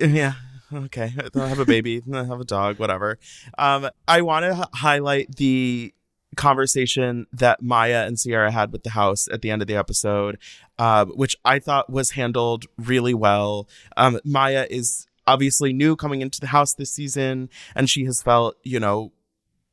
yeah. 0.00 0.32
Okay, 0.72 1.12
I'll 1.34 1.46
have 1.46 1.58
a 1.58 1.66
baby, 1.66 2.02
I'll 2.12 2.24
have 2.24 2.40
a 2.40 2.44
dog, 2.44 2.78
whatever. 2.78 3.18
Um, 3.58 3.90
I 4.08 4.22
want 4.22 4.44
to 4.44 4.58
h- 4.62 4.68
highlight 4.72 5.36
the 5.36 5.92
conversation 6.36 7.26
that 7.32 7.62
Mya 7.62 8.06
and 8.06 8.18
Ciara 8.18 8.50
had 8.50 8.72
with 8.72 8.82
the 8.82 8.90
house 8.90 9.28
at 9.30 9.42
the 9.42 9.50
end 9.50 9.60
of 9.62 9.68
the 9.68 9.76
episode, 9.76 10.38
uh, 10.78 11.04
which 11.04 11.36
I 11.44 11.58
thought 11.58 11.90
was 11.90 12.12
handled 12.12 12.64
really 12.78 13.14
well. 13.14 13.68
Um, 13.96 14.18
Mya 14.24 14.66
is 14.70 15.06
obviously 15.26 15.72
new 15.72 15.94
coming 15.94 16.20
into 16.20 16.40
the 16.40 16.48
house 16.48 16.72
this 16.74 16.92
season, 16.92 17.50
and 17.74 17.90
she 17.90 18.04
has 18.06 18.22
felt, 18.22 18.56
you 18.62 18.80
know, 18.80 19.12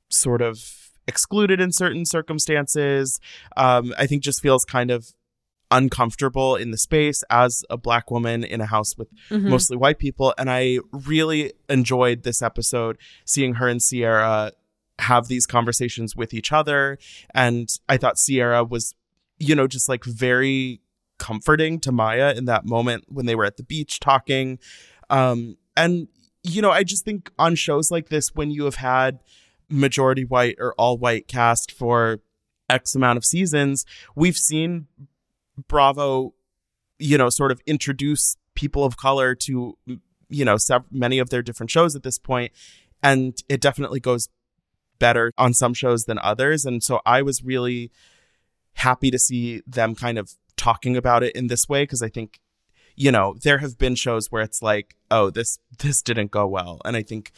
sort 0.10 0.42
of 0.42 0.92
excluded 1.08 1.60
in 1.62 1.72
certain 1.72 2.06
circumstances. 2.06 3.20
Um, 3.56 3.94
I 3.98 4.08
think 4.08 4.24
just 4.24 4.42
feels 4.42 4.66
kind 4.66 4.92
of 4.92 5.14
uncomfortable 5.74 6.56
in 6.56 6.72
the 6.72 6.78
space 6.78 7.24
as 7.30 7.64
a 7.70 7.78
black 7.78 8.10
woman 8.12 8.44
in 8.44 8.62
a 8.62 8.66
house 8.66 8.96
with 8.98 9.10
Mhm. 9.30 9.50
mostly 9.50 9.76
white 9.76 9.98
people. 10.00 10.34
And 10.38 10.50
I 10.50 10.80
really 10.92 11.52
enjoyed 11.68 12.24
this 12.24 12.42
episode, 12.42 12.98
seeing 13.26 13.56
her 13.56 13.68
and 13.68 13.82
Ciara 13.82 14.52
have 15.00 15.28
these 15.28 15.46
conversations 15.48 16.16
with 16.16 16.34
each 16.34 16.52
other. 16.52 16.98
And 17.34 17.68
I 17.90 17.98
thought 17.98 18.18
Ciara 18.18 18.64
was, 18.64 18.94
you 19.40 19.56
know, 19.56 19.68
just 19.68 19.90
like 19.90 20.06
very 20.06 20.80
comforting 21.18 21.80
to 21.82 21.92
Mya 21.92 22.34
in 22.36 22.46
that 22.46 22.66
moment 22.66 23.06
when 23.08 23.26
they 23.26 23.36
were 23.36 23.46
at 23.46 23.58
the 23.58 23.64
beach 23.64 24.00
talking. 24.00 24.60
Um, 25.10 25.58
and, 25.76 26.08
you 26.44 26.62
know, 26.62 26.72
I 26.72 26.84
just 26.84 27.04
think 27.04 27.32
on 27.40 27.56
shows 27.56 27.90
like 27.90 28.10
this, 28.10 28.36
when 28.36 28.52
you 28.52 28.66
have 28.66 28.76
had 28.76 29.20
majority 29.70 30.24
white 30.26 30.56
or 30.60 30.74
all 30.78 30.98
white 30.98 31.28
cast 31.28 31.72
for 31.72 32.20
X 32.70 32.94
amount 32.96 33.18
of 33.18 33.26
seasons, 33.26 33.86
we've 34.16 34.38
seen 34.38 34.88
Bravo, 35.68 36.34
you 37.00 37.18
know, 37.18 37.30
sort 37.30 37.52
of 37.52 37.62
introduce 37.66 38.38
people 38.56 38.84
of 38.84 38.98
color 38.98 39.36
to, 39.36 39.78
you 40.30 40.46
know, 40.46 40.58
sev- 40.58 40.86
many 40.92 41.20
of 41.20 41.30
their 41.30 41.42
different 41.42 41.70
shows 41.70 41.96
at 41.96 42.04
this 42.04 42.18
point, 42.18 42.52
and 43.02 43.42
it 43.50 43.62
definitely 43.62 44.00
goes 44.00 44.30
better 45.00 45.32
on 45.38 45.54
some 45.54 45.74
shows 45.74 46.06
than 46.06 46.18
others. 46.20 46.66
And 46.66 46.84
so 46.84 47.02
I 47.06 47.22
was 47.22 47.44
really 47.44 47.92
happy 48.76 49.12
to 49.12 49.20
see 49.20 49.62
them 49.68 49.96
kind 49.96 50.18
of 50.18 50.34
talking 50.56 50.96
about 50.96 51.24
it 51.24 51.36
in 51.36 51.48
this 51.48 51.68
way 51.68 51.84
because 51.84 52.02
I 52.02 52.10
think, 52.10 52.40
you 52.96 53.12
know, 53.12 53.36
there 53.44 53.58
have 53.58 53.78
been 53.78 53.96
shows 53.96 54.32
where 54.32 54.44
it's 54.44 54.62
like, 54.62 54.96
oh, 55.10 55.30
this 55.30 55.60
this 55.80 56.02
didn't 56.02 56.32
go 56.32 56.48
well, 56.48 56.80
and 56.86 56.96
I 56.96 57.04
think 57.04 57.32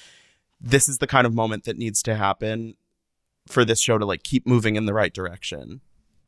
this 0.60 0.88
is 0.88 1.00
the 1.00 1.08
kind 1.08 1.28
of 1.28 1.34
moment 1.34 1.64
that 1.66 1.78
needs 1.78 2.02
to 2.04 2.16
happen 2.16 2.76
for 3.48 3.64
this 3.64 3.82
show 3.82 3.98
to 3.98 4.06
like 4.06 4.24
keep 4.24 4.48
moving 4.48 4.76
in 4.76 4.86
the 4.86 4.94
right 4.94 5.14
direction. 5.14 5.82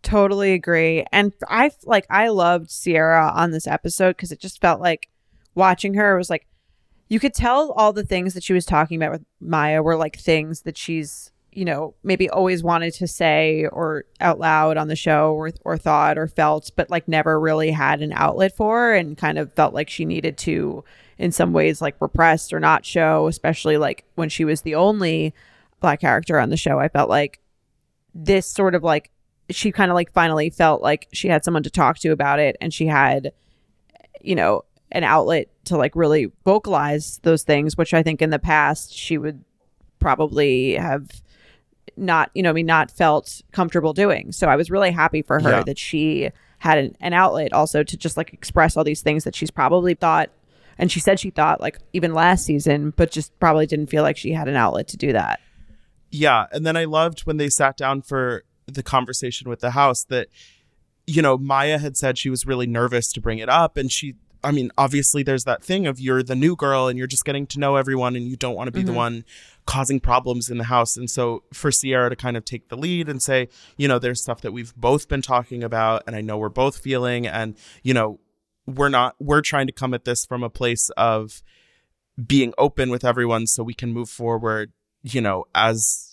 Totally 0.07 0.53
agree. 0.53 1.05
And 1.11 1.33
I 1.49 1.69
like 1.83 2.05
I 2.09 2.29
loved 2.29 2.69
Ciara 2.69 3.29
on 3.35 3.51
this 3.51 3.67
episode 3.67 4.11
because 4.11 4.31
it 4.31 4.39
just 4.39 4.61
felt 4.61 4.79
like 4.79 5.09
watching 5.53 5.95
her 5.95 6.15
was 6.15 6.29
like 6.29 6.47
you 7.09 7.19
could 7.19 7.33
tell 7.33 7.73
all 7.73 7.91
the 7.91 8.05
things 8.05 8.33
that 8.33 8.41
she 8.41 8.53
was 8.53 8.65
talking 8.65 8.95
about 8.95 9.11
with 9.11 9.25
Mya 9.41 9.83
were 9.83 9.97
like 9.97 10.17
things 10.17 10.61
that 10.61 10.77
she's, 10.77 11.33
you 11.51 11.65
know, 11.65 11.93
maybe 12.03 12.29
always 12.29 12.63
wanted 12.63 12.93
to 12.93 13.05
say 13.05 13.65
or 13.73 14.05
out 14.21 14.39
loud 14.39 14.77
on 14.77 14.87
the 14.87 14.95
show 14.95 15.33
or 15.33 15.51
or 15.65 15.77
thought 15.77 16.17
or 16.17 16.29
felt, 16.29 16.71
but 16.77 16.89
like 16.89 17.09
never 17.09 17.37
really 17.37 17.71
had 17.71 18.01
an 18.01 18.13
outlet 18.13 18.55
for 18.55 18.93
and 18.93 19.17
kind 19.17 19.37
of 19.37 19.51
felt 19.55 19.73
like 19.73 19.89
she 19.89 20.05
needed 20.05 20.37
to 20.37 20.85
in 21.17 21.33
some 21.33 21.51
ways 21.51 21.81
like 21.81 21.99
repressed 21.99 22.53
or 22.53 22.61
not 22.61 22.85
show, 22.85 23.27
especially 23.27 23.75
like 23.75 24.05
when 24.15 24.29
she 24.29 24.45
was 24.45 24.61
the 24.61 24.75
only 24.75 25.33
black 25.81 25.99
character 25.99 26.39
on 26.39 26.49
the 26.49 26.55
show. 26.55 26.79
I 26.79 26.87
felt 26.87 27.09
like 27.09 27.41
this 28.15 28.49
sort 28.49 28.73
of 28.73 28.83
like 28.83 29.11
she 29.49 29.71
kind 29.71 29.89
of 29.91 29.95
like 29.95 30.11
finally 30.11 30.49
felt 30.49 30.81
like 30.81 31.07
she 31.13 31.27
had 31.27 31.43
someone 31.43 31.63
to 31.63 31.69
talk 31.69 31.97
to 31.99 32.09
about 32.11 32.39
it 32.39 32.55
and 32.61 32.73
she 32.73 32.85
had 32.87 33.31
you 34.21 34.35
know 34.35 34.63
an 34.91 35.03
outlet 35.03 35.47
to 35.65 35.77
like 35.77 35.95
really 35.95 36.31
vocalize 36.45 37.19
those 37.23 37.43
things 37.43 37.77
which 37.77 37.93
i 37.93 38.01
think 38.03 38.21
in 38.21 38.29
the 38.29 38.39
past 38.39 38.93
she 38.93 39.17
would 39.17 39.43
probably 39.99 40.73
have 40.75 41.21
not 41.95 42.29
you 42.33 42.43
know 42.43 42.49
I 42.51 42.53
mean 42.53 42.65
not 42.65 42.91
felt 42.91 43.41
comfortable 43.51 43.93
doing 43.93 44.31
so 44.31 44.47
i 44.47 44.55
was 44.55 44.69
really 44.69 44.91
happy 44.91 45.21
for 45.21 45.39
her 45.41 45.49
Yeah. 45.49 45.63
that 45.63 45.77
she 45.77 46.29
had 46.59 46.77
an, 46.77 46.95
an 46.99 47.13
outlet 47.13 47.53
also 47.53 47.83
to 47.83 47.97
just 47.97 48.17
like 48.17 48.33
express 48.33 48.77
all 48.77 48.83
these 48.83 49.01
things 49.01 49.23
that 49.23 49.35
she's 49.35 49.51
probably 49.51 49.93
thought 49.93 50.29
and 50.77 50.91
she 50.91 50.99
said 50.99 51.19
she 51.19 51.29
thought 51.29 51.59
like 51.61 51.79
even 51.93 52.13
last 52.13 52.45
season 52.45 52.91
but 52.95 53.11
just 53.11 53.37
probably 53.39 53.65
didn't 53.65 53.87
feel 53.87 54.03
like 54.03 54.17
she 54.17 54.31
had 54.33 54.47
an 54.47 54.55
outlet 54.55 54.87
to 54.89 54.97
do 54.97 55.11
that 55.13 55.39
Yeah, 56.11 56.45
and 56.51 56.65
then 56.65 56.77
I 56.77 56.85
loved 56.85 57.21
when 57.21 57.37
they 57.37 57.49
sat 57.49 57.75
down 57.77 58.01
for 58.01 58.43
the 58.67 58.83
conversation 58.83 59.49
with 59.49 59.59
the 59.59 59.71
house 59.71 60.03
that 60.05 60.27
you 61.09 61.21
know, 61.21 61.37
Mya 61.37 61.79
had 61.79 61.95
said 61.95 62.17
she 62.17 62.29
was 62.29 62.45
really 62.45 62.67
nervous 62.67 63.13
to 63.13 63.21
bring 63.21 63.39
it 63.39 63.49
up 63.49 63.77
and 63.77 63.91
she 63.91 64.15
I 64.43 64.51
mean, 64.51 64.71
obviously 64.77 65.23
there's 65.23 65.45
that 65.45 65.63
thing 65.63 65.87
of 65.87 65.99
you're 65.99 66.21
the 66.21 66.35
new 66.35 66.55
girl 66.55 66.87
and 66.87 66.97
you're 66.97 67.07
just 67.07 67.25
getting 67.25 67.47
to 67.47 67.59
know 67.59 67.75
everyone 67.75 68.15
and 68.15 68.27
you 68.27 68.37
don't 68.37 68.55
want 68.55 68.67
to 68.67 68.71
be 68.71 68.83
the 68.83 68.91
mm-hmm. 68.91 68.97
one 68.97 69.25
causing 69.65 69.99
problems 69.99 70.49
in 70.49 70.57
the 70.57 70.65
house. 70.65 70.95
And 70.95 71.09
so 71.09 71.43
for 71.51 71.71
Ciara 71.71 72.11
to 72.11 72.15
kind 72.15 72.37
of 72.37 72.45
take 72.45 72.69
the 72.69 72.77
lead 72.77 73.09
and 73.09 73.21
say, 73.21 73.49
you 73.77 73.87
know, 73.87 73.97
there's 73.99 74.21
stuff 74.21 74.41
that 74.41 74.53
we've 74.53 74.75
both 74.75 75.07
been 75.07 75.23
talking 75.23 75.63
about 75.63 76.03
and 76.05 76.15
I 76.15 76.21
know 76.21 76.37
we're 76.37 76.49
both 76.49 76.77
feeling 76.77 77.25
and 77.25 77.57
you 77.83 77.93
know, 77.93 78.19
we're 78.67 78.89
not 78.89 79.15
we're 79.19 79.41
trying 79.41 79.67
to 79.67 79.73
come 79.73 79.93
at 79.93 80.05
this 80.05 80.25
from 80.25 80.43
a 80.43 80.49
place 80.49 80.89
of 80.91 81.41
being 82.23 82.53
open 82.57 82.89
with 82.89 83.03
everyone 83.03 83.47
so 83.47 83.63
we 83.63 83.73
can 83.73 83.91
move 83.91 84.09
forward, 84.09 84.71
you 85.01 85.19
know, 85.19 85.45
as 85.55 86.06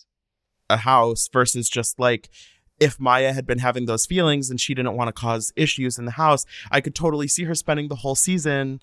a 0.70 0.78
house 0.78 1.28
versus 1.32 1.68
just 1.68 1.98
like 1.98 2.30
if 2.80 2.98
Mya 2.98 3.32
had 3.32 3.46
been 3.46 3.58
having 3.58 3.86
those 3.86 4.06
feelings 4.06 4.50
and 4.50 4.60
she 4.60 4.74
didn't 4.74 4.96
want 4.96 5.08
to 5.08 5.12
cause 5.12 5.52
issues 5.56 5.98
in 5.98 6.04
the 6.04 6.12
house, 6.12 6.44
I 6.70 6.80
could 6.80 6.94
totally 6.94 7.28
see 7.28 7.44
her 7.44 7.54
spending 7.54 7.88
the 7.88 7.96
whole 7.96 8.14
season, 8.14 8.80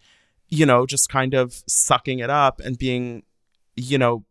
you 0.50 0.66
know, 0.66 0.86
just 0.86 1.10
kind 1.10 1.34
of 1.34 1.62
sucking 1.68 2.20
it 2.20 2.30
up 2.30 2.62
and 2.62 2.78
being, 2.78 3.24
you 3.76 3.98
know, 3.98 4.26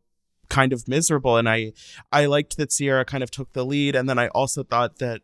kind 0.49 0.73
of 0.73 0.89
miserable. 0.89 1.37
And 1.37 1.49
I 1.49 1.73
I 2.11 2.27
liked 2.27 2.57
that 2.57 2.71
Ciara 2.71 3.05
kind 3.05 3.23
of 3.23 3.31
took 3.31 3.53
the 3.53 3.65
lead. 3.65 3.95
And 3.95 4.09
then 4.09 4.19
I 4.19 4.29
also 4.29 4.63
thought 4.63 4.99
that, 4.99 5.21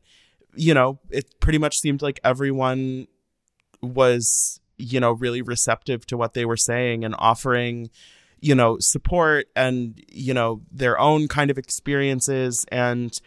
you 0.55 0.75
know, 0.75 1.01
it 1.11 1.41
pretty 1.41 1.59
much 1.59 1.79
seemed 1.79 2.03
like 2.03 2.21
everyone 2.23 3.07
was, 3.83 4.61
you 4.77 5.01
know, 5.01 5.13
really 5.13 5.43
receptive 5.43 6.07
to 6.07 6.17
what 6.17 6.35
they 6.35 6.45
were 6.45 6.57
saying 6.57 7.05
and 7.05 7.15
offering 7.19 7.91
you 8.41 8.55
know 8.55 8.79
support 8.79 9.47
and 9.57 10.03
you 10.09 10.35
know 10.35 10.61
their 10.71 10.99
own 10.99 11.27
kind 11.29 11.51
of 11.51 11.59
experiences 11.59 12.65
and 12.71 13.21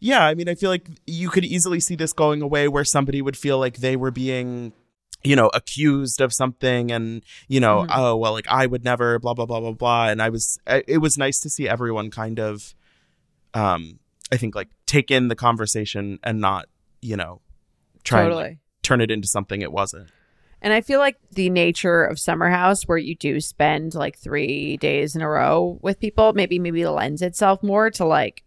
yeah 0.00 0.24
i 0.26 0.34
mean 0.34 0.48
i 0.48 0.54
feel 0.54 0.70
like 0.70 0.88
you 1.06 1.28
could 1.28 1.44
easily 1.44 1.80
see 1.80 1.94
this 1.94 2.12
going 2.12 2.40
away 2.42 2.66
where 2.68 2.84
somebody 2.84 3.20
would 3.20 3.36
feel 3.36 3.58
like 3.58 3.78
they 3.78 3.96
were 3.96 4.10
being 4.10 4.72
you 5.24 5.34
know, 5.34 5.50
accused 5.52 6.20
of 6.20 6.32
something 6.32 6.92
and, 6.92 7.24
you 7.48 7.58
know, 7.58 7.78
Mhm. 7.82 7.88
oh, 7.92 8.16
well, 8.16 8.30
like 8.32 8.46
I 8.46 8.66
would 8.66 8.84
never, 8.84 9.18
blah, 9.18 9.34
blah, 9.34 9.46
blah, 9.46 9.58
blah, 9.58 9.72
blah. 9.72 10.08
And 10.10 10.22
I 10.22 10.28
was, 10.28 10.60
it 10.64 10.98
was 10.98 11.18
nice 11.18 11.40
to 11.40 11.50
see 11.50 11.68
everyone 11.68 12.08
kind 12.12 12.38
of, 12.38 12.72
um, 13.52 13.98
I 14.30 14.36
think 14.36 14.54
like 14.54 14.68
take 14.86 15.10
in 15.10 15.26
the 15.26 15.34
conversation 15.34 16.20
and 16.22 16.40
not, 16.40 16.66
you 17.02 17.16
know, 17.16 17.40
try 18.04 18.20
and 18.20 18.28
like, 18.36 18.58
turn 18.84 19.00
it 19.00 19.10
into 19.10 19.26
something 19.26 19.60
it 19.60 19.72
wasn't. 19.72 20.08
And 20.60 20.72
I 20.72 20.80
feel 20.80 20.98
like 20.98 21.16
the 21.32 21.50
nature 21.50 22.04
of 22.04 22.18
Summer 22.18 22.48
House, 22.50 22.82
where 22.84 22.98
you 22.98 23.14
do 23.14 23.40
spend 23.40 23.94
like 23.94 24.18
three 24.18 24.76
days 24.76 25.14
in 25.14 25.22
a 25.22 25.28
row 25.28 25.78
with 25.82 26.00
people, 26.00 26.32
maybe 26.32 26.58
maybe 26.58 26.84
lends 26.86 27.22
itself 27.22 27.62
more 27.62 27.90
to 27.92 28.04
like 28.04 28.42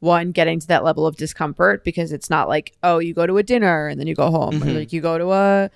one 0.00 0.30
getting 0.30 0.60
to 0.60 0.66
that 0.68 0.84
level 0.84 1.06
of 1.06 1.16
discomfort 1.16 1.82
because 1.82 2.12
it's 2.12 2.28
not 2.30 2.48
like 2.48 2.72
oh 2.82 2.98
you 2.98 3.14
go 3.14 3.26
to 3.26 3.38
a 3.38 3.42
dinner 3.42 3.88
and 3.88 3.98
then 3.98 4.06
you 4.06 4.14
go 4.14 4.30
home. 4.30 4.62
Or 4.62 4.66
Mhm. 4.66 4.76
like 4.76 4.92
you 4.92 5.00
go 5.00 5.18
to 5.18 5.32
a 5.32 5.70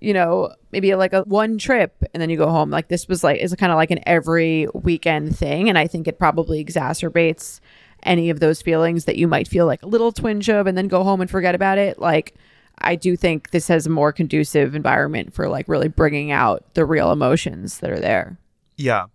you 0.00 0.12
know 0.14 0.50
maybe 0.72 0.94
like 0.94 1.12
a 1.12 1.22
one 1.22 1.58
trip 1.58 2.02
and 2.14 2.20
then 2.22 2.30
you 2.30 2.36
go 2.38 2.48
home. 2.50 2.70
Like 2.70 2.88
this 2.88 3.06
was 3.08 3.22
like 3.22 3.40
is 3.40 3.54
kind 3.56 3.70
of 3.72 3.76
like 3.76 3.90
an 3.90 4.00
every 4.06 4.66
weekend 4.74 5.36
thing 5.36 5.68
and 5.68 5.76
I 5.76 5.86
think 5.86 6.08
it 6.08 6.18
probably 6.18 6.64
exacerbates 6.64 7.60
any 8.02 8.30
of 8.30 8.38
those 8.40 8.62
feelings 8.62 9.04
that 9.06 9.16
you 9.16 9.26
might 9.28 9.48
feel 9.48 9.66
like 9.66 9.82
a 9.82 9.86
little 9.86 10.12
twinge 10.12 10.48
of 10.48 10.66
and 10.66 10.76
then 10.78 10.88
go 10.88 11.02
home 11.02 11.20
and 11.20 11.30
forget 11.30 11.54
about 11.54 11.76
it. 11.78 11.98
Like 11.98 12.34
I 12.78 12.96
do 12.96 13.16
think 13.16 13.50
this 13.50 13.68
has 13.68 13.86
a 13.86 13.90
more 13.90 14.12
conducive 14.12 14.74
environment 14.74 15.32
for 15.34 15.48
like 15.48 15.68
really 15.68 15.88
bringing 15.88 16.32
out 16.32 16.74
the 16.74 16.84
real 16.84 17.12
emotions 17.12 17.78
that 17.80 17.90
are 17.90 18.00
there. 18.00 18.38
Yeah. 18.76 19.06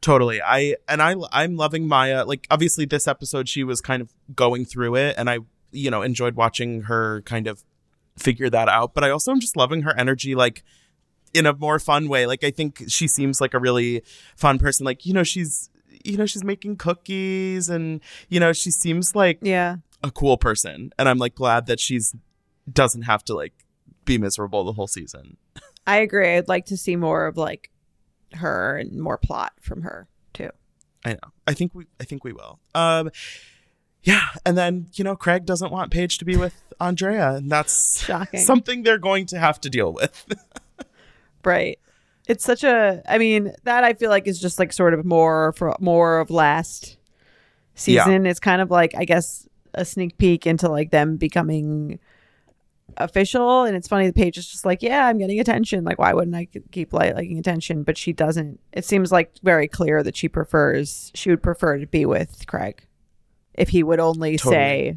Totally. 0.00 0.42
I 0.42 0.76
and 0.88 1.00
I 1.00 1.14
I'm 1.32 1.56
loving 1.56 1.86
Mya. 1.86 2.24
Like 2.26 2.46
obviously 2.50 2.84
this 2.84 3.06
episode 3.06 3.48
she 3.48 3.62
was 3.62 3.80
kind 3.80 4.02
of 4.02 4.12
going 4.34 4.64
through 4.64 4.96
it 4.96 5.14
and 5.16 5.30
I 5.30 5.38
you 5.70 5.90
know 5.90 6.02
enjoyed 6.02 6.34
watching 6.34 6.82
her 6.82 7.22
kind 7.22 7.46
of 7.46 7.62
figure 8.18 8.50
that 8.50 8.68
out, 8.68 8.94
but 8.94 9.04
I 9.04 9.10
also 9.10 9.30
am 9.30 9.40
just 9.40 9.56
loving 9.56 9.82
her 9.82 9.96
energy 9.98 10.34
like 10.34 10.64
in 11.32 11.46
a 11.46 11.54
more 11.54 11.78
fun 11.78 12.08
way. 12.08 12.26
Like 12.26 12.42
I 12.42 12.50
think 12.50 12.82
she 12.88 13.06
seems 13.06 13.40
like 13.40 13.54
a 13.54 13.58
really 13.60 14.02
fun 14.36 14.58
person. 14.58 14.84
Like 14.84 15.06
you 15.06 15.12
know 15.14 15.22
she's 15.22 15.70
you 16.04 16.16
know 16.16 16.26
she's 16.26 16.42
making 16.42 16.76
cookies 16.76 17.68
and 17.68 18.00
you 18.28 18.40
know 18.40 18.52
she 18.52 18.72
seems 18.72 19.14
like 19.14 19.38
Yeah. 19.40 19.76
a 20.02 20.10
cool 20.10 20.36
person 20.36 20.90
and 20.98 21.08
I'm 21.08 21.18
like 21.18 21.36
glad 21.36 21.66
that 21.66 21.78
she's 21.78 22.12
doesn't 22.70 23.02
have 23.02 23.24
to 23.24 23.34
like 23.34 23.52
be 24.04 24.18
miserable 24.18 24.64
the 24.64 24.72
whole 24.72 24.86
season. 24.86 25.36
I 25.86 25.98
agree. 25.98 26.36
I'd 26.36 26.48
like 26.48 26.66
to 26.66 26.76
see 26.76 26.96
more 26.96 27.26
of 27.26 27.36
like 27.36 27.70
her 28.34 28.76
and 28.78 29.00
more 29.00 29.18
plot 29.18 29.52
from 29.60 29.82
her 29.82 30.08
too. 30.32 30.50
I 31.04 31.14
know. 31.14 31.32
I 31.46 31.54
think 31.54 31.74
we 31.74 31.86
I 32.00 32.04
think 32.04 32.24
we 32.24 32.32
will. 32.32 32.60
Um 32.74 33.10
yeah, 34.04 34.26
and 34.44 34.58
then, 34.58 34.88
you 34.94 35.04
know, 35.04 35.14
Craig 35.14 35.46
doesn't 35.46 35.70
want 35.70 35.92
Paige 35.92 36.18
to 36.18 36.24
be 36.24 36.36
with 36.36 36.60
Andrea, 36.80 37.34
and 37.36 37.48
that's 37.48 38.02
Shocking. 38.04 38.40
something 38.40 38.82
they're 38.82 38.98
going 38.98 39.26
to 39.26 39.38
have 39.38 39.60
to 39.60 39.70
deal 39.70 39.92
with. 39.92 40.26
Right. 41.44 41.78
It's 42.28 42.44
such 42.44 42.62
a 42.62 43.02
I 43.08 43.18
mean, 43.18 43.52
that 43.64 43.82
I 43.82 43.94
feel 43.94 44.10
like 44.10 44.28
is 44.28 44.40
just 44.40 44.58
like 44.58 44.72
sort 44.72 44.94
of 44.94 45.04
more 45.04 45.52
for 45.54 45.76
more 45.80 46.20
of 46.20 46.30
last 46.30 46.96
season. 47.74 48.26
It's 48.26 48.38
kind 48.38 48.62
of 48.62 48.70
like 48.70 48.94
I 48.96 49.04
guess 49.04 49.48
a 49.74 49.84
sneak 49.84 50.18
peek 50.18 50.46
into 50.46 50.68
like 50.68 50.90
them 50.90 51.16
becoming 51.16 51.98
official 52.96 53.64
and 53.64 53.76
it's 53.76 53.88
funny 53.88 54.06
the 54.06 54.12
Paige 54.12 54.38
is 54.38 54.46
just 54.46 54.64
like 54.64 54.82
yeah 54.82 55.06
i'm 55.06 55.18
getting 55.18 55.40
attention 55.40 55.84
like 55.84 55.98
why 55.98 56.12
wouldn't 56.12 56.36
i 56.36 56.46
keep 56.70 56.92
like 56.92 57.14
liking 57.14 57.38
attention 57.38 57.82
but 57.82 57.96
she 57.96 58.12
doesn't 58.12 58.60
it 58.72 58.84
seems 58.84 59.12
like 59.12 59.32
very 59.42 59.68
clear 59.68 60.02
that 60.02 60.16
she 60.16 60.28
prefers 60.28 61.10
she 61.14 61.30
would 61.30 61.42
prefer 61.42 61.78
to 61.78 61.86
be 61.86 62.04
with 62.04 62.46
craig 62.46 62.86
if 63.54 63.68
he 63.68 63.82
would 63.82 64.00
only 64.00 64.36
Totally. 64.36 64.54
say 64.54 64.96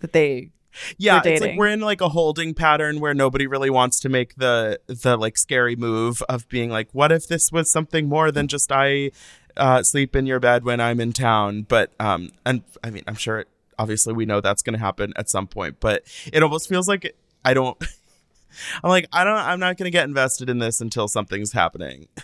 that 0.00 0.12
they 0.12 0.50
yeah, 0.96 1.20
it's 1.24 1.40
like 1.40 1.58
we're 1.58 1.68
in 1.68 1.80
like 1.80 2.00
a 2.00 2.08
holding 2.08 2.54
pattern 2.54 3.00
where 3.00 3.14
nobody 3.14 3.46
really 3.46 3.70
wants 3.70 4.00
to 4.00 4.08
make 4.08 4.36
the 4.36 4.80
the 4.86 5.16
like 5.16 5.36
scary 5.36 5.76
move 5.76 6.22
of 6.28 6.48
being 6.48 6.70
like, 6.70 6.88
what 6.92 7.12
if 7.12 7.28
this 7.28 7.50
was 7.52 7.70
something 7.70 8.08
more 8.08 8.30
than 8.30 8.48
just 8.48 8.72
I 8.72 9.10
uh, 9.56 9.82
sleep 9.82 10.16
in 10.16 10.26
your 10.26 10.40
bed 10.40 10.64
when 10.64 10.80
I'm 10.80 11.00
in 11.00 11.12
town? 11.12 11.66
But 11.68 11.92
um, 12.00 12.30
and 12.46 12.62
I 12.82 12.90
mean, 12.90 13.02
I'm 13.06 13.16
sure 13.16 13.40
it, 13.40 13.48
obviously 13.78 14.14
we 14.14 14.24
know 14.24 14.40
that's 14.40 14.62
going 14.62 14.74
to 14.74 14.80
happen 14.80 15.12
at 15.16 15.28
some 15.28 15.46
point, 15.46 15.76
but 15.80 16.04
it 16.32 16.42
almost 16.42 16.68
feels 16.68 16.88
like 16.88 17.14
I 17.44 17.54
don't. 17.54 17.82
I'm 18.84 18.90
like 18.90 19.06
I 19.12 19.24
don't. 19.24 19.36
I'm 19.36 19.60
not 19.60 19.76
going 19.76 19.86
to 19.86 19.90
get 19.90 20.04
invested 20.04 20.50
in 20.50 20.58
this 20.58 20.80
until 20.80 21.08
something's 21.08 21.52
happening. 21.52 22.08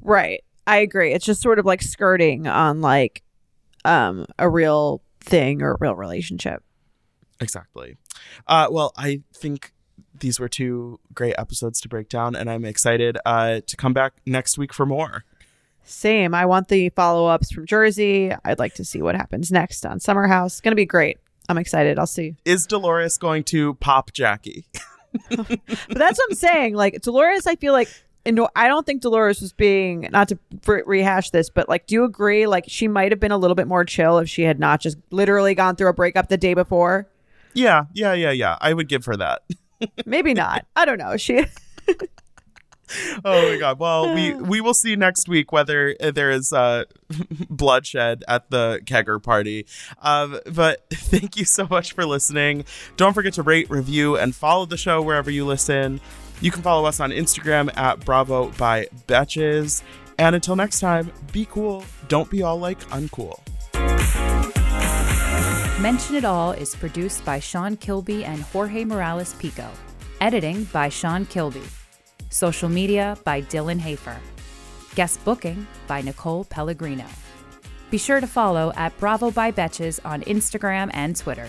Right. 0.00 0.44
I 0.64 0.76
agree. 0.76 1.12
It's 1.12 1.24
just 1.24 1.42
sort 1.42 1.58
of 1.58 1.66
like 1.66 1.82
skirting 1.82 2.46
on 2.46 2.80
like 2.80 3.24
um 3.84 4.26
a 4.38 4.48
real 4.48 5.02
thing 5.20 5.60
or 5.60 5.72
a 5.72 5.76
real 5.80 5.96
relationship. 5.96 6.62
Exactly. 7.40 7.96
Uh, 8.46 8.68
well, 8.70 8.92
I 8.96 9.22
think 9.34 9.72
these 10.20 10.38
were 10.40 10.48
two 10.48 11.00
great 11.14 11.34
episodes 11.38 11.80
to 11.80 11.88
break 11.88 12.08
down, 12.08 12.36
and 12.36 12.50
I'm 12.50 12.64
excited 12.64 13.18
uh, 13.24 13.60
to 13.66 13.76
come 13.76 13.92
back 13.92 14.14
next 14.26 14.58
week 14.58 14.72
for 14.72 14.86
more. 14.86 15.24
Same. 15.84 16.34
I 16.34 16.46
want 16.46 16.68
the 16.68 16.90
follow-ups 16.90 17.50
from 17.50 17.66
Jersey. 17.66 18.32
I'd 18.44 18.58
like 18.58 18.74
to 18.74 18.84
see 18.84 19.00
what 19.00 19.14
happens 19.14 19.50
next 19.50 19.86
on 19.86 20.00
Summer 20.00 20.26
House. 20.26 20.54
It's 20.54 20.60
going 20.60 20.72
to 20.72 20.76
be 20.76 20.86
great. 20.86 21.18
I'm 21.48 21.58
excited. 21.58 21.98
I'll 21.98 22.06
see. 22.06 22.36
Is 22.44 22.66
Dolores 22.66 23.16
going 23.18 23.44
to 23.44 23.74
pop 23.74 24.12
Jackie? 24.12 24.66
But 25.30 25.48
that's 25.88 26.18
what 26.18 26.26
I'm 26.28 26.34
saying. 26.36 26.74
Like 26.74 27.00
Dolores, 27.00 27.46
I 27.46 27.56
feel 27.56 27.72
like 27.72 27.88
and 28.28 28.36
no, 28.36 28.48
I 28.54 28.68
don't 28.68 28.84
think 28.84 29.00
Dolores 29.00 29.40
was 29.40 29.54
being 29.54 30.06
not 30.12 30.28
to 30.28 30.38
re- 30.66 30.82
rehash 30.84 31.30
this, 31.30 31.48
but 31.48 31.66
like, 31.66 31.86
do 31.86 31.94
you 31.94 32.04
agree? 32.04 32.46
Like, 32.46 32.66
she 32.68 32.86
might 32.86 33.10
have 33.10 33.18
been 33.18 33.32
a 33.32 33.38
little 33.38 33.54
bit 33.54 33.66
more 33.66 33.86
chill 33.86 34.18
if 34.18 34.28
she 34.28 34.42
had 34.42 34.60
not 34.60 34.80
just 34.80 34.98
literally 35.10 35.54
gone 35.54 35.76
through 35.76 35.88
a 35.88 35.94
breakup 35.94 36.28
the 36.28 36.36
day 36.36 36.52
before. 36.52 37.08
Yeah, 37.54 37.84
yeah, 37.94 38.12
yeah, 38.12 38.30
yeah. 38.30 38.58
I 38.60 38.74
would 38.74 38.86
give 38.86 39.06
her 39.06 39.16
that. 39.16 39.42
Maybe 40.04 40.34
not. 40.34 40.66
I 40.76 40.84
don't 40.84 40.98
know. 40.98 41.16
She. 41.16 41.46
Oh 43.24 43.50
my 43.50 43.58
god. 43.58 43.78
Well, 43.78 44.14
we 44.14 44.32
we 44.52 44.60
will 44.60 44.74
see 44.74 44.96
next 44.96 45.28
week 45.28 45.52
whether 45.52 45.94
there 46.00 46.30
is 46.30 46.52
uh, 46.52 46.84
bloodshed 47.50 48.24
at 48.28 48.50
the 48.50 48.80
kegger 48.84 49.22
party. 49.22 49.66
Um, 50.00 50.38
but 50.52 50.88
thank 50.90 51.36
you 51.36 51.44
so 51.44 51.66
much 51.68 51.92
for 51.92 52.06
listening. 52.06 52.64
Don't 52.96 53.12
forget 53.12 53.34
to 53.34 53.42
rate, 53.42 53.68
review, 53.70 54.16
and 54.16 54.34
follow 54.34 54.66
the 54.66 54.76
show 54.76 55.02
wherever 55.02 55.30
you 55.30 55.44
listen. 55.44 56.00
You 56.40 56.50
can 56.50 56.62
follow 56.62 56.86
us 56.86 57.00
on 57.00 57.10
Instagram 57.10 57.76
at 57.76 58.04
Bravo 58.04 58.50
by 58.52 58.86
Betches. 59.06 59.82
And 60.18 60.34
until 60.34 60.56
next 60.56 60.80
time, 60.80 61.12
be 61.32 61.44
cool. 61.46 61.84
Don't 62.08 62.30
be 62.30 62.42
all 62.42 62.58
like 62.58 62.80
uncool. 62.90 63.40
Mention 65.80 66.16
It 66.16 66.24
All 66.24 66.50
is 66.52 66.74
produced 66.74 67.24
by 67.24 67.38
Sean 67.38 67.76
Kilby 67.76 68.24
and 68.24 68.42
Jorge 68.42 68.84
Morales 68.84 69.34
Pico. 69.34 69.68
Editing 70.20 70.64
by 70.64 70.88
Sean 70.88 71.24
Kilby. 71.26 71.62
Social 72.30 72.68
media 72.68 73.16
by 73.24 73.42
Dylan 73.42 73.78
Hafer. 73.78 74.18
Guest 74.94 75.24
booking 75.24 75.66
by 75.86 76.02
Nicole 76.02 76.44
Pellegrino. 76.44 77.06
Be 77.90 77.98
sure 77.98 78.20
to 78.20 78.26
follow 78.26 78.72
at 78.76 78.98
Bravo 78.98 79.30
by 79.30 79.50
Betches 79.50 79.98
on 80.04 80.22
Instagram 80.22 80.90
and 80.92 81.16
Twitter. 81.16 81.48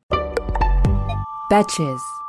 Betches. 1.51 2.20